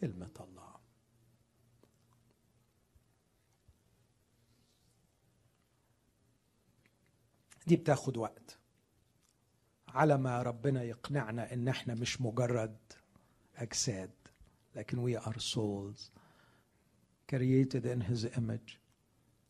كلمة 0.00 0.30
الله. 0.40 0.53
دي 7.66 7.76
بتاخد 7.76 8.16
وقت. 8.16 8.58
على 9.88 10.18
ما 10.18 10.42
ربنا 10.42 10.82
يقنعنا 10.82 11.52
إن 11.52 11.68
إحنا 11.68 11.94
مش 11.94 12.20
مجرد 12.20 12.76
أجساد 13.56 14.10
لكن 14.76 15.06
we 15.06 15.20
are 15.20 15.38
souls 15.38 16.00
created 17.32 17.84
in 17.86 18.00
his 18.02 18.36
image 18.38 18.78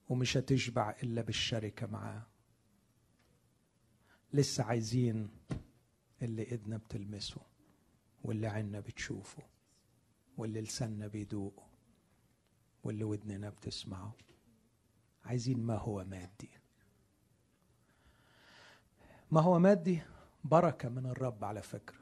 ومش 0.08 0.36
هتشبع 0.36 0.94
إلا 1.02 1.22
بالشركة 1.22 1.86
معاه. 1.86 2.26
لسه 4.32 4.64
عايزين 4.64 5.30
اللي 6.22 6.42
إيدنا 6.52 6.76
بتلمسه 6.76 7.40
واللي 8.24 8.46
عيننا 8.46 8.80
بتشوفه 8.80 9.42
واللي 10.36 10.60
لساننا 10.60 11.06
بيدوقه 11.06 11.66
واللي 12.84 13.04
ودننا 13.04 13.50
بتسمعه. 13.50 14.14
عايزين 15.24 15.60
ما 15.60 15.76
هو 15.76 16.04
مادي. 16.04 16.50
ما 19.35 19.41
هو 19.41 19.59
مادي؟ 19.59 20.03
بركة 20.45 20.89
من 20.89 21.07
الرب 21.07 21.45
على 21.45 21.62
فكرة. 21.62 21.99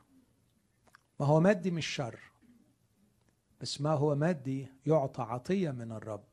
ما 1.20 1.26
هو 1.26 1.40
مادي 1.40 1.70
مش 1.70 1.86
شر 1.86 2.20
بس 3.60 3.80
ما 3.80 3.90
هو 3.90 4.14
مادي 4.14 4.66
يعطى 4.86 5.22
عطية 5.22 5.70
من 5.70 5.92
الرب 5.92 6.24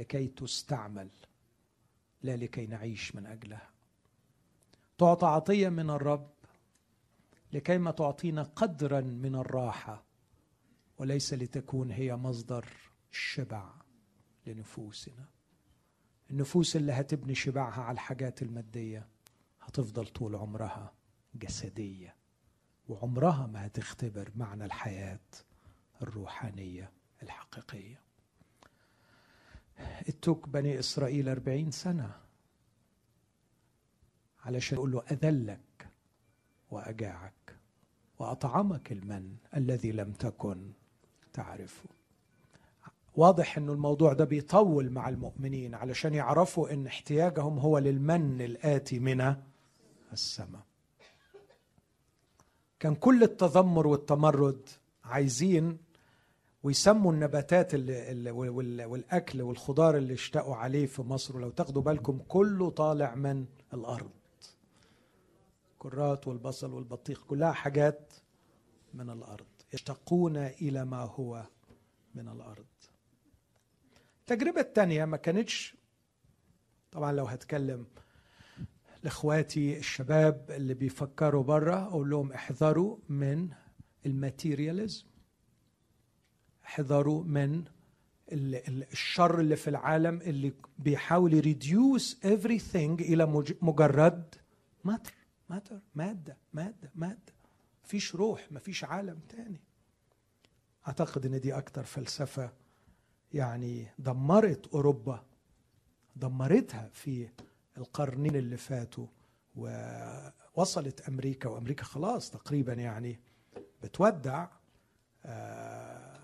لكي 0.00 0.26
تستعمل 0.26 1.10
لا 2.22 2.36
لكي 2.36 2.66
نعيش 2.66 3.14
من 3.16 3.26
أجلها. 3.26 3.70
تعطى 4.98 5.26
عطية 5.26 5.68
من 5.68 5.90
الرب 5.90 6.30
لكي 7.52 7.78
ما 7.78 7.90
تعطينا 7.90 8.42
قدرا 8.42 9.00
من 9.00 9.34
الراحة 9.34 10.04
وليس 10.98 11.34
لتكون 11.34 11.90
هي 11.90 12.16
مصدر 12.16 12.66
الشبع 13.12 13.70
لنفوسنا. 14.46 15.24
النفوس 16.30 16.76
اللي 16.76 16.92
هتبني 16.92 17.34
شبعها 17.34 17.82
على 17.82 17.94
الحاجات 17.94 18.42
المادية 18.42 19.08
هتفضل 19.68 20.06
طول 20.06 20.36
عمرها 20.36 20.92
جسدية 21.34 22.14
وعمرها 22.88 23.46
ما 23.46 23.66
هتختبر 23.66 24.30
معنى 24.36 24.64
الحياة 24.64 25.18
الروحانية 26.02 26.90
الحقيقية. 27.22 28.00
اتوك 30.08 30.48
بني 30.48 30.78
إسرائيل 30.78 31.28
أربعين 31.28 31.70
سنة 31.70 32.10
علشان 34.44 34.78
يقول 34.78 34.92
له 34.92 35.02
أذلك 35.10 35.88
وأجاعك 36.70 37.56
وأطعمك 38.18 38.92
المن 38.92 39.36
الذي 39.56 39.92
لم 39.92 40.12
تكن 40.12 40.72
تعرفه. 41.32 41.88
واضح 43.16 43.58
إنه 43.58 43.72
الموضوع 43.72 44.12
ده 44.12 44.24
بيطول 44.24 44.90
مع 44.90 45.08
المؤمنين 45.08 45.74
علشان 45.74 46.14
يعرفوا 46.14 46.72
إن 46.72 46.86
احتياجهم 46.86 47.58
هو 47.58 47.78
للمن 47.78 48.40
الآتي 48.42 48.98
من 48.98 49.36
السماء. 50.12 50.62
كان 52.80 52.94
كل 52.94 53.22
التذمر 53.22 53.86
والتمرد 53.86 54.68
عايزين 55.04 55.78
ويسموا 56.62 57.12
النباتات 57.12 57.74
اللي 57.74 58.30
والأكل 58.84 59.42
والخضار 59.42 59.96
اللي 59.96 60.14
اشتقوا 60.14 60.56
عليه 60.56 60.86
في 60.86 61.02
مصر 61.02 61.36
ولو 61.36 61.50
تاخدوا 61.50 61.82
بالكم 61.82 62.18
كله 62.28 62.70
طالع 62.70 63.14
من 63.14 63.46
الأرض. 63.74 64.10
كرات 65.78 66.28
والبصل 66.28 66.72
والبطيخ 66.72 67.24
كلها 67.24 67.52
حاجات 67.52 68.12
من 68.94 69.10
الأرض. 69.10 69.46
يشتقون 69.74 70.36
إلى 70.36 70.84
ما 70.84 71.02
هو 71.02 71.46
من 72.14 72.28
الأرض. 72.28 72.66
التجربه 74.20 74.60
الثانية 74.60 75.04
ما 75.04 75.16
كانتش 75.16 75.76
طبعا 76.92 77.12
لو 77.12 77.24
هتكلم 77.24 77.86
لإخواتي 79.02 79.78
الشباب 79.78 80.50
اللي 80.50 80.74
بيفكروا 80.74 81.42
بره 81.42 81.82
أقول 81.86 82.10
لهم 82.10 82.32
احذروا 82.32 82.98
من 83.08 83.48
الماتيرياليزم. 84.06 85.06
احذروا 86.64 87.24
من 87.24 87.64
الشر 88.32 89.40
اللي 89.40 89.56
في 89.56 89.70
العالم 89.70 90.20
اللي 90.20 90.52
بيحاول 90.78 91.34
يريديوس 91.34 92.20
everything 92.24 92.76
إلى 93.00 93.26
مجرد 93.62 94.34
ماتر 94.84 95.14
ماتر 95.50 95.80
مادة 95.94 96.36
مادة 96.52 96.90
مادة. 96.94 97.32
مفيش 97.84 98.14
روح 98.14 98.52
مفيش 98.52 98.84
عالم 98.84 99.18
تاني. 99.28 99.60
أعتقد 100.88 101.26
إن 101.26 101.40
دي 101.40 101.52
أكتر 101.52 101.84
فلسفة 101.84 102.52
يعني 103.32 103.86
دمرت 103.98 104.66
أوروبا 104.66 105.24
دمرتها 106.16 106.90
في 106.92 107.28
القرنين 107.78 108.36
اللي 108.36 108.56
فاتوا 108.56 109.06
ووصلت 109.56 111.00
أمريكا 111.08 111.48
وأمريكا 111.48 111.84
خلاص 111.84 112.30
تقريبا 112.30 112.72
يعني 112.72 113.20
بتودع 113.82 114.48
آه، 115.24 116.18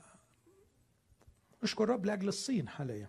نشكر 1.63 1.89
رب 1.89 2.07
لأجل 2.07 2.29
الصين 2.29 2.69
حاليا. 2.69 3.09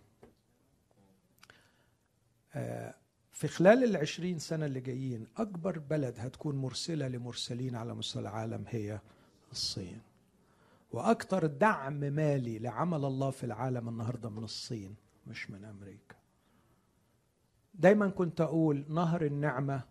آه، 2.54 2.96
في 3.32 3.48
خلال 3.48 3.84
العشرين 3.84 4.39
سنة 4.39 4.66
اللي 4.66 4.80
جايين 4.80 5.28
أكبر 5.38 5.80
بلد 5.80 6.20
هتكون 6.20 6.56
مرسلة 6.56 7.08
لمرسلين 7.08 7.76
على 7.76 7.93
مستوى 7.93 8.22
العالم 8.22 8.66
هي 8.68 9.00
الصين. 9.52 10.02
وأكثر 10.91 11.46
دعم 11.46 12.00
مالي 12.00 12.60
لعمل 12.60 13.06
الله 13.06 13.30
في 13.30 13.43
العالم 13.43 13.89
النهاردة 13.89 14.30
من 14.30 14.43
الصين 14.43 14.96
مش 15.28 15.50
من 15.50 15.66
أمريكا. 15.66 16.16
دايما 17.80 18.10
كنت 18.10 18.42
أقول 18.42 18.86
نهر 18.90 19.26
النعمة 19.26 19.84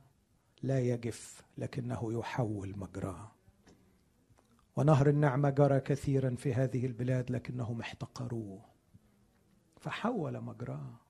لا 0.62 0.80
يجف 0.80 1.42
لكنه 1.58 2.12
يحول 2.12 2.78
مجراه 2.78 3.32
ونهر 4.76 5.08
النعمة 5.08 5.50
جرى 5.50 5.80
كثيرا 5.80 6.34
في 6.34 6.54
هذه 6.54 6.86
البلاد 6.86 7.30
لكنهم 7.30 7.80
احتقروه 7.80 8.64
فحول 9.80 10.40
مجراه 10.40 11.00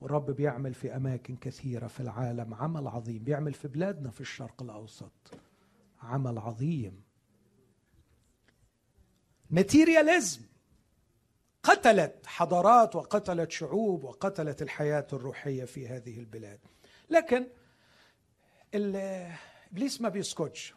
والرب 0.00 0.30
بيعمل 0.30 0.74
في 0.74 0.96
أماكن 0.96 1.36
كثيرة 1.36 1.86
في 1.86 2.00
العالم 2.00 2.54
عمل 2.54 2.88
عظيم. 2.88 3.24
بيعمل 3.24 3.54
في 3.54 3.68
بلادنا 3.68 4.10
في 4.10 4.20
الشرق 4.20 4.62
الأوسط. 4.62 5.12
عمل 6.02 6.38
عظيم. 6.38 7.02
ماتيرياليزم 9.50 10.40
قتلت 11.62 12.26
حضارات 12.26 12.96
وقتلت 12.96 13.50
شعوب 13.50 14.04
وقتلت 14.04 14.62
الحياة 14.62 15.06
الروحية 15.12 15.64
في 15.64 15.88
هذه 15.88 16.18
البلاد. 16.18 16.60
لكن 17.10 17.46
إبليس 18.74 20.00
ما 20.00 20.08
بيسكتش. 20.08 20.74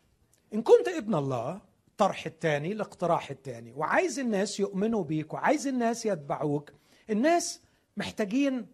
إن 0.53 0.61
كنت 0.61 0.88
ابن 0.88 1.15
الله 1.15 1.61
الطرح 1.88 2.25
الثاني 2.25 2.71
الاقتراح 2.71 3.31
الثاني 3.31 3.73
وعايز 3.73 4.19
الناس 4.19 4.59
يؤمنوا 4.59 5.03
بيك 5.03 5.33
وعايز 5.33 5.67
الناس 5.67 6.05
يتبعوك. 6.05 6.71
الناس 7.09 7.61
محتاجين 7.97 8.67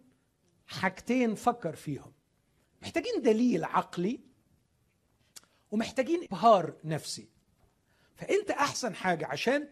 حاجتين 0.66 1.34
فكر 1.34 1.76
فيهم. 1.76 2.12
محتاجين 2.82 3.22
دليل 3.22 3.64
عقلي 3.64 4.20
ومحتاجين 5.70 6.22
إبهار 6.24 6.74
نفسي. 6.84 7.28
فأنت 8.14 8.50
أحسن 8.50 8.94
حاجة 8.94 9.26
عشان 9.26 9.68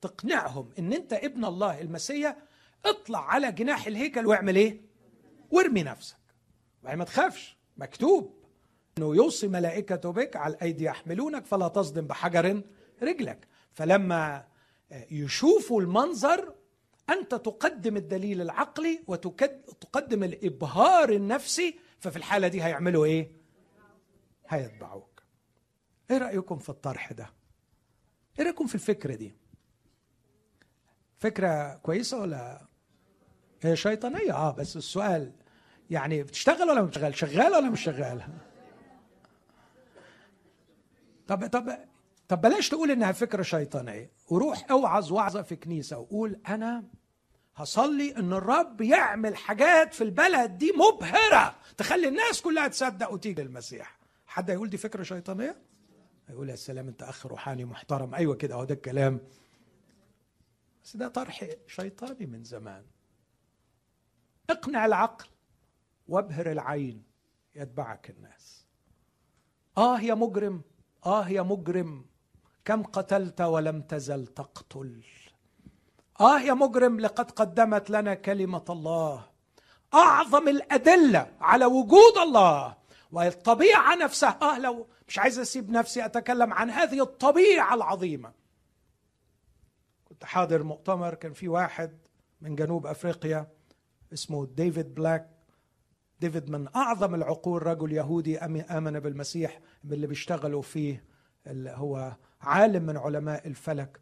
تقنعهم 0.00 0.70
إن 0.78 0.92
أنت 0.92 1.12
ابن 1.12 1.44
الله 1.44 1.80
المسيح 1.80 2.36
اطلع 2.84 3.28
على 3.30 3.52
جناح 3.52 3.86
الهيكل 3.86 4.26
واعمل 4.26 4.56
إيه؟ 4.56 4.80
وارمي 5.50 5.82
نفسك. 5.82 6.16
يعني 6.84 6.96
ما 6.98 7.04
تخافش 7.04 7.56
مكتوب 7.76 8.44
إنه 8.98 9.14
يوصي 9.16 9.48
ملائكته 9.48 10.10
بك 10.12 10.36
على 10.36 10.54
الأيدي 10.54 10.84
يحملونك 10.84 11.46
فلا 11.46 11.68
تصدم 11.68 12.06
بحجر 12.06 12.62
رجلك. 13.02 13.48
فلما 13.72 14.44
يشوفوا 15.10 15.80
المنظر 15.80 16.54
أنت 17.10 17.34
تقدم 17.34 17.96
الدليل 17.96 18.40
العقلي 18.40 19.00
وتقدم 19.06 20.24
الإبهار 20.24 21.10
النفسي 21.12 21.78
ففي 21.98 22.16
الحالة 22.16 22.48
دي 22.48 22.62
هيعملوا 22.64 23.04
إيه؟ 23.04 23.32
هيتبعوك 24.48 25.22
إيه 26.10 26.18
رأيكم 26.18 26.58
في 26.58 26.68
الطرح 26.68 27.12
ده؟ 27.12 27.30
إيه 28.38 28.44
رأيكم 28.44 28.66
في 28.66 28.74
الفكرة 28.74 29.14
دي؟ 29.14 29.36
فكرة 31.20 31.74
كويسة 31.74 32.20
ولا 32.20 32.66
هي 33.62 33.76
شيطانية؟ 33.76 34.32
آه 34.34 34.50
بس 34.50 34.76
السؤال 34.76 35.32
يعني 35.90 36.22
بتشتغل 36.22 36.70
ولا 36.70 36.82
مش 36.82 36.94
شغال 36.94 37.14
شغال 37.18 37.52
ولا 37.52 37.70
مش 37.70 37.80
شغال؟ 37.84 38.22
طب 41.28 41.46
طب 41.46 41.78
طب 42.28 42.40
بلاش 42.40 42.68
تقول 42.68 42.90
إنها 42.90 43.12
فكرة 43.12 43.42
شيطانية. 43.42 44.10
وروح 44.28 44.70
أوعظ 44.70 45.12
وعظه 45.12 45.42
في 45.42 45.56
كنيسة 45.56 45.98
وقول 45.98 46.40
أنا 46.48 46.84
هصلي 47.56 48.16
إن 48.16 48.32
الرب 48.32 48.80
يعمل 48.80 49.36
حاجات 49.36 49.94
في 49.94 50.04
البلد 50.04 50.58
دي 50.58 50.72
مبهرة 50.72 51.56
تخلي 51.76 52.08
الناس 52.08 52.40
كلها 52.42 52.68
تصدق 52.68 53.12
وتيجي 53.12 53.42
للمسيح. 53.42 53.98
حد 54.26 54.50
هيقول 54.50 54.70
دي 54.70 54.76
فكرة 54.76 55.02
شيطانية؟ 55.02 55.56
هيقول 56.28 56.50
يا 56.50 56.56
سلام 56.56 56.88
أنت 56.88 57.02
أخ 57.02 57.26
روحاني 57.26 57.64
محترم. 57.64 58.14
أيوه 58.14 58.34
كده 58.34 58.54
أهو 58.54 58.64
ده 58.64 58.74
الكلام. 58.74 59.20
بس 60.90 60.96
ده 60.96 61.08
طرح 61.08 61.44
شيطاني 61.66 62.26
من 62.26 62.44
زمان. 62.44 62.84
اقنع 64.50 64.86
العقل 64.86 65.26
وابهر 66.08 66.52
العين 66.52 67.02
يتبعك 67.54 68.10
الناس. 68.10 68.66
آه 69.78 70.00
يا 70.00 70.14
مجرم 70.14 70.62
آه 71.06 71.28
يا 71.28 71.42
مجرم 71.42 72.06
كم 72.64 72.82
قتلت 72.82 73.40
ولم 73.40 73.82
تزل 73.82 74.26
تقتل. 74.26 75.02
آه 76.20 76.40
يا 76.40 76.54
مجرم 76.54 77.00
لقد 77.00 77.30
قدمت 77.30 77.90
لنا 77.90 78.14
كلمة 78.14 78.64
الله. 78.70 79.26
أعظم 79.94 80.48
الأدلة 80.48 81.32
على 81.40 81.64
وجود 81.64 82.18
الله 82.22 82.76
والطبيعه 83.12 83.94
نفسها 83.94 84.38
آه 84.42 84.58
لو 84.58 84.88
مش 85.08 85.18
عايز 85.18 85.38
أسيب 85.38 85.70
نفسي 85.70 86.04
أتكلم 86.04 86.52
عن 86.52 86.70
هذه 86.70 87.02
الطبيعة 87.02 87.74
العظيمة. 87.74 88.39
كنت 90.20 90.28
حاضر 90.28 90.62
مؤتمر 90.62 91.14
كان 91.14 91.32
في 91.32 91.48
واحد 91.48 91.98
من 92.40 92.54
جنوب 92.54 92.86
أفريقيا 92.86 93.46
اسمه 94.12 94.46
ديفيد 94.46 94.94
بلاك. 94.94 95.30
ديفيد 96.20 96.50
من 96.50 96.68
أعظم 96.76 97.14
العقول 97.14 97.66
رجل 97.66 97.92
يهودي 97.92 98.38
آمن 98.38 99.00
بالمسيح 99.00 99.60
من 99.84 99.92
اللي 99.92 100.06
بيشتغلوا 100.06 100.62
فيه 100.62 101.04
اللي 101.46 101.70
هو 101.70 102.16
عالم 102.40 102.82
من 102.82 102.96
علماء 102.96 103.46
الفلك. 103.46 104.00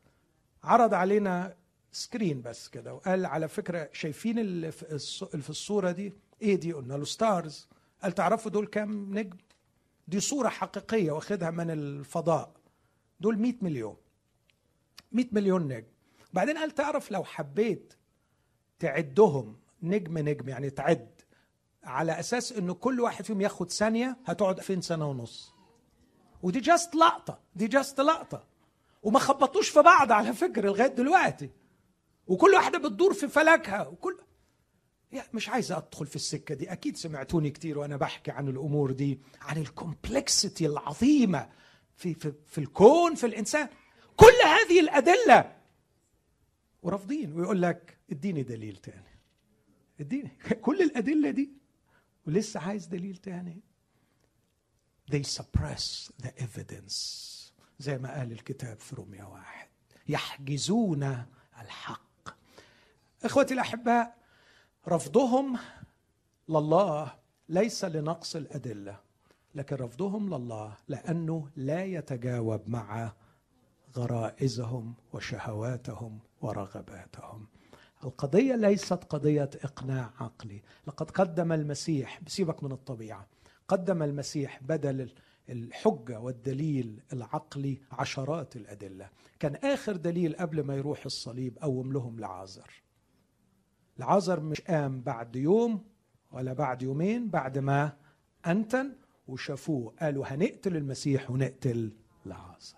عرض 0.64 0.94
علينا 0.94 1.56
screen 1.92 2.42
بس 2.42 2.68
كده 2.68 2.94
وقال 2.94 3.26
على 3.26 3.48
فكرة 3.48 3.88
شايفين 3.92 4.38
اللي 4.38 4.72
في 4.72 5.50
الصورة 5.50 5.90
دي؟ 5.90 6.12
إيه 6.42 6.56
دي؟ 6.56 6.72
قلنا 6.72 6.94
له 6.94 7.04
stars 7.04 7.68
قال 8.02 8.12
تعرفوا 8.12 8.50
دول 8.50 8.66
كام 8.66 9.18
نجم؟ 9.18 9.36
دي 10.08 10.20
صورة 10.20 10.48
حقيقية 10.48 11.10
واخدها 11.12 11.50
من 11.50 11.70
الفضاء. 11.70 12.52
دول 13.20 13.38
100 13.38 13.54
مليون. 13.62 13.96
100 15.12 15.26
مليون 15.32 15.62
نجم. 15.68 15.86
بعدين 16.32 16.58
قال 16.58 16.70
تعرف 16.70 17.10
لو 17.10 17.24
حبيت 17.24 17.94
تعدهم 18.78 19.56
نجم 19.82 20.18
نجم 20.18 20.48
يعني 20.48 20.70
تعد 20.70 21.20
على 21.84 22.20
أساس 22.20 22.52
إنه 22.52 22.74
كل 22.74 23.00
واحد 23.00 23.24
فيهم 23.24 23.40
ياخد 23.40 23.70
ثانية 23.70 24.16
هتقعد 24.26 24.60
فين 24.60 24.80
سنة 24.80 25.10
ونص. 25.10 25.54
ودي 26.42 26.60
just 26.60 26.94
لقطة 26.94 27.40
دي 27.56 27.66
just 27.68 28.00
لقطة. 28.00 28.46
وما 29.02 29.18
خبطوش 29.18 29.68
في 29.68 29.82
بعض 29.82 30.12
على 30.12 30.32
فكرة 30.32 30.68
لغاية 30.68 30.86
دلوقتي. 30.86 31.50
وكل 32.26 32.50
واحدة 32.54 32.78
بتدور 32.78 33.14
في 33.14 33.28
فلكها 33.28 33.86
وكل 33.86 34.18
يعني 35.12 35.28
مش 35.34 35.48
عايز 35.48 35.72
أدخل 35.72 36.06
في 36.06 36.16
السكة 36.16 36.54
دي 36.54 36.72
أكيد 36.72 36.96
سمعتوني 36.96 37.50
كتير 37.50 37.78
وأنا 37.78 37.96
بحكي 37.96 38.30
عن 38.30 38.48
الأمور 38.48 38.90
دي 38.90 39.20
عن 39.40 39.56
الكومبلكسيتي 39.56 40.66
العظيمة 40.66 41.48
في 41.96 42.14
في 42.14 42.32
في 42.46 42.58
الكون 42.58 43.14
في 43.14 43.26
الإنسان. 43.26 43.68
كل 44.16 44.34
هذه 44.44 44.80
الأدلة 44.80 45.57
ورافضين 46.82 47.32
ويقول 47.32 47.62
لك 47.62 47.98
اديني 48.10 48.42
دليل 48.42 48.76
تاني. 48.76 49.18
اديني. 50.00 50.30
كل 50.66 50.82
الأدلة 50.82 51.30
دي. 51.30 51.50
ولسه 52.26 52.60
عايز 52.60 52.86
دليل 52.86 53.16
تاني. 53.16 53.60
They 55.10 55.22
suppress 55.22 56.10
the 56.22 56.30
evidence. 56.42 56.94
زي 57.78 57.98
ما 57.98 58.18
قال 58.18 58.32
الكتاب 58.32 58.80
في 58.80 58.96
روميا 58.96 59.24
واحد. 59.24 59.68
يحجزون 60.08 61.26
الحق. 61.60 62.28
إخوتي 63.24 63.54
الأحباء 63.54 64.18
رفضهم 64.88 65.58
لله 66.48 67.14
ليس 67.48 67.84
لنقص 67.84 68.36
الأدلة. 68.36 69.00
لكن 69.54 69.76
رفضهم 69.76 70.34
لله 70.34 70.76
لأنه 70.88 71.48
لا 71.56 71.84
يتجاوب 71.84 72.68
مع 72.68 73.12
غرائزهم 73.96 74.94
وشهواتهم 75.12 76.18
ورغباتهم. 76.40 77.46
القضية 78.04 78.56
ليست 78.56 79.04
قضية 79.04 79.50
إقناع 79.64 80.10
عقلي. 80.20 80.62
لقد 80.86 81.10
قدم 81.10 81.52
المسيح 81.52 82.20
بسيبك 82.22 82.64
من 82.64 82.72
الطبيعة 82.72 83.26
قدم 83.68 84.02
المسيح 84.02 84.62
بدل 84.62 85.12
الحجة 85.48 86.20
والدليل 86.20 87.00
العقلي 87.12 87.80
عشرات 87.92 88.56
الأدلة. 88.56 89.10
كان 89.38 89.54
آخر 89.54 89.96
دليل 89.96 90.36
قبل 90.36 90.60
ما 90.60 90.76
يروح 90.76 91.04
الصليب 91.04 91.58
قوم 91.62 91.92
لهم 91.92 92.20
لعازر. 92.20 92.82
العذر 93.98 94.40
مش 94.40 94.60
قام 94.60 95.00
بعد 95.00 95.36
يوم 95.36 95.84
ولا 96.32 96.52
بعد 96.52 96.82
يومين 96.82 97.28
بعد 97.30 97.58
ما 97.58 97.96
أنتن 98.46 98.92
وشافوه 99.28 99.94
قالوا 100.00 100.24
هنقتل 100.26 100.76
المسيح 100.76 101.30
ونقتل 101.30 101.92
العازر 102.26 102.77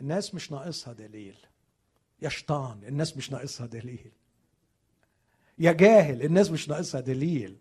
الناس 0.00 0.34
مش 0.34 0.52
ناقصها 0.52 0.92
دليل. 0.92 1.36
يا 2.22 2.28
شيطان 2.28 2.84
الناس 2.84 3.16
مش 3.16 3.32
ناقصها 3.32 3.66
دليل. 3.66 4.12
يا 5.58 5.72
جاهل 5.72 6.22
الناس 6.22 6.50
مش 6.50 6.68
ناقصها 6.68 7.00
دليل. 7.00 7.58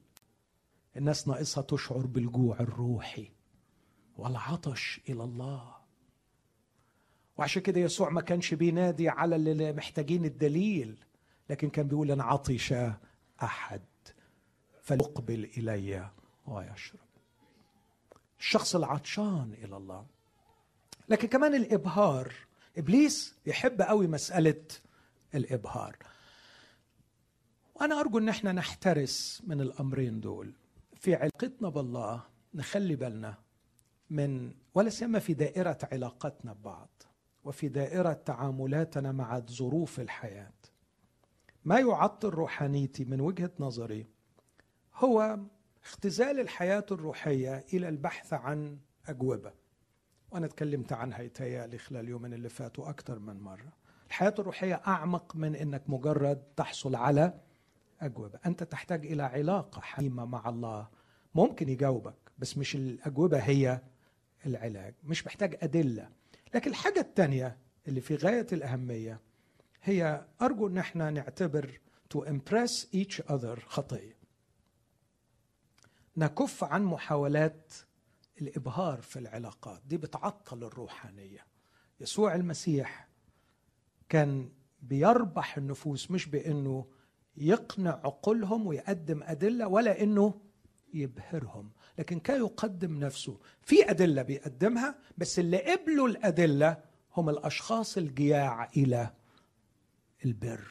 الناس 0.97 1.27
ناقصها 1.27 1.61
تشعر 1.61 2.05
بالجوع 2.05 2.59
الروحي 2.59 3.31
والعطش 4.17 5.01
إلى 5.09 5.23
الله. 5.23 5.75
وعشان 7.37 7.61
كده 7.61 7.79
يسوع 7.81 8.09
ما 8.09 8.21
كانش 8.21 8.53
بينادي 8.53 9.09
على 9.09 9.35
اللي 9.35 9.73
محتاجين 9.73 10.25
الدليل 10.25 10.97
لكن 11.49 11.69
كان 11.69 11.87
بيقول 11.87 12.11
ان 12.11 12.21
عطش 12.21 12.73
أحد 13.43 13.81
فليقبل 14.81 15.43
إلي 15.57 16.09
ويشرب. 16.47 16.99
الشخص 18.39 18.75
العطشان 18.75 19.53
إلى 19.63 19.77
الله. 19.77 20.05
لكن 21.09 21.27
كمان 21.27 21.55
الإبهار. 21.55 22.33
إبليس 22.77 23.35
يحب 23.45 23.81
قوي 23.81 24.07
مسألة 24.07 24.63
الإبهار. 25.35 25.97
وأنا 27.75 27.99
أرجو 27.99 28.17
إن 28.17 28.29
إحنا 28.29 28.51
نحترس 28.51 29.41
من 29.47 29.61
الأمرين 29.61 30.19
دول. 30.19 30.53
في 30.95 31.15
علاقتنا 31.15 31.69
بالله 31.69 32.23
نخلي 32.53 32.95
بالنا 32.95 33.37
من 34.09 34.53
ولا 34.73 34.89
سيما 34.89 35.19
في 35.19 35.33
دائرة 35.33 35.77
علاقتنا 35.91 36.53
ببعض 36.53 36.89
وفي 37.43 37.67
دائرة 37.67 38.13
تعاملاتنا 38.13 39.11
مع 39.11 39.39
ظروف 39.39 39.99
الحياة. 39.99 40.53
ما 41.65 41.79
يعطل 41.79 42.29
روحانيتي 42.29 43.05
من 43.05 43.21
وجهة 43.21 43.51
نظري 43.59 44.07
هو 44.95 45.39
اختزال 45.83 46.39
الحياة 46.39 46.85
الروحية 46.91 47.65
إلى 47.73 47.89
البحث 47.89 48.33
عن 48.33 48.77
أجوبة. 49.07 49.58
وأنا 50.31 50.45
اتكلمت 50.45 50.93
عنها 50.93 51.19
يتهيألي 51.21 51.77
خلال 51.77 52.01
اليومين 52.05 52.33
اللي 52.33 52.49
فاتوا 52.49 52.89
أكثر 52.89 53.19
من 53.19 53.39
مرة. 53.39 53.73
الحياة 54.07 54.33
الروحية 54.39 54.81
أعمق 54.87 55.35
من 55.35 55.55
إنك 55.55 55.83
مجرد 55.87 56.43
تحصل 56.55 56.95
على 56.95 57.33
أجوبة. 58.01 58.39
أنت 58.45 58.63
تحتاج 58.63 59.05
إلى 59.05 59.23
علاقة 59.23 59.81
حميمة 59.81 60.25
مع 60.25 60.49
الله. 60.49 60.87
ممكن 61.35 61.69
يجاوبك 61.69 62.15
بس 62.39 62.57
مش 62.57 62.75
الأجوبة 62.75 63.39
هي 63.39 63.81
العلاج. 64.45 64.93
مش 65.03 65.25
محتاج 65.25 65.57
أدلة. 65.61 66.09
لكن 66.55 66.71
الحاجة 66.71 66.99
الثانية 66.99 67.57
اللي 67.87 68.01
في 68.01 68.15
غاية 68.15 68.47
الأهمية 68.51 69.19
هي 69.83 70.25
أرجو 70.41 70.67
إن 70.67 70.77
إحنا 70.77 71.09
نعتبر 71.09 71.79
to 72.15 72.19
impress 72.19 72.85
each 72.95 73.21
other 73.29 73.59
خطية. 73.67 74.19
نكف 76.17 76.63
عن 76.63 76.83
محاولات 76.83 77.73
الإبهار 78.41 79.01
في 79.01 79.19
العلاقات 79.19 79.81
دي 79.85 79.97
بتعطل 79.97 80.63
الروحانية. 80.63 81.45
يسوع 81.99 82.35
المسيح 82.35 83.07
كان 84.09 84.49
بيربح 84.81 85.57
النفوس 85.57 86.11
مش 86.11 86.25
بإنه 86.25 86.85
يقنع 87.37 87.91
عقولهم 87.91 88.67
ويقدم 88.67 89.23
أدلة 89.23 89.67
ولا 89.67 90.03
إنه 90.03 90.33
يبهرهم 90.93 91.71
لكن 91.99 92.19
كان 92.19 92.37
يقدم 92.41 92.99
نفسه. 92.99 93.39
في 93.61 93.89
أدلة 93.89 94.21
بيقدمها 94.21 94.95
بس 95.17 95.39
اللي 95.39 95.57
قبلوا 95.57 96.07
الأدلة 96.07 96.77
هم 97.17 97.29
الأشخاص 97.29 97.97
الجياع 97.97 98.69
إلى 98.77 99.13
البر. 100.25 100.67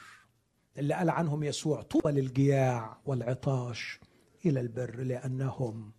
اللي 0.79 0.95
قال 0.95 1.11
عنهم 1.11 1.43
يسوع 1.43 1.83
طوبى 1.83 2.11
للجياع 2.11 2.99
والعطاش 3.07 4.01
إلى 4.47 4.61
البر 4.61 4.97
لأنهم 5.03 5.93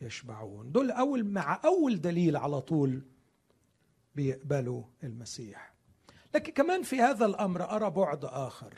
يشبعون. 0.00 0.72
دول 0.72 0.90
اول 0.90 1.24
مع 1.24 1.60
أول 1.64 2.00
دليل 2.00 2.36
على 2.36 2.60
طول 2.60 3.02
بيقبلوا 4.14 4.84
المسيح. 5.04 5.72
لكن 6.34 6.52
كمان 6.52 6.82
في 6.82 7.00
هذا 7.00 7.26
الأمر 7.26 7.70
أرى 7.70 7.90
بعد 7.90 8.24
آخر. 8.24 8.74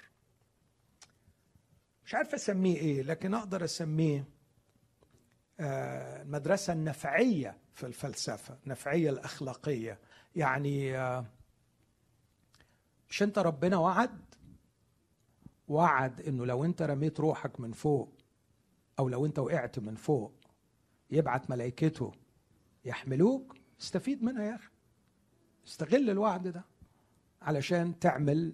مش 2.05 2.15
عارف 2.15 2.35
أسميه 2.35 2.77
إيه 2.77 3.03
لكن 3.03 3.35
أقدر 3.35 3.65
أسميه 3.65 4.29
آه، 5.61 6.23
المدرسة 6.23 6.73
النفعية 6.73 7.59
في 7.73 7.87
الفلسفة 7.87 8.59
النفعية 8.65 9.11
الأخلاقية. 9.11 9.99
يعني 10.37 10.99
آه، 10.99 11.27
مش 13.11 13.23
أنت 13.23 13.39
ربنا 13.39 13.77
وعد؟ 13.77 14.35
وعد 15.69 16.21
إنه 16.21 16.47
لو 16.47 16.65
أنت 16.65 16.83
رميت 16.83 17.21
روحك 17.21 17.61
من 17.61 17.73
فوق 17.73 18.19
أو 18.99 19.09
لو 19.09 19.27
أنت 19.27 19.39
وقعت 19.39 19.79
من 19.79 19.95
فوق 19.95 20.42
يبعت 21.13 21.51
ملائكته 21.51 22.13
يحملوك 22.85 23.57
استفيد 23.81 24.23
منها 24.23 24.45
يا 24.45 24.55
أخي. 24.55 24.71
استغل 25.67 26.11
الوعد 26.11 26.49
ده 26.49 26.65
علشان 27.43 27.99
تعمل 27.99 28.53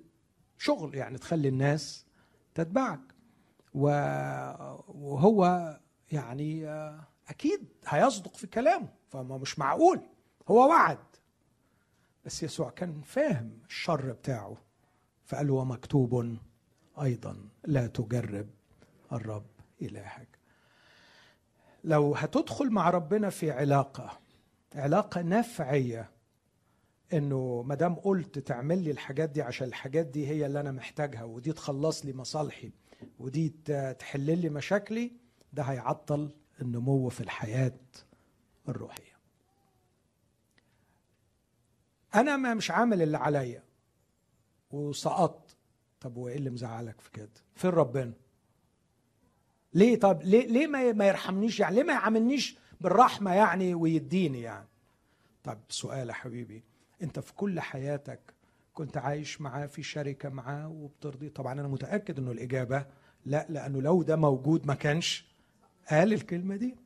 شغل 0.59 0.95
يعني 0.95 1.19
تخلي 1.19 1.49
الناس 1.49 2.07
تتبعك. 2.55 3.01
وهو 3.75 5.79
يعني 6.13 6.69
أكيد 7.29 7.69
هيصدق 7.87 8.37
في 8.37 8.47
كلامه 8.47 8.89
فما 9.11 9.39
مش 9.39 9.59
معقول. 9.59 10.01
هو 10.49 10.69
وعد. 10.69 10.99
بس 12.25 12.43
يسوع 12.43 12.71
كان 12.71 13.03
فاهم 13.03 13.59
الشر 13.69 14.13
بتاعه 14.13 14.57
فقال 15.25 15.51
ومكتوب 15.51 16.37
أيضا 17.03 17.49
لا 17.65 17.87
تجرب 17.87 18.49
الرب 19.13 19.47
إلهك. 19.83 20.38
لو 21.85 22.15
هتدخل 22.15 22.71
مع 22.71 22.91
ربنا 22.91 23.31
في 23.31 23.51
علاقة 23.51 24.19
علاقة 24.75 25.23
نفعية 25.23 26.11
إنه 27.13 27.63
ما 27.67 27.75
دام 27.75 27.95
قلت 27.95 28.39
تعمل 28.39 28.85
لي 28.85 28.91
الحاجات 28.91 29.31
دي 29.31 29.43
عشان 29.43 29.69
الحاجات 29.69 30.07
دي 30.07 30.27
هي 30.29 30.47
اللي 30.47 30.61
أنا 30.61 30.73
محتاجها 30.73 31.25
ودي 31.25 31.53
تخلص 31.53 32.05
لي 32.07 32.13
مصالحي 32.13 32.71
ودي 33.19 33.49
تحل 33.99 34.39
لي 34.39 34.49
مشاكلي 34.49 35.13
ده 35.53 35.63
هيعطل 35.63 36.31
النمو 36.63 37.09
في 37.09 37.21
الحياة 37.21 37.75
الروحية. 38.69 39.19
أنا 42.15 42.37
ما 42.37 42.55
مش 42.55 42.71
عامل 42.71 43.03
اللي 43.03 43.19
عليا 43.19 43.63
وسقطت. 44.71 45.57
طب 46.01 46.17
وإيه 46.17 46.37
اللي 46.37 46.51
مزعلك 46.51 47.01
في 47.01 47.11
كده؟ 47.11 47.29
فين 47.55 47.71
ربنا؟ 47.71 48.13
ليه؟ 49.75 50.01
طب 50.01 50.23
ليه 50.23 50.47
ليه 50.47 50.67
ما 50.93 51.07
يرحمنيش؟ 51.09 51.61
يعني 51.61 51.77
ليه 51.77 51.83
ما 51.83 51.93
يعاملنيش 51.93 52.59
بالرحمة 52.81 53.35
يعني 53.35 53.75
ويديني 53.75 54.41
يعني؟ 54.41 54.69
طب 55.45 55.59
سؤال 55.69 56.09
يا 56.09 56.15
حبيبي 56.15 56.63
انت 57.03 57.19
في 57.21 57.35
كل 57.35 57.61
حياتك 57.61 58.21
كنت 58.75 58.97
عايش 58.97 59.41
معاه 59.41 59.67
في 59.67 59.83
شركة 59.83 60.29
معاه 60.29 60.69
وبترضيه 60.69 61.29
طبعا 61.29 61.53
أنا 61.53 61.69
متأكد 61.69 62.19
إنه 62.19 62.31
الإجابة 62.31 62.87
لا 63.27 63.47
لأنه 63.49 63.83
لو 63.83 64.03
ده 64.03 64.17
موجود 64.17 64.67
ما 64.67 64.75
كانش 64.75 65.27
قال 65.91 66.13
الكلمة 66.13 66.57
دي. 66.57 66.77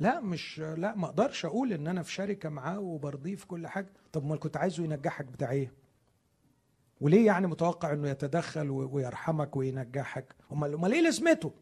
لا 0.00 0.20
مش 0.20 0.58
لا 0.58 0.94
ما 0.94 1.06
أقدرش 1.06 1.44
أقول 1.44 1.72
إن 1.72 1.86
أنا 1.86 2.02
في 2.02 2.12
شركة 2.12 2.48
معاه 2.48 2.80
وبرضيه 2.80 3.36
في 3.36 3.46
كل 3.46 3.66
حاجة. 3.66 3.92
طب 4.12 4.24
أمال 4.24 4.38
كنت 4.38 4.56
عايزه 4.56 4.84
ينجحك 4.84 5.24
بتاع 5.24 5.50
إيه؟ 5.50 5.72
وليه 7.00 7.26
يعني 7.26 7.46
متوقع 7.46 7.92
إنه 7.92 8.08
يتدخل 8.08 8.70
ويرحمك 8.70 9.56
وينجحك؟ 9.56 10.34
أمال 10.52 10.74
أمال 10.74 10.92
إيه 10.92 11.00
لازمته؟ 11.00 11.52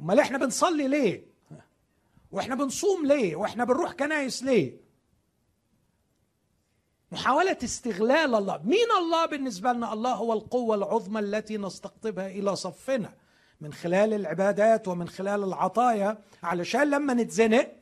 امال 0.00 0.20
إحنا 0.20 0.38
بنصلي 0.38 0.88
ليه؟ 0.88 1.26
وإحنا 2.30 2.54
بنصوم 2.54 3.06
ليه؟ 3.06 3.36
وإحنا 3.36 3.64
بنروح 3.64 3.92
كنايس 3.92 4.42
ليه؟ 4.42 4.76
محاولة 7.12 7.58
استغلال 7.64 8.34
الله. 8.34 8.62
مين 8.64 8.90
الله 8.98 9.26
بالنسبة 9.26 9.72
لنا؟ 9.72 9.92
الله 9.92 10.14
هو 10.14 10.32
القوة 10.32 10.74
العظمى 10.74 11.20
التي 11.20 11.58
نستقطبها 11.58 12.26
إلى 12.26 12.56
صفنا. 12.56 13.14
من 13.60 13.72
خلال 13.72 14.14
العبادات 14.14 14.88
ومن 14.88 15.08
خلال 15.08 15.44
العطايا. 15.44 16.18
علشان 16.42 16.90
لما 16.90 17.14
نتزنق 17.14 17.72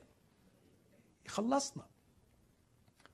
يخلصنا. 1.26 1.86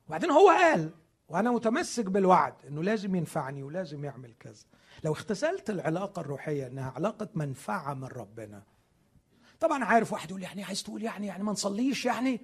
وبعدين 0.08 0.30
هو 0.30 0.48
قال 0.48 0.90
وأنا 1.28 1.50
متمسك 1.50 2.04
بالوعد 2.04 2.54
إنه 2.68 2.82
لازم 2.82 3.14
ينفعني 3.14 3.62
ولازم 3.62 4.04
يعمل 4.04 4.34
كذا. 4.40 4.64
لو 5.04 5.12
اختزلت 5.12 5.70
العلاقة 5.70 6.20
الروحية 6.20 6.66
إنها 6.66 6.90
علاقة 6.90 7.28
منفعة 7.34 7.94
من 7.94 8.04
ربنا 8.04 8.62
طبعا 9.62 9.84
عارف 9.84 10.12
واحد 10.12 10.30
يقول 10.30 10.42
يعني 10.42 10.64
عايز 10.64 10.82
تقول 10.82 11.02
يعني 11.02 11.26
يعني 11.26 11.42
ما 11.42 11.52
نصليش 11.52 12.06
يعني. 12.06 12.40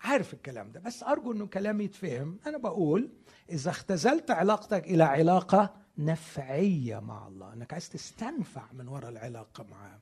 عارف 0.00 0.34
الكلام 0.34 0.72
ده 0.72 0.80
بس 0.80 1.02
أرجو 1.02 1.32
إنه 1.32 1.46
كلامي 1.46 1.84
يتفهم. 1.84 2.38
أنا 2.46 2.58
بقول 2.58 3.10
إذا 3.50 3.70
اختزلت 3.70 4.30
علاقتك 4.30 4.84
إلى 4.84 5.04
علاقة 5.04 5.74
نفعية 5.98 6.98
مع 6.98 7.26
الله 7.28 7.52
إنك 7.52 7.72
عايز 7.72 7.88
تستنفع 7.90 8.72
من 8.72 8.88
وراء 8.88 9.10
العلاقة 9.10 9.64
معاه 9.70 9.98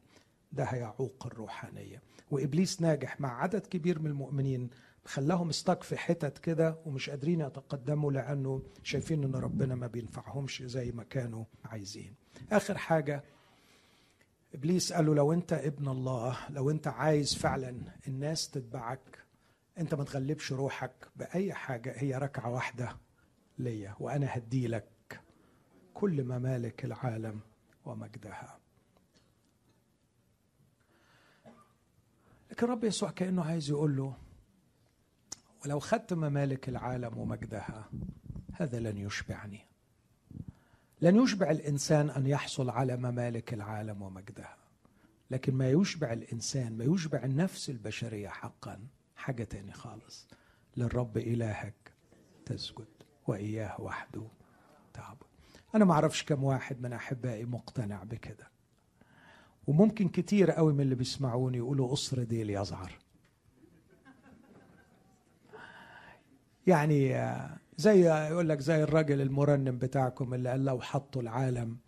ده 0.52 0.64
هيعوق 0.64 1.26
الروحانية. 1.26 2.02
وإبليس 2.30 2.82
ناجح 2.82 3.20
مع 3.20 3.42
عدد 3.42 3.66
كبير 3.66 3.98
من 3.98 4.06
المؤمنين 4.06 4.70
خلاهم 5.06 5.48
استك 5.48 5.82
في 5.82 5.96
حتت 5.96 6.38
كده 6.38 6.76
ومش 6.86 7.10
قادرين 7.10 7.40
يتقدموا 7.40 8.12
لأنه 8.12 8.62
شايفين 8.82 9.24
إن 9.24 9.34
ربنا 9.34 9.74
ما 9.74 9.86
بينفعهمش 9.86 10.62
زي 10.62 10.92
ما 10.92 11.02
كانوا 11.02 11.44
عايزين. 11.64 12.14
آخر 12.52 12.78
حاجة 12.78 13.24
إبليس 14.54 14.92
قال 14.92 15.06
له 15.06 15.14
لو 15.14 15.32
أنت 15.32 15.52
ابن 15.52 15.88
الله 15.88 16.38
لو 16.50 16.70
أنت 16.70 16.86
عايز 16.86 17.34
فعلا 17.34 17.76
الناس 18.08 18.50
تتبعك 18.50 19.24
أنت 19.78 19.94
ما 19.94 20.04
تغلبش 20.04 20.52
روحك 20.52 21.08
بأي 21.16 21.54
حاجة 21.54 21.92
هي 21.96 22.14
ركعة 22.14 22.50
واحدة 22.50 22.96
ليا 23.58 23.96
وأنا 24.00 24.36
هدي 24.36 24.68
لك 24.68 25.20
كل 25.94 26.24
ممالك 26.24 26.84
العالم 26.84 27.40
ومجدها. 27.84 28.58
لكن 32.50 32.66
رب 32.66 32.84
يسوع 32.84 33.10
كأنه 33.10 33.44
عايز 33.44 33.70
يقول 33.70 33.96
له 33.96 34.16
ولو 35.64 35.78
خدت 35.78 36.12
ممالك 36.12 36.68
العالم 36.68 37.18
ومجدها 37.18 37.90
هذا 38.52 38.80
لن 38.80 38.98
يشبعني. 38.98 39.60
لن 41.00 41.22
يشبع 41.22 41.50
الإنسان 41.50 42.10
أن 42.10 42.26
يحصل 42.26 42.70
على 42.70 42.96
ممالك 42.96 43.54
العالم 43.54 44.02
ومجدها. 44.02 44.56
لكن 45.30 45.54
ما 45.54 45.70
يشبع 45.70 46.12
الإنسان 46.12 46.78
ما 46.78 46.84
يشبع 46.84 47.24
النفس 47.24 47.70
البشرية 47.70 48.28
حقا 48.28 48.86
حاجة 49.16 49.44
تاني 49.44 49.72
خالص. 49.72 50.28
للرب 50.76 51.16
إلهك 51.16 51.92
تسجد 52.46 52.86
وإياه 53.26 53.80
وحده 53.80 54.26
تعبد. 54.94 55.26
أنا 55.74 55.84
ما 55.84 55.92
أعرفش 55.92 56.24
كم 56.24 56.44
واحد 56.44 56.82
من 56.82 56.92
أحبائي 56.92 57.44
مقتنع 57.44 58.04
بكده. 58.04 58.48
وممكن 59.66 60.08
كتير 60.08 60.50
قوي 60.50 60.72
من 60.72 60.80
اللي 60.80 60.94
بيسمعوني 60.94 61.58
يقولوا 61.58 61.88
قصر 61.88 62.22
ديل 62.22 62.50
يزعر 62.50 62.98
يعني 66.66 67.14
زي 67.76 68.00
يقول 68.04 68.48
لك 68.48 68.60
زي 68.60 68.82
الراجل 68.82 69.20
المرنم 69.20 69.78
بتاعكم 69.78 70.34
اللي 70.34 70.50
قال 70.50 70.64
لو 70.64 70.80
حطوا 70.80 71.22
العالم 71.22 71.78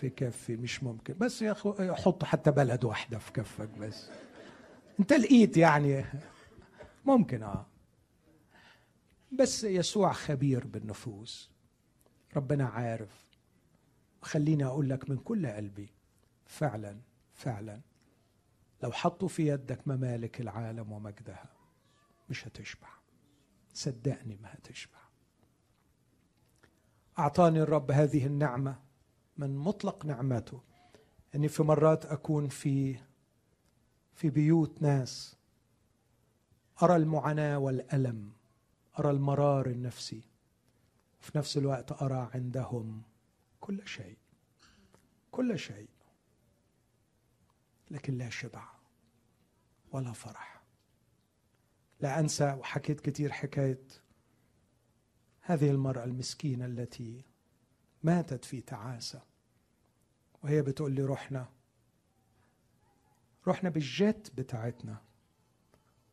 في 0.00 0.10
كفي 0.10 0.56
مش 0.56 0.82
ممكن. 0.82 1.14
بس 1.18 1.42
يا 1.42 1.52
اخو 1.52 1.74
حطوا 1.94 2.28
حتى 2.28 2.50
بلد 2.50 2.84
واحدة 2.84 3.18
في 3.18 3.32
كفك 3.32 3.68
بس. 3.68 4.10
انت 5.00 5.12
لقيت 5.12 5.56
يعني. 5.56 6.04
ممكن 7.04 7.42
آه. 7.42 7.66
بس 9.32 9.64
يسوع 9.64 10.12
خبير 10.12 10.66
بالنفوس. 10.66 11.50
ربنا 12.36 12.66
عارف. 12.66 13.28
خليني 14.22 14.64
أقول 14.64 14.90
لك 14.90 15.10
من 15.10 15.16
كل 15.16 15.46
قلبي 15.46 15.92
فعلا 16.46 17.00
فعلا 17.34 17.80
لو 18.82 18.92
حطوا 18.92 19.28
في 19.28 19.48
يدك 19.48 19.88
ممالك 19.88 20.40
العالم 20.40 20.92
ومجدها 20.92 21.50
مش 22.30 22.46
هتشبع. 22.46 22.88
صدقني 23.74 24.36
ما 24.42 24.48
هتشبع. 24.52 24.98
أعطاني 27.18 27.60
الرب 27.62 27.90
هذه 27.90 28.26
النعمة 28.26 28.82
من 29.36 29.56
مطلق 29.56 30.04
نعمته. 30.06 30.62
أني 31.34 31.48
في 31.48 31.62
مرات 31.62 32.06
أكون 32.06 32.48
في 32.48 32.98
في 34.14 34.30
بيوت 34.30 34.82
ناس 34.82 35.36
أرى 36.82 36.96
المعاناة 36.96 37.58
والألم 37.58 38.32
أرى 38.98 39.10
المرار 39.10 39.66
النفسي. 39.66 40.22
وفي 41.20 41.38
نفس 41.38 41.56
الوقت 41.56 42.02
أرى 42.02 42.30
عندهم 42.34 43.02
كل 43.60 43.88
شيء 43.88 44.18
كل 45.30 45.58
شيء 45.58 45.88
لكن 47.90 48.18
لا 48.18 48.30
شبع 48.30 48.68
ولا 49.92 50.12
فرح. 50.12 50.62
لا 52.00 52.20
أنسى 52.20 52.52
وحكيت 52.52 53.00
كتير 53.00 53.32
حكاية 53.32 53.80
هذه 55.48 55.70
المرأة 55.70 56.04
المسكينة 56.04 56.66
التي 56.66 57.24
ماتت 58.02 58.44
في 58.44 58.60
تعاسة. 58.60 59.22
وهي 60.42 60.62
بتقول 60.62 60.92
لي 60.92 61.02
رحنا 61.02 61.48
رحنا 63.46 63.70
بالجيت 63.70 64.28
بتاعتنا. 64.34 65.02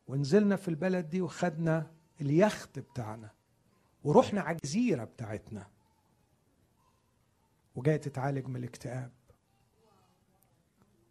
ونزلنا 0.06 0.56
في 0.56 0.68
البلد 0.68 1.08
دي 1.08 1.20
وخدنا 1.20 1.92
اليخت 2.20 2.78
بتاعنا. 2.78 3.30
ورحنا 4.04 4.40
على 4.40 4.56
الجزيرة 4.56 5.04
بتاعتنا. 5.04 5.70
وجاية 7.74 7.96
تتعالج 7.96 8.46
من 8.46 8.56
الاكتئاب. 8.56 9.12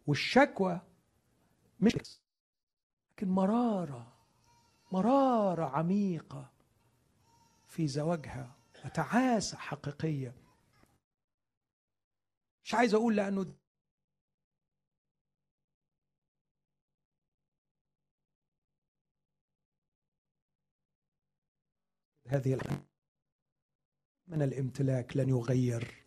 والشكوى 0.06 0.80
مش 1.80 1.92
لكن 3.12 3.28
مرارة 3.28 4.12
مرارة 4.92 5.64
عميقة. 5.64 6.55
في 7.76 7.86
زواجها 7.88 8.56
وتعاسة 8.84 9.56
حقيقية. 9.56 10.34
مش 12.64 12.74
عايز 12.74 12.94
أقول 12.94 13.16
لأنه 13.16 13.54
هذه 22.28 22.58
من 24.28 24.42
الامتلاك 24.42 25.16
لن 25.16 25.28
يغير 25.28 26.04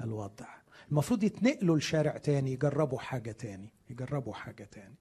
الوضع. 0.00 0.46
المفروض 0.90 1.22
يتنقلوا 1.24 1.78
لشارع 1.78 2.16
تاني 2.16 2.52
يجربوا 2.52 2.98
حاجة 2.98 3.32
تاني 3.32 3.72
يجربوا 3.90 4.34
حاجة 4.34 4.64
تاني. 4.64 4.94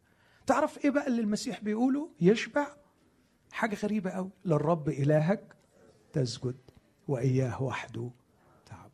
تعرف 0.47 0.86
إيه 0.86 0.91
بقى 0.91 1.07
اللي 1.07 1.22
المسيح 1.22 1.59
بيقوله؟ 1.63 2.16
يشبع. 2.22 2.78
حاجة 3.51 3.76
غريبة 3.76 4.09
قوي 4.11 4.32
للرب 4.45 4.89
إلهك 4.89 5.55
تسجد 6.16 6.57
وإياه 7.07 7.63
وحده. 7.63 8.11
تعبد 8.66 8.91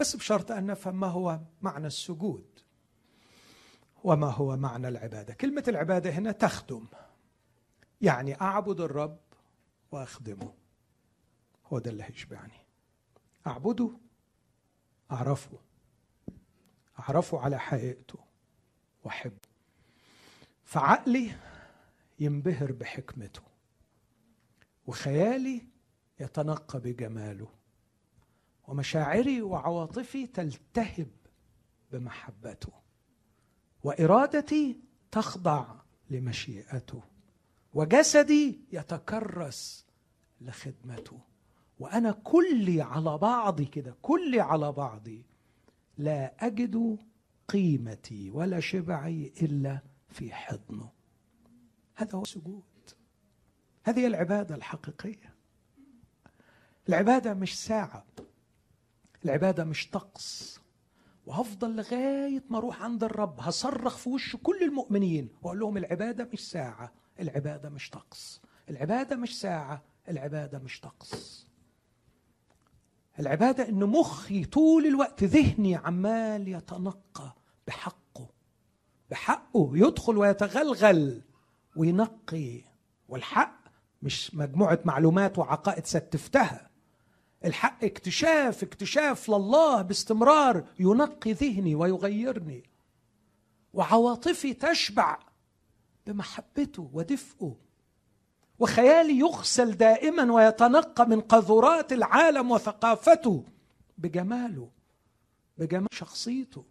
بس 0.00 0.16
بشرط 0.16 0.50
أن 0.50 0.66
نفهم 0.66 1.00
ما 1.00 1.06
هو 1.06 1.40
معنى 1.62 1.86
السجود 1.86 2.60
وما 4.04 4.30
هو 4.30 4.56
معنى 4.56 4.88
العبادة. 4.88 5.34
كلمة 5.34 5.64
العبادة 5.68 6.10
هنا 6.10 6.32
تخدم. 6.32 6.86
يعني 8.00 8.40
أعبد 8.40 8.80
الرب 8.80 9.18
وأخدمه. 9.92 10.52
هو 11.66 11.78
ده 11.78 11.90
اللي 11.90 12.04
هيشبعني. 12.04 12.66
أعبده 13.46 13.90
أعرفه. 15.10 15.58
أعرفه 16.98 17.40
على 17.40 17.58
حقيقته 17.58 18.18
وأحبه. 19.04 19.48
فعقلي 20.64 21.30
ينبهر 22.18 22.72
بحكمته. 22.72 23.42
وخيالي 24.86 25.66
يتنقى 26.20 26.80
بجماله 26.80 27.48
ومشاعري 28.68 29.42
وعواطفي 29.42 30.26
تلتهب 30.26 31.10
بمحبته 31.92 32.72
وإرادتي 33.82 34.80
تخضع 35.10 35.66
لمشيئته 36.10 37.02
وجسدي 37.74 38.60
يتكرس 38.72 39.86
لخدمته 40.40 41.20
وأنا 41.78 42.12
كلي 42.12 42.82
على 42.82 43.18
بعضي 43.18 43.64
كده 43.64 43.96
كلي 44.02 44.40
على 44.40 44.72
بعضي 44.72 45.26
لا 45.98 46.46
أجد 46.46 46.98
قيمتي 47.48 48.30
ولا 48.30 48.60
شبعي 48.60 49.32
إلا 49.42 49.80
في 50.08 50.34
حضنه. 50.34 50.90
هذا 51.94 52.14
هو 52.18 52.22
السجود. 52.22 52.62
هذه 53.82 54.06
العبادة 54.06 54.54
الحقيقية. 54.54 55.35
العبادة 56.88 57.34
مش 57.34 57.58
ساعة. 57.64 58.04
العبادة 59.24 59.64
مش 59.64 59.90
طقس. 59.90 60.60
وهفضل 61.26 61.76
لغاية 61.76 62.44
ما 62.50 62.58
أروح 62.58 62.82
عند 62.82 63.04
الرب 63.04 63.40
هصرخ 63.40 63.96
في 63.96 64.08
وش 64.08 64.36
كل 64.36 64.62
المؤمنين 64.62 65.28
وأقول 65.42 65.58
لهم 65.60 65.76
العبادة 65.76 66.28
مش 66.32 66.50
ساعة 66.50 66.92
العبادة 67.20 67.68
مش 67.68 67.90
طقس. 67.90 68.40
العبادة 68.70 69.16
مش 69.16 69.40
ساعة 69.40 69.82
العبادة 70.08 70.58
مش 70.58 70.80
طقس. 70.80 71.46
العبادة 73.18 73.68
إن 73.68 73.84
مخي 73.84 74.44
طول 74.44 74.86
الوقت 74.86 75.24
ذهني 75.24 75.76
عمال 75.76 76.48
يتنقى 76.48 77.34
بحقه. 77.66 78.28
بحقه 79.10 79.70
يدخل 79.74 80.16
ويتغلغل 80.18 81.22
وينقي. 81.76 82.60
والحق 83.08 83.56
مش 84.02 84.34
مجموعة 84.34 84.78
معلومات 84.84 85.38
وعقائد 85.38 85.86
ستفتها. 85.86 86.70
الحق 87.46 87.84
اكتشاف 87.84 88.62
اكتشاف 88.62 89.28
لله 89.28 89.82
باستمرار 89.82 90.68
ينقي 90.78 91.32
ذهني 91.32 91.74
ويغيرني. 91.74 92.62
وعواطفي 93.72 94.54
تشبع 94.54 95.18
بمحبته 96.06 96.90
ودفئه. 96.92 97.56
وخيالي 98.58 99.18
يغسل 99.18 99.72
دائما 99.72 100.32
ويتنقى 100.32 101.08
من 101.08 101.20
قذورات 101.20 101.92
العالم 101.92 102.50
وثقافته 102.50 103.44
بجماله 103.98 104.70
بجمال 105.58 105.88
شخصيته. 105.92 106.64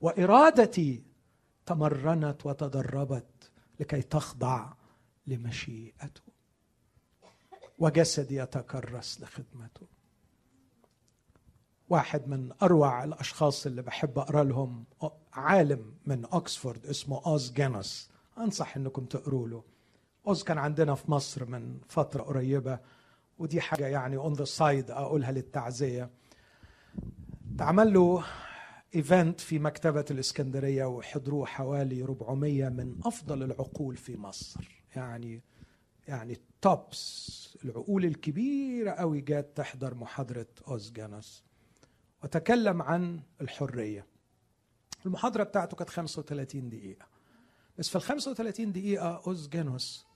وإرادتي 0.00 1.02
تمرنت 1.66 2.46
وتدربت 2.46 3.50
لكي 3.80 4.02
تخضع 4.02 4.72
لمشيئته. 5.26 6.33
وجسدي 7.78 8.36
يتكرس 8.36 9.20
لخدمته. 9.20 9.86
واحد 11.88 12.28
من 12.28 12.52
أروع 12.62 13.04
الأشخاص 13.04 13.66
اللي 13.66 13.82
بحب 13.82 14.18
أقرأ 14.18 14.44
لهم 14.44 14.84
عالم 15.32 15.94
من 16.06 16.24
اوكسفورد 16.24 16.86
اسمه 16.86 17.22
أوز 17.26 17.52
جينوس 17.52 18.10
أنصح 18.38 18.76
إنكم 18.76 19.04
تقروا 19.04 19.48
له. 19.48 19.64
أوز 20.26 20.42
كان 20.42 20.58
عندنا 20.58 20.94
في 20.94 21.10
مصر 21.10 21.44
من 21.44 21.78
فترة 21.88 22.22
قريبة 22.22 22.78
ودي 23.38 23.60
حاجة 23.60 23.86
يعني 23.86 24.16
on 24.16 24.32
the 24.32 24.44
side 24.44 24.90
أقولها 24.90 25.32
للتعزية. 25.32 26.10
اتعمل 27.54 27.92
له 27.92 28.24
event 28.94 29.40
في 29.40 29.58
مكتبة 29.58 30.04
الإسكندرية 30.10 30.84
وحضروه 30.84 31.46
حوالي 31.46 32.02
400 32.02 32.68
من 32.68 33.00
أفضل 33.04 33.42
العقول 33.42 33.96
في 33.96 34.16
مصر. 34.16 34.84
يعني 34.96 35.42
يعني 36.08 36.36
tops 36.64 37.58
العقول 37.64 38.04
الكبيرة 38.04 38.90
قوي 38.90 39.20
جات 39.20 39.56
تحضر 39.56 39.94
محاضرة 39.94 40.46
أوز 40.68 41.00
جانوس 41.00 41.42
وتكلم 42.22 42.82
عن 42.82 43.20
الحرية. 43.40 44.06
المحاضرة 45.06 45.42
بتاعته 45.42 45.76
كانت 45.76 45.90
35 45.90 46.68
دقيقة. 46.68 47.06
بس 47.78 47.88
في 47.88 47.96
ال 47.96 48.02
35 48.02 48.72
دقيقة 48.72 49.22
أوز 49.26 49.60
جانوس 49.60 50.06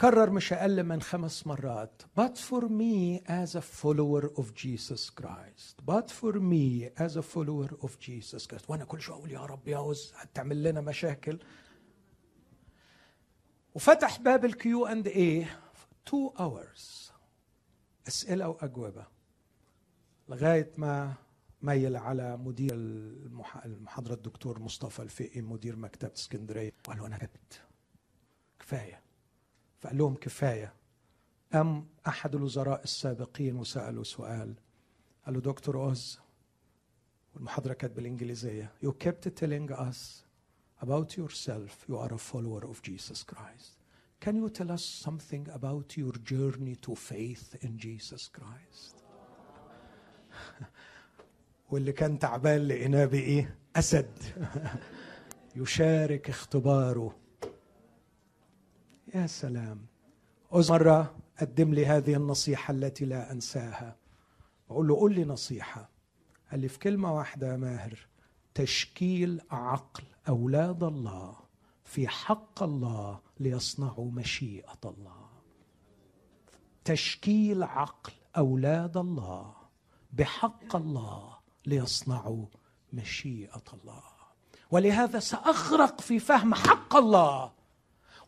كرر 0.00 0.30
مش 0.30 0.52
أقل 0.52 0.82
من 0.82 1.02
خمس 1.02 1.46
مرات 1.46 2.02
but 2.20 2.36
for 2.36 2.62
me 2.62 3.20
as 3.26 3.54
a 3.54 3.62
follower 3.62 4.40
of 4.40 4.54
Jesus 4.54 5.10
Christ 5.10 5.90
but 5.90 6.10
for 6.10 6.34
me 6.40 6.88
as 6.98 7.16
a 7.16 7.22
follower 7.22 7.70
of 7.82 7.98
Jesus 8.00 8.46
Christ. 8.46 8.64
وأنا 8.68 8.84
كل 8.84 9.00
شوية 9.00 9.16
أقول 9.16 9.30
يا 9.30 9.40
رب 9.40 9.68
يا 9.68 9.76
أوز 9.76 10.12
هتعمل 10.16 10.62
لنا 10.62 10.80
مشاكل. 10.80 11.38
وفتح 13.74 14.20
باب 14.20 14.44
ال 14.44 14.65
Q 14.65 14.86
and 14.86 15.06
A 15.06 15.60
two 16.06 16.28
hours 16.28 17.12
أسئلة 18.08 18.48
واجوبه 18.48 19.06
لغاية 20.28 20.72
ما 20.78 21.14
ميل 21.62 21.96
على 21.96 22.36
مدير 22.36 22.74
المحاضرة 23.64 24.14
الدكتور 24.14 24.58
مصطفى 24.58 25.02
الفقي 25.02 25.40
مدير 25.40 25.76
مكتبه 25.76 26.12
اسكندرية. 26.12 26.72
وقال 26.88 26.98
له 26.98 27.06
أنا 27.06 27.16
تعبت 27.16 27.60
كفاية. 28.60 29.00
فقال 29.80 29.98
لهم 29.98 30.14
كفاية. 30.14 30.74
أم 31.54 31.86
أحد 32.08 32.34
الوزراء 32.34 32.82
السابقين 32.82 33.56
وسأله 33.56 34.02
سؤال. 34.02 34.54
قال 35.26 35.34
له 35.34 35.40
دكتور 35.40 35.76
أوز 35.84 36.20
والمحاضرة 37.34 37.72
كانت 37.72 37.96
بالإنجليزية. 37.96 38.72
You 38.84 38.90
kept 39.04 39.28
telling 39.40 39.72
us 39.72 40.24
about 40.80 41.16
yourself. 41.16 41.84
You 41.88 41.98
are 41.98 42.12
a 42.12 42.18
follower 42.18 42.64
of 42.64 42.82
Jesus 42.82 43.22
Christ. 43.22 43.76
Can 44.20 44.36
you 44.36 44.50
tell 44.50 44.70
us 44.70 44.84
something 44.84 45.46
about 45.54 45.96
your 45.96 46.12
journey 46.24 46.76
to 46.76 46.94
faith 46.94 47.56
in 47.62 47.78
Jesus 47.78 48.28
Christ? 48.28 48.96
واللي 51.70 51.92
كان 51.92 52.18
تعبان 52.18 52.68
لقيناه 52.68 53.04
بإيه؟ 53.04 53.56
أسد. 53.76 54.18
يشارك 55.56 56.28
اختباره. 56.28 57.16
يا 59.14 59.26
سلام. 59.26 59.86
مرة 60.52 61.16
قدم 61.40 61.74
لي 61.74 61.86
هذه 61.86 62.14
النصيحة 62.14 62.72
التي 62.74 63.04
لا 63.04 63.32
أنساها. 63.32 63.96
أقول 64.70 64.88
له 64.88 65.00
قل 65.00 65.14
لي 65.14 65.24
نصيحة. 65.24 65.90
قال 66.50 66.60
لي 66.60 66.68
في 66.68 66.78
كلمة 66.78 67.14
واحدة 67.14 67.52
يا 67.52 67.56
ماهر 67.56 68.06
تشكيل 68.54 69.40
عقل. 69.50 70.02
أولاد 70.30 70.82
الله 70.82 71.36
في 71.84 72.08
حق 72.08 72.62
الله 72.62 73.20
ليصنعوا 73.40 74.10
مشيئة 74.10 74.80
الله. 74.84 75.28
تشكيل 76.84 77.62
عقل 77.62 78.12
أولاد 78.36 78.96
الله 78.96 79.54
بحق 80.12 80.76
الله 80.76 81.36
ليصنعوا 81.66 82.46
مشيئة 82.92 83.62
الله. 83.72 84.02
ولهذا 84.70 85.18
سأغرق 85.18 86.00
في 86.00 86.18
فهم 86.18 86.54
حق 86.54 86.96
الله 86.96 87.52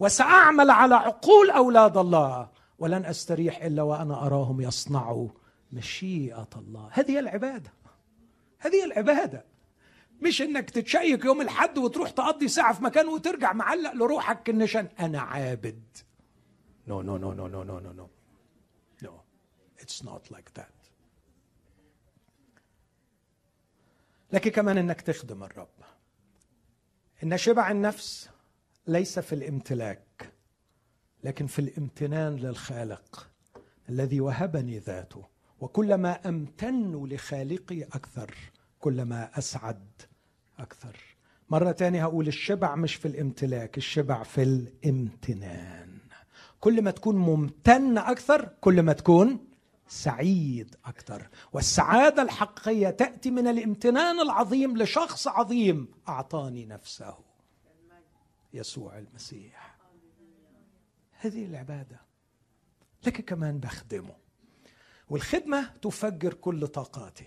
وسأعمل 0.01 0.71
على 0.71 0.95
عقول 0.95 1.51
أولاد 1.51 1.97
الله 1.97 2.49
ولن 2.79 3.05
أستريح 3.05 3.63
إلا 3.63 3.83
وأنا 3.83 4.27
أراهم 4.27 4.61
يصنعوا 4.61 5.29
مشيئة 5.73 6.49
الله. 6.57 6.89
هذه 6.93 7.19
العبادة 7.19 7.73
هذه 8.59 8.85
العبادة. 8.85 9.52
مش 10.23 10.43
إنك 10.43 10.71
تتشيك 10.71 11.25
يوم 11.25 11.41
الحد 11.41 11.79
وتروح 11.79 12.11
تقضي 12.11 12.49
ساعة 12.49 12.75
في 12.75 12.85
مكان 12.85 13.09
وترجع 13.09 13.53
معلق 13.53 13.93
لروحك 13.93 14.51
النشان. 14.51 14.89
أنا 15.01 15.21
عابد. 15.21 15.97
no 16.87 17.03
no 17.03 17.17
no 17.17 17.33
no 17.33 17.47
no 17.47 17.63
no 17.63 17.81
no 17.81 17.93
no 17.93 18.09
no 19.03 19.21
it's 19.81 20.05
not 20.05 20.31
like 20.31 20.51
that 20.57 20.69
لكن 24.33 24.51
كمان 24.51 24.79
إنك 24.79 25.01
تخدم 25.01 25.45
الرب. 25.45 25.69
إن 27.23 27.37
شبع 27.37 27.71
النفس 27.71 28.31
ليس 28.87 29.19
في 29.19 29.35
الامتلاك 29.35 30.33
لكن 31.25 31.47
في 31.47 31.59
الامتنان 31.59 32.37
للخالق 32.37 33.31
الذي 33.89 34.21
وهبني 34.21 34.79
ذاته. 34.79 35.33
وكلما 35.61 36.29
أمتن 36.29 37.05
لخالقي 37.05 37.83
أكثر 37.83 38.35
كلما 38.79 39.39
أسعد 39.39 40.03
أكثر. 40.59 40.97
مرة 41.51 41.73
تانية 41.73 42.03
هقول 42.03 42.29
الشبع 42.29 42.75
مش 42.75 42.95
في 42.95 43.09
الامتلاك 43.09 43.79
الشبع 43.79 44.23
في 44.23 44.43
الامتنان. 44.43 45.99
كل 46.61 46.83
ما 46.83 46.91
تكون 46.91 47.17
ممتن 47.17 47.99
أكثر 47.99 48.49
كل 48.61 48.83
ما 48.83 48.93
تكون 48.93 49.47
سعيد 49.89 50.77
أكثر. 50.85 51.29
والسعادة 51.53 52.23
الحقيقية 52.23 52.91
تأتي 52.91 53.31
من 53.31 53.47
الامتنان 53.47 54.21
العظيم 54.21 54.77
لشخص 54.79 55.29
عظيم 55.29 55.89
أعطاني 56.09 56.67
نفسه. 56.67 57.19
يسوع 58.55 58.99
المسيح. 58.99 59.77
هذه 61.13 61.45
العبادة 61.45 62.01
لكن 63.07 63.23
كمان 63.23 63.59
بخدمه. 63.59 64.15
والخدمة 65.09 65.71
تفجر 65.83 66.35
كل 66.35 66.67
طاقاتي 66.67 67.27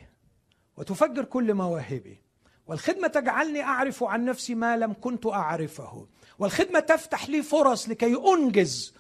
وتفجر 0.78 1.26
كل 1.26 1.54
مواهبي 1.54 2.25
والخدمة 2.68 3.08
تجعلني 3.08 3.64
أعرف 3.64 4.04
عن 4.04 4.26
نفسي 4.26 4.56
ما 4.56 4.78
لم 4.78 4.94
كنت 5.02 5.26
أعرفه. 5.26 6.08
والخدمة 6.40 6.80
تفتح 6.80 7.30
لي 7.30 7.42
فرص 7.44 7.90
لكي 7.90 8.16
أنجز 8.34 8.94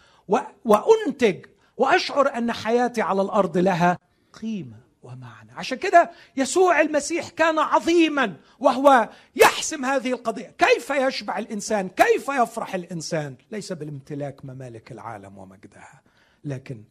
وأنتج 0.66 1.45
وأشعر 1.78 2.38
أن 2.38 2.51
حياتي 2.51 3.01
على 3.01 3.22
الأرض 3.22 3.57
لها 3.57 3.97
قيمة 4.41 4.78
ومعنى. 5.03 5.51
عشان 5.51 5.78
كده 5.78 6.11
يسوع 6.38 6.82
المسيح 6.82 7.30
كان 7.30 7.59
عظيما 7.59 8.38
وهو 8.59 9.09
يحسم 9.36 9.86
هذه 9.86 10.11
القضية. 10.11 10.55
كيف 10.57 10.89
يشبع 10.89 11.38
الإنسان؟ 11.38 11.89
كيف 11.89 12.30
يفرح 12.30 12.76
الإنسان؟ 12.76 13.36
ليس 13.51 13.72
بالامتلاك 13.72 14.45
ممالك 14.45 14.91
العالم 14.91 15.38
ومجدها 15.38 16.01
لكن 16.43 16.84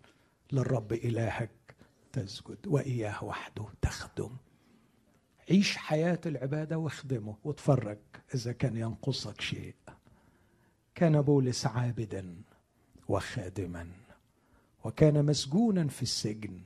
للرب 0.53 0.93
إلهك 0.93 1.51
تسجد 2.12 2.66
وإياه 2.66 3.25
وحده 3.25 3.64
تخدم. 3.83 4.31
عيش 5.51 5.77
حياة 5.77 6.21
العبادة 6.27 6.79
واخدمه 6.79 7.37
واتفرج 7.45 7.99
إذا 8.35 8.53
كان 8.53 8.77
ينقصك 8.77 9.41
شيء. 9.41 9.75
كان 10.95 11.23
بولس 11.23 11.67
عابدا 11.67 12.35
وخادما 13.09 13.89
وكان 14.85 15.25
مسجونا 15.27 15.89
في 15.89 16.03
السجن 16.03 16.61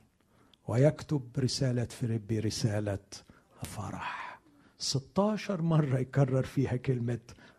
ويكتب 0.68 1.31
رسالة 1.39 1.85
فيليبي 1.85 2.39
رسالة 2.41 2.99
فرح. 3.63 4.41
16 4.79 5.63
مرة 5.63 5.99
يكرر 5.99 6.42
فيها 6.42 6.76
كلمة 6.76 7.18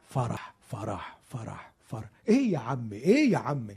فرح 0.10 0.56
فرح 0.62 1.20
فرح 1.24 1.74
فرح. 1.88 2.10
إيه 2.30 2.52
يا 2.52 2.60
عمي 2.60 2.96
إيه 2.98 3.32
يا 3.32 3.38
عمي؟ 3.38 3.76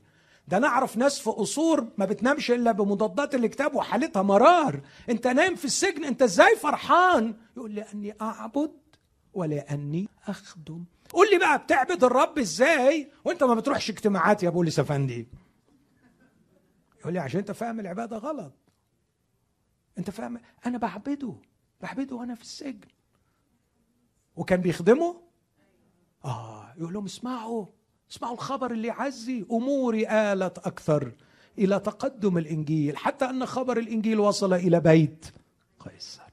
ده 0.48 0.56
أنا 0.56 0.66
اعرف 0.66 0.96
ناس 0.96 1.18
في 1.20 1.30
قصور 1.30 1.88
ما 1.98 2.04
بتنامش 2.04 2.50
إلا 2.50 2.72
بمضادات 2.72 3.34
الاكتئاب 3.34 3.74
وحالتها 3.74 4.22
مرار. 4.22 4.80
أنت 5.10 5.26
نايم 5.26 5.54
في 5.54 5.64
السجن 5.64 6.04
أنت 6.04 6.22
إزاي 6.22 6.56
فرحان؟ 6.56 7.34
يقول 7.56 7.74
لأني 7.74 8.14
أعبد 8.20 8.72
ولأني 9.34 10.08
أخدم. 10.26 10.84
قول 11.12 11.26
لي 11.32 11.38
بقى 11.38 11.58
بتعبد 11.58 12.04
الرب 12.04 12.38
إزاي؟ 12.38 13.12
وأنت 13.24 13.44
ما 13.44 13.54
بتروحش 13.54 13.90
اجتماعات 13.90 14.42
يا 14.42 14.50
بولس 14.50 14.78
افندي 14.78 15.28
يقول 17.00 17.12
لي 17.12 17.18
عشان 17.18 17.38
أنت 17.40 17.52
فاهم 17.52 17.80
العبادة 17.80 18.16
غلط. 18.18 18.52
أنت 19.98 20.10
فاهم 20.10 20.40
أنا 20.66 20.78
بعبده 20.78 21.34
بعبده 21.80 22.16
وأنا 22.16 22.34
في 22.34 22.42
السجن. 22.42 22.88
وكان 24.36 24.60
بيخدمه؟ 24.60 25.22
آه 26.24 26.74
يقول 26.76 26.92
لهم 26.92 27.04
اسمعوا 27.04 27.66
اسمعوا 28.12 28.34
الخبر 28.34 28.72
اللي 28.72 28.88
يعزي 28.88 29.46
اموري 29.50 30.08
آلت 30.08 30.58
أكثر 30.58 31.12
إلى 31.58 31.80
تقدم 31.80 32.38
الإنجيل 32.38 32.96
حتى 32.96 33.24
أن 33.24 33.46
خبر 33.46 33.78
الإنجيل 33.78 34.20
وصل 34.20 34.54
إلى 34.54 34.80
بيت 34.80 35.26
قيصر. 35.80 36.32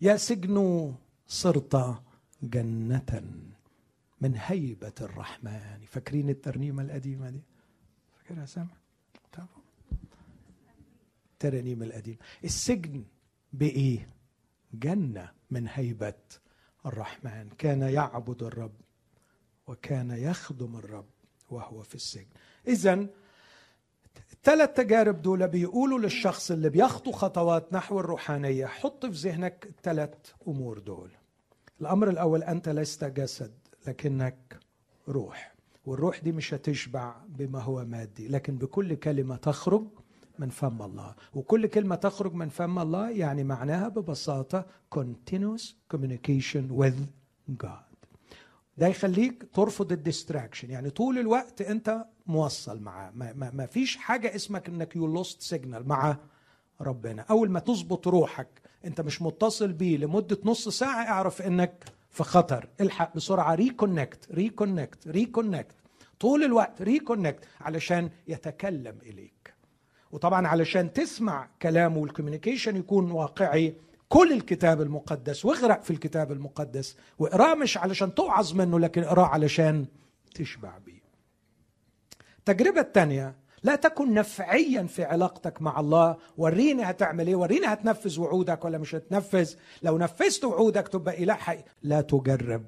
يا 0.00 0.16
سجن 0.16 0.94
صرت 1.26 2.02
جنة 2.42 3.22
من 4.20 4.34
هيبة 4.36 4.92
الرحمن. 5.00 5.80
فاكرين 5.86 6.30
الترنيمة 6.30 6.82
القديمة 6.82 7.30
دي؟ 7.30 7.40
فاكرها 8.18 8.46
سامع؟ 8.46 8.76
الترانيم 11.32 11.82
القديمة. 11.82 12.18
السجن 12.44 13.04
بإيه؟ 13.52 14.08
جنة 14.74 15.32
من 15.50 15.68
هيبة 15.68 16.14
الرحمن. 16.86 17.48
كان 17.58 17.82
يعبد 17.82 18.42
الرب 18.42 18.81
وكان 19.72 20.10
يخدم 20.10 20.76
الرب 20.76 21.06
وهو 21.50 21.82
في 21.82 21.94
السجن. 21.94 22.26
إذا 22.68 23.06
الثلاث 24.32 24.72
تجارب 24.72 25.22
دول 25.22 25.48
بيقولوا 25.48 25.98
للشخص 25.98 26.50
اللي 26.50 26.70
بيخطو 26.70 27.12
خطوات 27.12 27.72
نحو 27.72 28.00
الروحانية. 28.00 28.66
حط 28.66 29.06
في 29.06 29.12
ذهنك 29.12 29.66
الثلاث 29.66 30.14
أمور 30.48 30.78
دول. 30.78 31.10
الأمر 31.80 32.08
الأول 32.08 32.42
أنت 32.42 32.68
لست 32.68 33.04
جسد 33.04 33.52
لكنك 33.86 34.58
روح. 35.08 35.54
والروح 35.86 36.18
دي 36.18 36.32
مش 36.32 36.54
هتشبع 36.54 37.16
بما 37.28 37.60
هو 37.60 37.84
مادي 37.84 38.28
لكن 38.28 38.56
بكل 38.56 38.94
كلمة 38.94 39.36
تخرج 39.36 39.86
من 40.38 40.48
فم 40.48 40.82
الله. 40.82 41.14
وكل 41.34 41.66
كلمة 41.66 41.94
تخرج 41.94 42.34
من 42.34 42.48
فم 42.48 42.78
الله 42.78 43.10
يعني 43.10 43.44
معناها 43.44 43.88
ببساطة 43.88 44.66
continuous 44.94 45.62
communication 45.94 46.70
with 46.80 46.98
God. 47.64 47.91
ده 48.78 48.86
يخليك 48.86 49.44
ترفض 49.54 49.92
ال 49.92 49.98
distraction. 49.98 50.70
يعني 50.70 50.90
طول 50.90 51.18
الوقت 51.18 51.62
انت 51.62 52.04
موصل 52.26 52.80
معاه. 52.80 53.10
ما, 53.14 53.32
ما, 53.32 53.50
ما 53.50 53.66
فيش 53.66 53.96
حاجة 53.96 54.34
اسمك 54.34 54.68
انك 54.68 54.96
you 54.96 55.06
lost 55.06 55.42
signal 55.42 55.88
مع 55.88 56.16
ربنا. 56.80 57.22
أول 57.30 57.50
ما 57.50 57.60
تظبط 57.60 58.08
روحك 58.08 58.48
انت 58.84 59.00
مش 59.00 59.22
متصل 59.22 59.72
بيه 59.72 59.96
لمدة 59.96 60.38
نص 60.44 60.68
ساعة 60.68 61.04
اعرف 61.08 61.42
انك 61.42 61.84
في 62.10 62.22
خطر. 62.24 62.68
الحق 62.80 63.16
بسرعة. 63.16 63.54
reconnect 63.54 64.32
reconnect 64.32 65.08
reconnect 65.08 65.76
طول 66.20 66.44
الوقت 66.44 66.82
reconnect 66.82 67.44
علشان 67.60 68.10
يتكلم 68.28 68.98
إليك. 69.02 69.54
وطبعا 70.12 70.46
علشان 70.46 70.92
تسمع 70.92 71.48
كلامه 71.62 71.98
والكوميونيكيشن 71.98 72.76
يكون 72.76 73.10
واقعي 73.10 73.74
كل 74.12 74.32
الكتاب 74.32 74.80
المقدس 74.80 75.44
واغرق 75.44 75.82
في 75.82 75.90
الكتاب 75.90 76.32
المقدس 76.32 76.96
واقراه 77.18 77.54
مش 77.54 77.78
علشان 77.78 78.14
توعظ 78.14 78.54
منه 78.54 78.78
لكن 78.80 79.02
اقراه 79.02 79.26
علشان 79.26 79.86
تشبع 80.34 80.78
بيه. 80.78 81.02
التجربة 82.38 82.80
الثانية 82.80 83.34
لا 83.62 83.76
تكن 83.76 84.14
نفعيا 84.14 84.82
في 84.82 85.04
علاقتك 85.04 85.62
مع 85.62 85.80
الله. 85.80 86.16
وريني 86.36 86.82
هتعمل 86.82 87.26
إيه 87.26 87.36
وريني 87.36 87.66
هتنفذ 87.66 88.20
وعودك 88.20 88.64
ولا 88.64 88.78
مش 88.78 88.94
هتنفذ. 88.94 89.54
لو 89.82 89.98
نفذت 89.98 90.44
وعودك 90.44 90.88
تبقى 90.88 91.22
إله 91.22 91.34
حي 91.34 91.58
لا 91.82 92.00
تجرب 92.00 92.64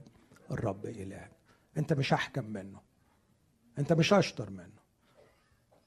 الرب 0.50 0.86
الهك 0.86 1.30
أنت 1.78 1.92
مش 1.92 2.12
أحكم 2.12 2.44
منه. 2.44 2.80
أنت 3.78 3.92
مش 3.92 4.12
أشطر 4.12 4.50
منه. 4.50 4.84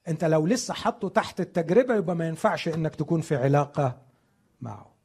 أنت 0.07 0.23
لو 0.23 0.47
لسه 0.47 0.73
حطه 0.73 1.09
تحت 1.09 1.39
التجربة 1.39 1.95
يبقى 1.95 2.15
ما 2.15 2.27
ينفعش 2.27 2.67
إنك 2.67 2.95
تكون 2.95 3.21
في 3.21 3.35
علاقة 3.35 4.01
معه. 4.61 4.96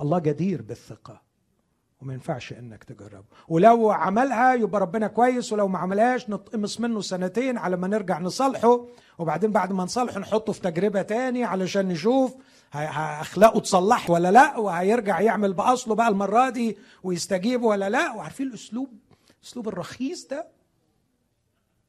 الله 0.00 0.18
جدير 0.18 0.62
بالثقة. 0.62 1.22
وما 2.02 2.12
ينفعش 2.14 2.52
إنك 2.52 2.84
تجربه. 2.84 3.24
ولو 3.48 3.90
عملها 3.90 4.54
يبقى 4.54 4.80
ربنا 4.80 5.06
كويس 5.06 5.52
ولو 5.52 5.68
ما 5.68 5.78
عملهاش 5.78 6.30
نتقمص 6.30 6.80
منه 6.80 7.00
سنتين 7.00 7.58
على 7.58 7.76
ما 7.76 7.88
نرجع 7.88 8.18
نصالحه 8.18 8.86
وبعدين 9.18 9.52
بعد 9.52 9.72
ما 9.72 9.84
نصالحه 9.84 10.20
نحطه 10.20 10.52
في 10.52 10.60
تجربة 10.60 11.02
تاني 11.02 11.44
علشان 11.44 11.88
نشوف 11.88 12.34
اخلاقه 12.74 13.60
تصلح 13.60 14.10
ولا 14.10 14.30
لأ 14.32 14.56
وهيرجع 14.58 15.20
يعمل 15.20 15.52
بأصله 15.52 15.94
بقى 15.94 16.08
المرة 16.08 16.50
دي 16.50 16.76
ويستجيب 17.02 17.62
ولا 17.62 17.90
لأ. 17.90 18.12
وعارفين 18.14 18.46
الأسلوب؟ 18.46 18.88
الأسلوب 19.40 19.68
الرخيص 19.68 20.26
ده 20.28 20.48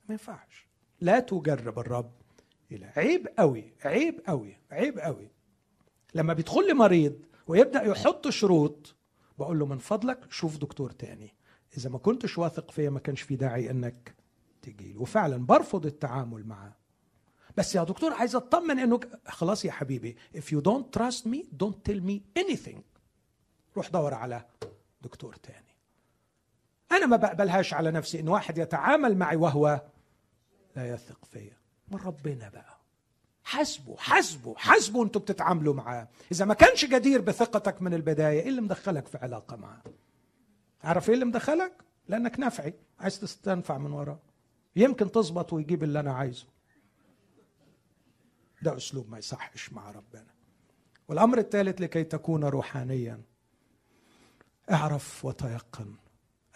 ما 0.10 0.14
ينفعش. 0.14 0.68
لا 1.02 1.20
تجرب 1.20 1.80
الرب 1.80 2.12
إله 2.72 2.92
عيب 2.98 3.28
قوي 3.40 3.74
عيب 3.86 4.22
قوي 4.28 4.58
عيب 4.72 5.00
قوي 5.00 5.30
لما 6.16 6.34
بيدخل 6.34 6.68
لي 6.68 6.74
مريض 6.74 7.14
ويبدأ 7.48 7.84
يحط 7.84 8.28
شروط. 8.28 8.96
بقول 9.40 9.60
له 9.60 9.66
من 9.66 9.78
فضلك 9.78 10.32
شوف 10.32 10.58
دكتور 10.58 10.92
تاني. 10.92 11.36
إذا 11.78 11.90
ما 11.90 11.98
كنتش 11.98 12.38
واثق 12.38 12.72
فيا 12.72 12.90
ما 12.90 13.00
كانش 13.00 13.22
في 13.22 13.36
داعي 13.36 13.72
إنك 13.72 14.16
تجي 14.62 14.98
وفعلا 14.98 15.46
برفض 15.46 15.86
التعامل 15.86 16.48
معاه 16.48 16.74
بس 17.58 17.76
يا 17.76 17.84
دكتور 17.84 18.14
عايز 18.14 18.36
أطمن 18.36 18.80
إنه 18.80 19.00
خلاص 19.28 19.66
يا 19.66 19.72
حبيبي 19.72 20.18
if 20.36 20.44
you 20.44 20.62
don't 20.62 21.00
trust 21.00 21.24
me 21.26 21.44
don't 21.64 21.90
tell 21.90 22.02
me 22.02 22.22
anything. 22.40 22.80
روح 23.78 23.90
دور 23.90 24.14
على 24.14 24.46
دكتور 25.02 25.36
تاني. 25.36 25.76
أنا 26.92 27.06
ما 27.06 27.18
بقبلهاش 27.18 27.74
على 27.74 27.92
نفسي 27.92 28.20
إن 28.20 28.28
واحد 28.28 28.58
يتعامل 28.58 29.18
معي 29.18 29.36
وهو 29.36 29.82
لا 30.76 30.94
يثق 30.94 31.26
فيا. 31.26 31.58
من 31.88 31.98
ربنا 31.98 32.50
بقى. 32.50 32.77
حاسبه 33.48 33.96
حاسبه 33.98 34.56
حاسبه 34.56 35.04
أنتوا 35.04 35.22
بتتعاملوا 35.22 35.74
معاه. 35.74 36.08
إذا 36.32 36.46
ما 36.46 36.54
كانش 36.54 36.86
جدير 36.86 37.22
بثقتك 37.22 37.82
من 37.82 37.94
البداية 37.94 38.42
إيه 38.42 38.50
اللي 38.50 38.62
مدخلك 38.62 39.08
في 39.08 39.18
علاقة 39.18 39.56
معاه؟ 39.56 39.82
عارف 40.84 41.10
إيه 41.10 41.16
اللي 41.16 41.26
مدخلك؟ 41.26 41.74
لأنك 42.08 42.40
نفعي 42.40 42.74
عايز 43.00 43.20
تستنفع 43.20 43.78
من 43.78 43.92
وراه. 43.92 44.20
يمكن 44.76 45.12
تظبط 45.12 45.54
ويجيب 45.54 45.84
اللي 45.84 46.00
أنا 46.00 46.14
عايزه. 46.14 46.46
ده 48.62 48.78
أسلوب 48.78 49.10
ما 49.10 49.18
يصحش 49.18 49.74
مع 49.74 49.92
ربنا. 49.92 50.34
والأمر 51.08 51.38
الثالث 51.38 51.82
لكي 51.82 52.04
تكون 52.04 52.44
روحانيا. 52.44 53.22
اعرف 54.72 55.26
وتيقن. 55.26 55.96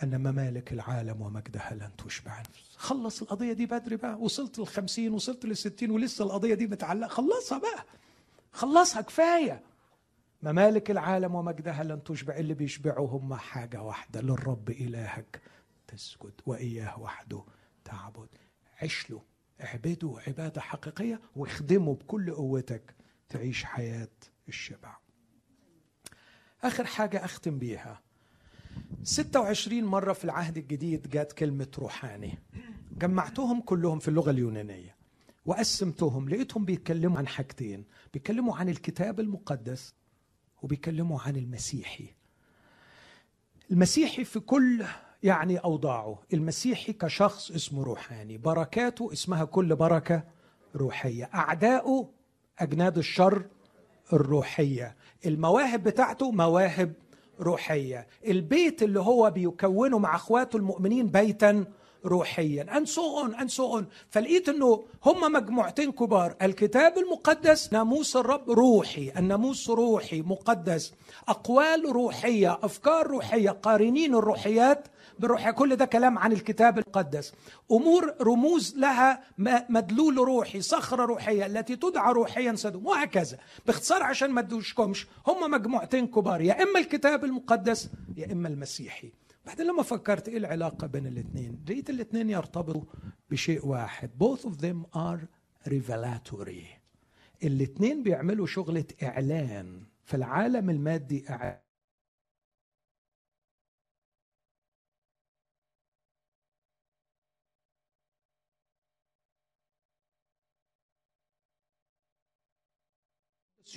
أن 0.04 0.22
ممالك 0.22 0.74
العالم 0.74 1.22
ومجدها 1.22 1.74
لن 1.74 1.96
تشبع. 2.06 2.44
خلص 2.76 3.22
القضية 3.22 3.54
دي 3.54 3.66
بدري 3.66 3.96
بقى. 3.96 4.16
وصلت 4.20 4.60
للخمسين 4.60 5.14
وصلت 5.14 5.46
للستين 5.46 5.92
ولسه 5.92 6.26
القضية 6.26 6.54
دي 6.54 6.68
متعلقة. 6.68 7.08
خلصها 7.10 7.58
بقى. 7.58 7.86
خلصها 8.52 9.02
كفاية. 9.02 9.64
ممالك 10.44 10.92
العالم 10.92 11.36
ومجدها 11.36 11.84
لن 11.84 12.04
تشبع. 12.04 12.36
اللي 12.36 12.54
بيشبعوا 12.54 13.08
هم 13.10 13.34
حاجة 13.34 13.82
واحدة. 13.82 14.22
للرب 14.22 14.70
إلهك. 14.70 15.42
تسجد 15.88 16.34
وإياه 16.46 17.00
وحده 17.00 17.44
تعبد. 17.86 18.30
عش 18.82 19.10
له 19.10 19.22
اعبده 19.64 20.16
عبادة 20.28 20.62
حقيقية. 20.62 21.22
واخدمه 21.36 21.94
بكل 21.96 22.32
قوتك. 22.32 22.96
تعيش 23.30 23.64
حياة 23.64 24.10
الشبع. 24.48 24.98
آخر 26.64 26.86
حاجة 26.86 27.26
أختم 27.26 27.60
بيها. 27.60 28.02
26 29.04 29.84
مرة 29.84 30.14
في 30.14 30.26
العهد 30.26 30.58
الجديد 30.58 31.10
جات 31.10 31.32
كلمة 31.34 31.68
روحاني. 31.80 32.38
جمعتهم 32.98 33.62
كلهم 33.62 34.00
في 34.00 34.08
اللغة 34.08 34.32
اليونانية 34.32 34.96
وقسمتهم. 35.46 36.30
لقيتهم 36.30 36.66
بيتكلموا 36.66 37.18
عن 37.18 37.28
حاجتين. 37.28 37.86
بيتكلموا 38.14 38.56
عن 38.56 38.70
الكتاب 38.70 39.20
المقدس 39.20 39.94
وبيتكلموا 40.62 41.20
عن 41.22 41.36
المسيحي. 41.36 42.08
المسيحي 43.72 44.24
في 44.24 44.40
كل 44.40 44.86
يعني 45.24 45.58
أوضاعه. 45.58 46.20
المسيحي 46.34 46.94
كشخص 46.94 47.52
اسمه 47.52 47.84
روحاني. 47.84 48.38
بركاته 48.38 49.14
اسمها 49.14 49.46
كل 49.46 49.76
بركة 49.76 50.24
روحية. 50.76 51.30
أعداؤه 51.34 52.10
أجناد 52.60 52.98
الشر 52.98 53.46
الروحية. 54.14 54.96
المواهب 55.26 55.84
بتاعته 55.84 56.32
مواهب 56.32 56.94
روحية. 57.42 58.08
البيت 58.28 58.84
اللي 58.84 59.00
هو 59.00 59.30
بيكونه 59.32 60.00
مع 60.00 60.16
أخواته 60.16 60.58
المؤمنين 60.58 61.08
بيتا 61.08 61.66
روحيا. 62.06 62.78
ان 62.78 62.86
سو 62.86 63.28
سو 63.48 63.82
فلقيت 64.10 64.50
إنه 64.50 64.84
هم 65.06 65.32
مجموعتين 65.34 65.92
كبار. 65.92 66.36
الكتاب 66.42 66.98
المقدس 66.98 67.74
ناموس 67.74 68.16
الرب 68.16 68.50
روحي. 68.50 69.12
الناموس 69.18 69.70
روحي 69.70 70.22
مقدس. 70.22 70.94
أقوال 71.28 71.86
روحية 71.86 72.60
أفكار 72.64 73.08
روحية 73.08 73.50
قارنين 73.50 74.16
الروحيات 74.16 74.88
بالروحية 75.22 75.52
كل 75.52 75.76
ده 75.76 75.86
كلام 75.86 76.18
عن 76.18 76.32
الكتاب 76.32 76.80
المقدس 76.80 77.34
أمور 77.72 78.16
رموز 78.22 78.76
لها 78.78 79.24
مدلول 79.70 80.18
روحي 80.18 80.62
صخرة 80.62 81.06
روحية 81.06 81.46
التي 81.46 81.76
تدعى 81.76 82.14
روحيا 82.14 82.56
سدوم 82.56 82.86
وهكذا. 82.86 83.38
باختصار 83.66 84.04
عشان 84.04 84.32
ما 84.32 84.42
تدوشكمش 84.42 85.08
هم 85.28 85.52
مجموعتين 85.52 86.08
كبار 86.08 86.42
يا 86.42 86.64
إما 86.64 86.80
الكتاب 86.80 87.26
المقدس 87.26 87.90
يا 88.18 88.32
إما 88.32 88.48
المسيحي. 88.48 89.12
بعدين 89.46 89.66
لما 89.68 89.84
فكرت 89.84 90.30
إيه 90.30 90.38
العلاقة 90.38 90.88
بين 90.88 91.08
الاثنين؟ 91.08 91.64
لقيت 91.70 91.90
الاثنين 91.90 92.30
يرتبطوا 92.30 92.84
بشيء 93.30 93.68
واحد. 93.68 94.10
Both 94.24 94.42
of 94.46 94.54
them 94.62 94.98
are 94.98 95.20
revelatory. 95.70 96.66
الاثنين 97.44 98.04
بيعملوا 98.04 98.48
شغلة 98.48 98.86
إعلان 99.04 99.84
في 100.06 100.18
العالم 100.18 100.70
المادي 100.70 101.26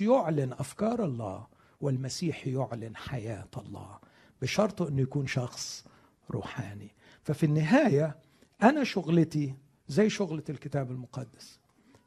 يعلن 0.01 0.53
أفكار 0.53 1.05
الله 1.05 1.47
والمسيح 1.81 2.47
يعلن 2.47 2.95
حياة 2.95 3.49
الله 3.57 3.99
بشرط 4.41 4.81
انه 4.81 5.01
يكون 5.01 5.27
شخص 5.27 5.85
روحاني. 6.31 6.95
ففي 7.23 7.45
النهاية 7.45 8.15
أنا 8.63 8.83
شغلتي 8.83 9.55
زي 9.87 10.09
شغلة 10.09 10.43
الكتاب 10.49 10.91
المقدس. 10.91 11.59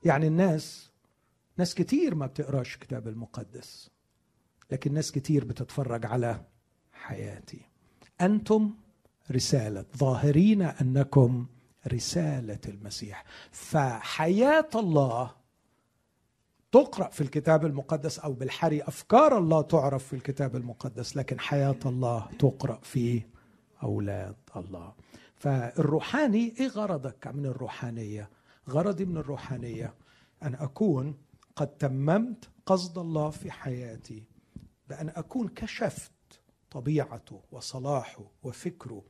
يعني 0.05 0.27
الناس 0.27 0.91
ناس 1.57 1.75
كتير 1.75 2.15
ما 2.15 2.27
بتقراش 2.27 2.75
الكتاب 2.75 3.09
المقدس 3.09 3.91
لكن 4.71 4.95
ناس 4.95 5.13
كتير 5.13 5.45
بتتفرج 5.45 6.07
على 6.07 6.45
حياتي. 6.93 7.61
أنتم 8.21 8.75
رسالة 9.31 9.85
ظاهرين 9.97 10.63
أنكم 10.63 11.47
رسالة 11.93 12.59
المسيح. 12.69 13.25
فحياة 13.53 14.69
الله 14.75 15.38
تقرأ 16.73 17.09
في 17.09 17.21
الكتاب 17.21 17.67
المقدس 17.67 18.19
أو 18.19 18.33
بالحري 18.33 18.83
افكار 18.83 19.39
الله 19.39 19.63
تعرف 19.63 20.05
في 20.05 20.13
الكتاب 20.13 20.57
المقدس 20.57 21.17
لكن 21.17 21.41
حياة 21.41 21.79
الله 21.87 22.29
تقرأ 22.39 22.81
في 22.83 23.23
أولاد 23.83 24.37
الله. 24.57 24.93
فالروحاني 25.37 26.55
إيه 26.61 26.67
غرضك 26.67 27.27
من 27.27 27.47
الروحانية؟ 27.47 28.31
غرضي 28.69 29.05
من 29.05 29.17
الروحانية 29.17 29.95
أن 30.43 30.55
أكون 30.55 31.17
قد 31.57 31.77
تممت 31.77 32.49
قصد 32.67 32.99
الله 32.99 33.31
في 33.31 33.51
حياتي 33.51 34.25
بأن 34.89 35.09
أكون 35.09 35.49
كشفت 35.49 36.13
طبيعته 36.71 37.41
وصلاحه 37.53 38.25
وفكره 38.43 39.03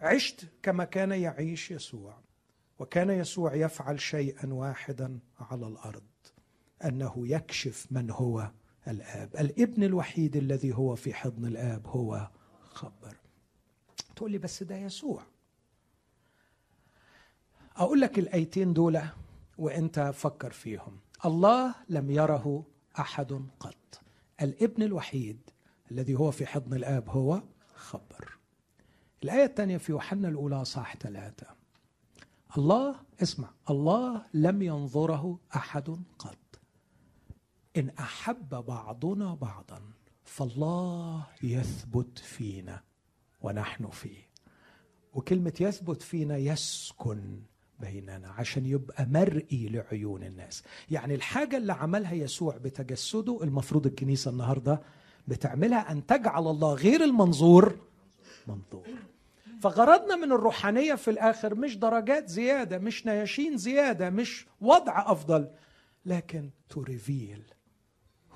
عشت 0.00 0.46
كما 0.62 0.84
كان 0.84 1.12
يعيش 1.12 1.70
يسوع. 1.70 2.18
وكان 2.80 3.10
يسوع 3.10 3.54
يفعل 3.54 4.00
شيئا 4.00 4.52
واحدا 4.52 5.18
على 5.38 5.66
الأرض 5.66 6.02
أنه 6.84 7.28
يكشف 7.28 7.86
من 7.90 8.10
هو 8.10 8.50
الآب. 8.88 9.36
الابن 9.36 9.82
الوحيد 9.82 10.36
الذي 10.36 10.74
هو 10.74 10.94
في 10.96 11.14
حضن 11.14 11.46
الآب 11.46 11.86
هو 11.86 12.30
خبر. 12.62 13.16
تقول 14.16 14.30
لي 14.30 14.38
بس 14.38 14.62
ده 14.62 14.76
يسوع. 14.76 15.22
أقول 17.76 18.00
لك 18.00 18.18
الآيتين 18.18 18.72
دول 18.72 19.00
وأنت 19.58 20.00
فكر 20.14 20.50
فيهم. 20.50 21.00
الله 21.24 21.74
لم 21.88 22.10
يره 22.10 22.66
أحد 22.98 23.32
قط. 23.60 24.00
الابن 24.42 24.82
الوحيد 24.82 25.50
الذي 25.90 26.14
هو 26.14 26.30
في 26.30 26.46
حضن 26.46 26.74
الآب 26.74 27.08
هو 27.08 27.42
خبر. 27.74 28.38
الآية 29.22 29.44
الثانية 29.44 29.76
في 29.76 29.92
يوحنا 29.92 30.28
الأولى 30.28 30.64
صح 30.64 30.96
ثلاثة. 30.96 31.59
الله 32.58 32.94
اسمع 33.22 33.48
الله 33.70 34.22
لم 34.34 34.62
ينظره 34.62 35.38
أحد 35.56 35.96
قط. 36.18 36.38
إن 37.76 37.90
أحب 37.90 38.48
بعضنا 38.48 39.34
بعضا 39.34 39.80
فالله 40.24 41.26
يثبت 41.42 42.18
فينا 42.18 42.82
ونحن 43.40 43.88
فيه. 43.90 44.28
وكلمة 45.14 45.52
يثبت 45.60 46.02
فينا 46.02 46.36
يسكن 46.36 47.40
بيننا 47.80 48.28
عشان 48.28 48.66
يبقى 48.66 49.06
مرئي 49.06 49.68
لعيون 49.68 50.22
الناس. 50.24 50.62
يعني 50.90 51.14
الحاجة 51.14 51.56
اللي 51.56 51.72
عملها 51.72 52.12
يسوع 52.12 52.56
بتجسده 52.56 53.42
المفروض 53.42 53.86
الكنيسة 53.86 54.30
النهاردة 54.30 54.82
بتعملها 55.28 55.92
أن 55.92 56.06
تجعل 56.06 56.46
الله 56.46 56.74
غير 56.74 57.04
المنظور 57.04 57.78
منظور. 58.46 58.86
فغرضنا 59.60 60.16
من 60.16 60.32
الروحانية 60.32 60.94
في 60.94 61.10
الآخر 61.10 61.54
مش 61.54 61.76
درجات 61.76 62.28
زيادة 62.28 62.78
مش 62.78 63.06
نياشين 63.06 63.56
زيادة 63.56 64.10
مش 64.10 64.46
وضع 64.60 65.12
أفضل 65.12 65.50
لكن 66.06 66.50
to 66.74 66.76
reveal 66.76 67.42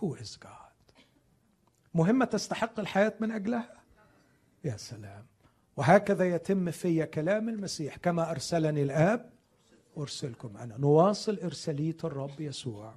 who 0.01 0.17
is 0.23 0.37
God. 0.45 1.05
مهمة 1.95 2.25
تستحق 2.25 2.81
الحياة 2.81 3.15
من 3.21 3.31
أجلها؟ 3.31 3.83
يا 4.65 4.77
سلام. 4.77 5.27
وهكذا 5.77 6.35
يتم 6.35 6.71
في 6.71 7.07
كلام 7.07 7.49
المسيح 7.49 7.97
كما 7.97 8.31
أرسلني 8.31 8.83
الآب 8.83 9.33
أرسلكم 9.99 10.57
أنا. 10.57 10.77
نواصل 10.77 11.39
إرسالية 11.39 11.97
الرب 12.05 12.41
يسوع 12.41 12.95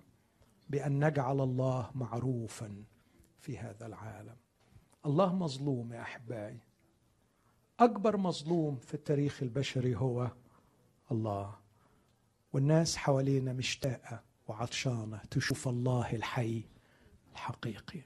بأن 0.69 1.05
نجعل 1.05 1.41
الله 1.41 1.91
معروفا 1.95 2.83
في 3.39 3.57
هذا 3.57 3.85
العالم. 3.85 4.35
الله 5.05 5.35
مظلوم 5.35 5.93
يا 5.93 6.01
أحبائي. 6.01 6.66
أكبر 7.79 8.17
مظلوم 8.17 8.75
في 8.75 8.93
التاريخ 8.93 9.43
البشري 9.43 9.95
هو 9.95 10.31
الله. 11.11 11.55
والناس 12.53 12.97
حوالينا 12.97 13.53
مشتاقة 13.53 14.23
وعطشانة 14.47 15.21
تشوف 15.31 15.67
الله 15.67 16.15
الحي 16.15 16.63
الحقيقي. 17.31 18.01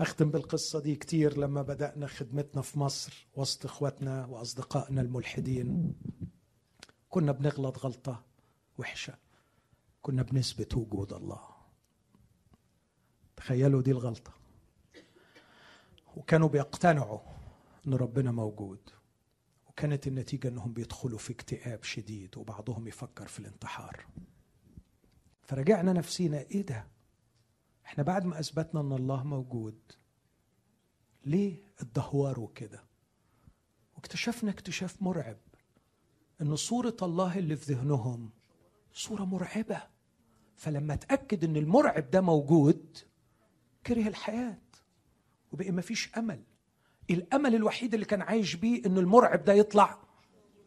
أختم 0.00 0.30
بالقصة 0.30 0.80
دي 0.80 0.96
كتير 0.96 1.38
لما 1.38 1.62
بدأنا 1.62 2.06
خدمتنا 2.06 2.62
في 2.62 2.78
مصر 2.78 3.26
وسط 3.36 3.64
إخواتنا 3.64 4.26
وأصدقائنا 4.26 5.00
الملحدين. 5.00 5.94
كنا 7.08 7.32
بنغلط 7.32 7.78
غلطة 7.78 8.24
وحشة. 8.78 9.14
كنا 10.02 10.22
بنثبت 10.22 10.74
وجود 10.74 11.12
الله. 11.12 11.40
تخيلوا 13.36 13.82
دي 13.82 13.90
الغلطة. 13.90 14.32
وكانوا 16.16 16.48
بيقتنعوا 16.48 17.18
إن 17.86 17.94
ربنا 17.94 18.30
موجود. 18.32 18.90
وكانت 19.68 20.06
النتيجة 20.06 20.48
إنهم 20.48 20.72
بيدخلوا 20.72 21.18
في 21.18 21.32
اكتئاب 21.32 21.82
شديد 21.84 22.36
وبعضهم 22.38 22.88
يفكر 22.88 23.26
في 23.26 23.38
الانتحار. 23.38 24.06
فرجعنا 25.42 25.92
نفسينا 25.92 26.38
إيه 26.40 26.62
ده؟ 26.66 26.86
إحنا 27.84 28.04
بعد 28.04 28.24
ما 28.24 28.40
أثبتنا 28.40 28.80
إن 28.80 28.92
الله 28.92 29.24
موجود 29.24 29.78
ليه 31.24 31.62
اتدهوروا 31.78 32.48
كده 32.54 32.84
واكتشفنا 33.96 34.50
اكتشاف 34.50 35.02
مرعب 35.02 35.38
إن 36.40 36.56
صورة 36.56 36.96
الله 37.02 37.38
اللي 37.38 37.56
في 37.56 37.72
ذهنهم 37.74 38.30
صورة 38.92 39.24
مرعبة. 39.24 39.82
فلما 40.56 40.94
اتأكد 40.94 41.44
إن 41.44 41.56
المرعب 41.56 42.10
ده 42.10 42.20
موجود 42.20 42.98
كره 43.86 44.08
الحياة 44.08 44.58
وبقي 45.52 45.70
ما 45.70 45.82
فيش 45.82 46.14
أمل. 46.18 46.42
الأمل 47.10 47.54
الوحيد 47.54 47.94
اللي 47.94 48.06
كان 48.06 48.22
عايش 48.22 48.54
بيه 48.56 48.86
ان 48.86 48.98
المرعب 48.98 49.44
ده 49.44 49.52
يطلع 49.52 49.98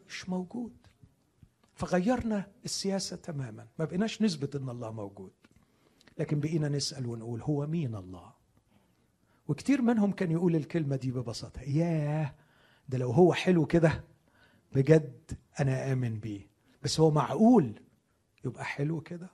مش 0.08 0.28
موجود. 0.28 0.72
فغيرنا 1.74 2.46
السياسة 2.64 3.16
تماما. 3.16 3.66
ما 3.78 3.84
بقيناش 3.84 4.22
نثبت 4.22 4.56
إن 4.56 4.68
الله 4.68 4.92
موجود. 4.92 5.32
لكن 6.18 6.40
بقينا 6.40 6.68
نسأل 6.68 7.06
ونقول 7.06 7.42
هو 7.42 7.66
مين 7.66 7.94
الله؟ 7.94 8.32
وكتير 9.48 9.82
منهم 9.82 10.12
كان 10.12 10.30
يقول 10.30 10.56
الكلمة 10.56 10.96
دي 10.96 11.10
ببساطة. 11.10 11.60
ياه 11.60 12.34
ده 12.88 12.98
لو 12.98 13.10
هو 13.10 13.32
حلو 13.32 13.66
كده 13.66 14.04
بجد 14.72 15.38
أنا 15.60 15.92
آمن 15.92 16.18
بيه. 16.18 16.46
بس 16.82 17.00
هو 17.00 17.10
معقول 17.10 17.80
يبقى 18.44 18.64
حلو 18.64 19.00
كده؟ 19.00 19.30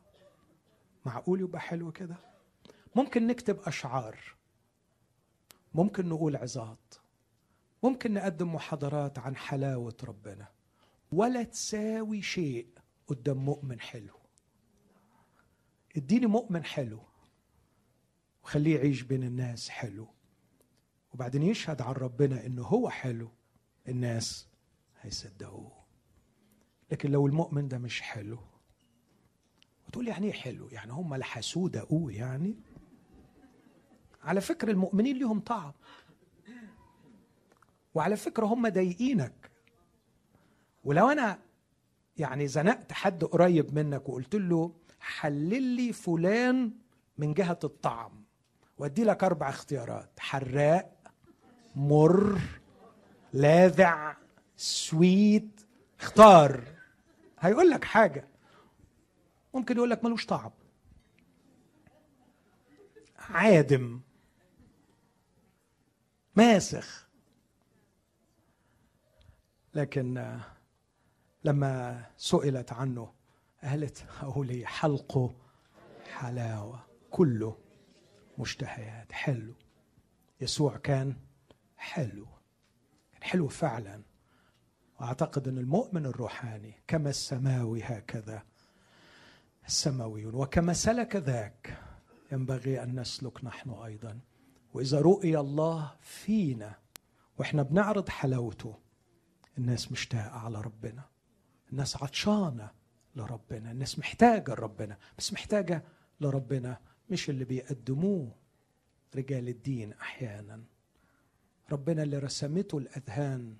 معقول 1.06 1.40
يبقى 1.40 1.60
حلو 1.60 1.92
كده؟ 1.92 2.16
ممكن 2.96 3.26
نكتب 3.26 3.58
أشعار. 3.66 4.18
ممكن 5.74 6.08
نقول 6.08 6.36
عظات. 6.36 6.94
ممكن 7.82 8.14
نقدم 8.14 8.54
محاضرات 8.54 9.18
عن 9.18 9.36
حلاوة 9.36 9.96
ربنا. 10.04 10.48
ولا 11.12 11.42
تساوي 11.42 12.22
شيء 12.22 12.66
قدام 13.06 13.36
مؤمن 13.36 13.80
حلو. 13.80 14.14
اديني 15.96 16.26
مؤمن 16.26 16.64
حلو 16.64 17.00
وخليه 18.44 18.76
يعيش 18.76 19.02
بين 19.02 19.22
الناس 19.22 19.68
حلو. 19.68 20.08
وبعدين 21.14 21.42
يشهد 21.42 21.82
عن 21.82 21.92
ربنا 21.92 22.46
إنه 22.46 22.62
هو 22.62 22.88
حلو. 22.88 23.30
الناس 23.88 24.48
هيصدقوه. 25.00 25.82
لكن 26.90 27.10
لو 27.10 27.26
المؤمن 27.26 27.68
ده 27.68 27.78
مش 27.78 28.00
حلو 28.00 28.38
وتقول 29.88 30.08
يعني 30.08 30.26
إيه 30.26 30.32
حلو؟ 30.32 30.68
يعني 30.68 30.92
هم 30.92 31.14
لحسوه 31.14 31.68
دقوه 31.68 32.12
يعني؟ 32.12 32.56
على 34.22 34.40
فكرة 34.40 34.70
المؤمنين 34.70 35.16
ليهم 35.16 35.40
طعم. 35.40 35.72
وعلى 37.94 38.16
فكرة 38.16 38.46
هم 38.46 38.68
ضايقينك. 38.68 39.50
ولو 40.84 41.08
أنا 41.08 41.38
يعني 42.16 42.48
زنقت 42.48 42.92
حد 42.92 43.24
قريب 43.24 43.74
منك 43.74 44.08
وقلت 44.08 44.34
له 44.34 44.72
حلل 45.00 45.62
لي 45.62 45.92
فلان 45.92 46.72
من 47.18 47.34
جهة 47.34 47.58
الطعم 47.64 48.24
وأدي 48.78 49.04
لك 49.04 49.24
أربع 49.24 49.48
اختيارات 49.48 50.20
حراق 50.20 50.98
مر 51.76 52.38
لاذع 53.32 54.16
سويت. 54.56 55.60
اختار. 56.00 56.64
هيقول 57.40 57.70
لك 57.70 57.84
حاجة. 57.84 58.28
ممكن 59.54 59.76
يقول 59.76 59.90
لك 59.90 60.04
ملوش 60.04 60.26
طعم. 60.26 60.50
عادم. 63.18 64.00
ماسخ. 66.36 67.08
لكن 69.74 70.38
لما 71.44 72.04
سئلت 72.16 72.72
عنه 72.72 73.12
قالت 73.62 74.04
أقول 74.22 74.66
حلقه 74.66 75.34
حلاوة. 76.12 76.86
كله 77.10 77.58
مشتهيات. 78.38 79.12
حلو. 79.12 79.54
يسوع 80.40 80.76
كان 80.76 81.16
حلو. 81.76 82.26
كان 83.12 83.22
حلو 83.22 83.48
فعلا. 83.48 84.02
واعتقد 85.00 85.48
أن 85.48 85.58
المؤمن 85.58 86.06
الروحاني 86.06 86.74
كما 86.86 87.10
السماوي 87.10 87.82
هكذا. 87.82 88.42
السماويون. 89.66 90.34
وكما 90.34 90.72
سلك 90.72 91.16
ذاك 91.16 91.78
ينبغي 92.32 92.82
أن 92.82 93.00
نسلك 93.00 93.44
نحن 93.44 93.70
أيضا. 93.70 94.20
وإذا 94.74 95.00
رؤي 95.00 95.38
الله 95.38 95.94
فينا 96.00 96.74
وإحنا 97.38 97.62
بنعرض 97.62 98.08
حلاوته 98.08 98.74
الناس 99.58 99.92
مشتاقة 99.92 100.38
على 100.38 100.60
ربنا 100.60 101.02
الناس 101.72 101.96
عطشانة 102.02 102.70
لربنا 103.16 103.70
الناس 103.70 103.98
محتاجة 103.98 104.52
لربنا 104.54 104.98
بس 105.18 105.32
محتاجة 105.32 105.84
لربنا 106.20 106.80
مش 107.10 107.30
اللي 107.30 107.44
بيقدموه 107.44 108.32
رجال 109.16 109.48
الدين 109.48 109.92
أحيانا. 109.92 110.62
ربنا 111.72 112.02
اللي 112.02 112.18
رسمته 112.18 112.78
الأذهان 112.78 113.56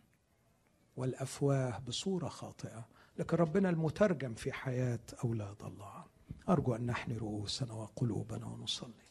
والأفواه 0.97 1.79
بصورة 1.79 2.29
خاطئة 2.29 2.89
لكن 3.19 3.37
ربنا 3.37 3.71
المترجم 3.71 4.35
في 4.35 4.53
حياة 4.53 5.01
أولاد 5.25 5.63
الله. 5.63 6.05
أرجو 6.49 6.75
أن 6.75 6.87
نحن 6.87 7.17
رؤوسنا 7.17 7.73
وقلوبنا 7.73 8.47
ونصلي. 8.47 9.03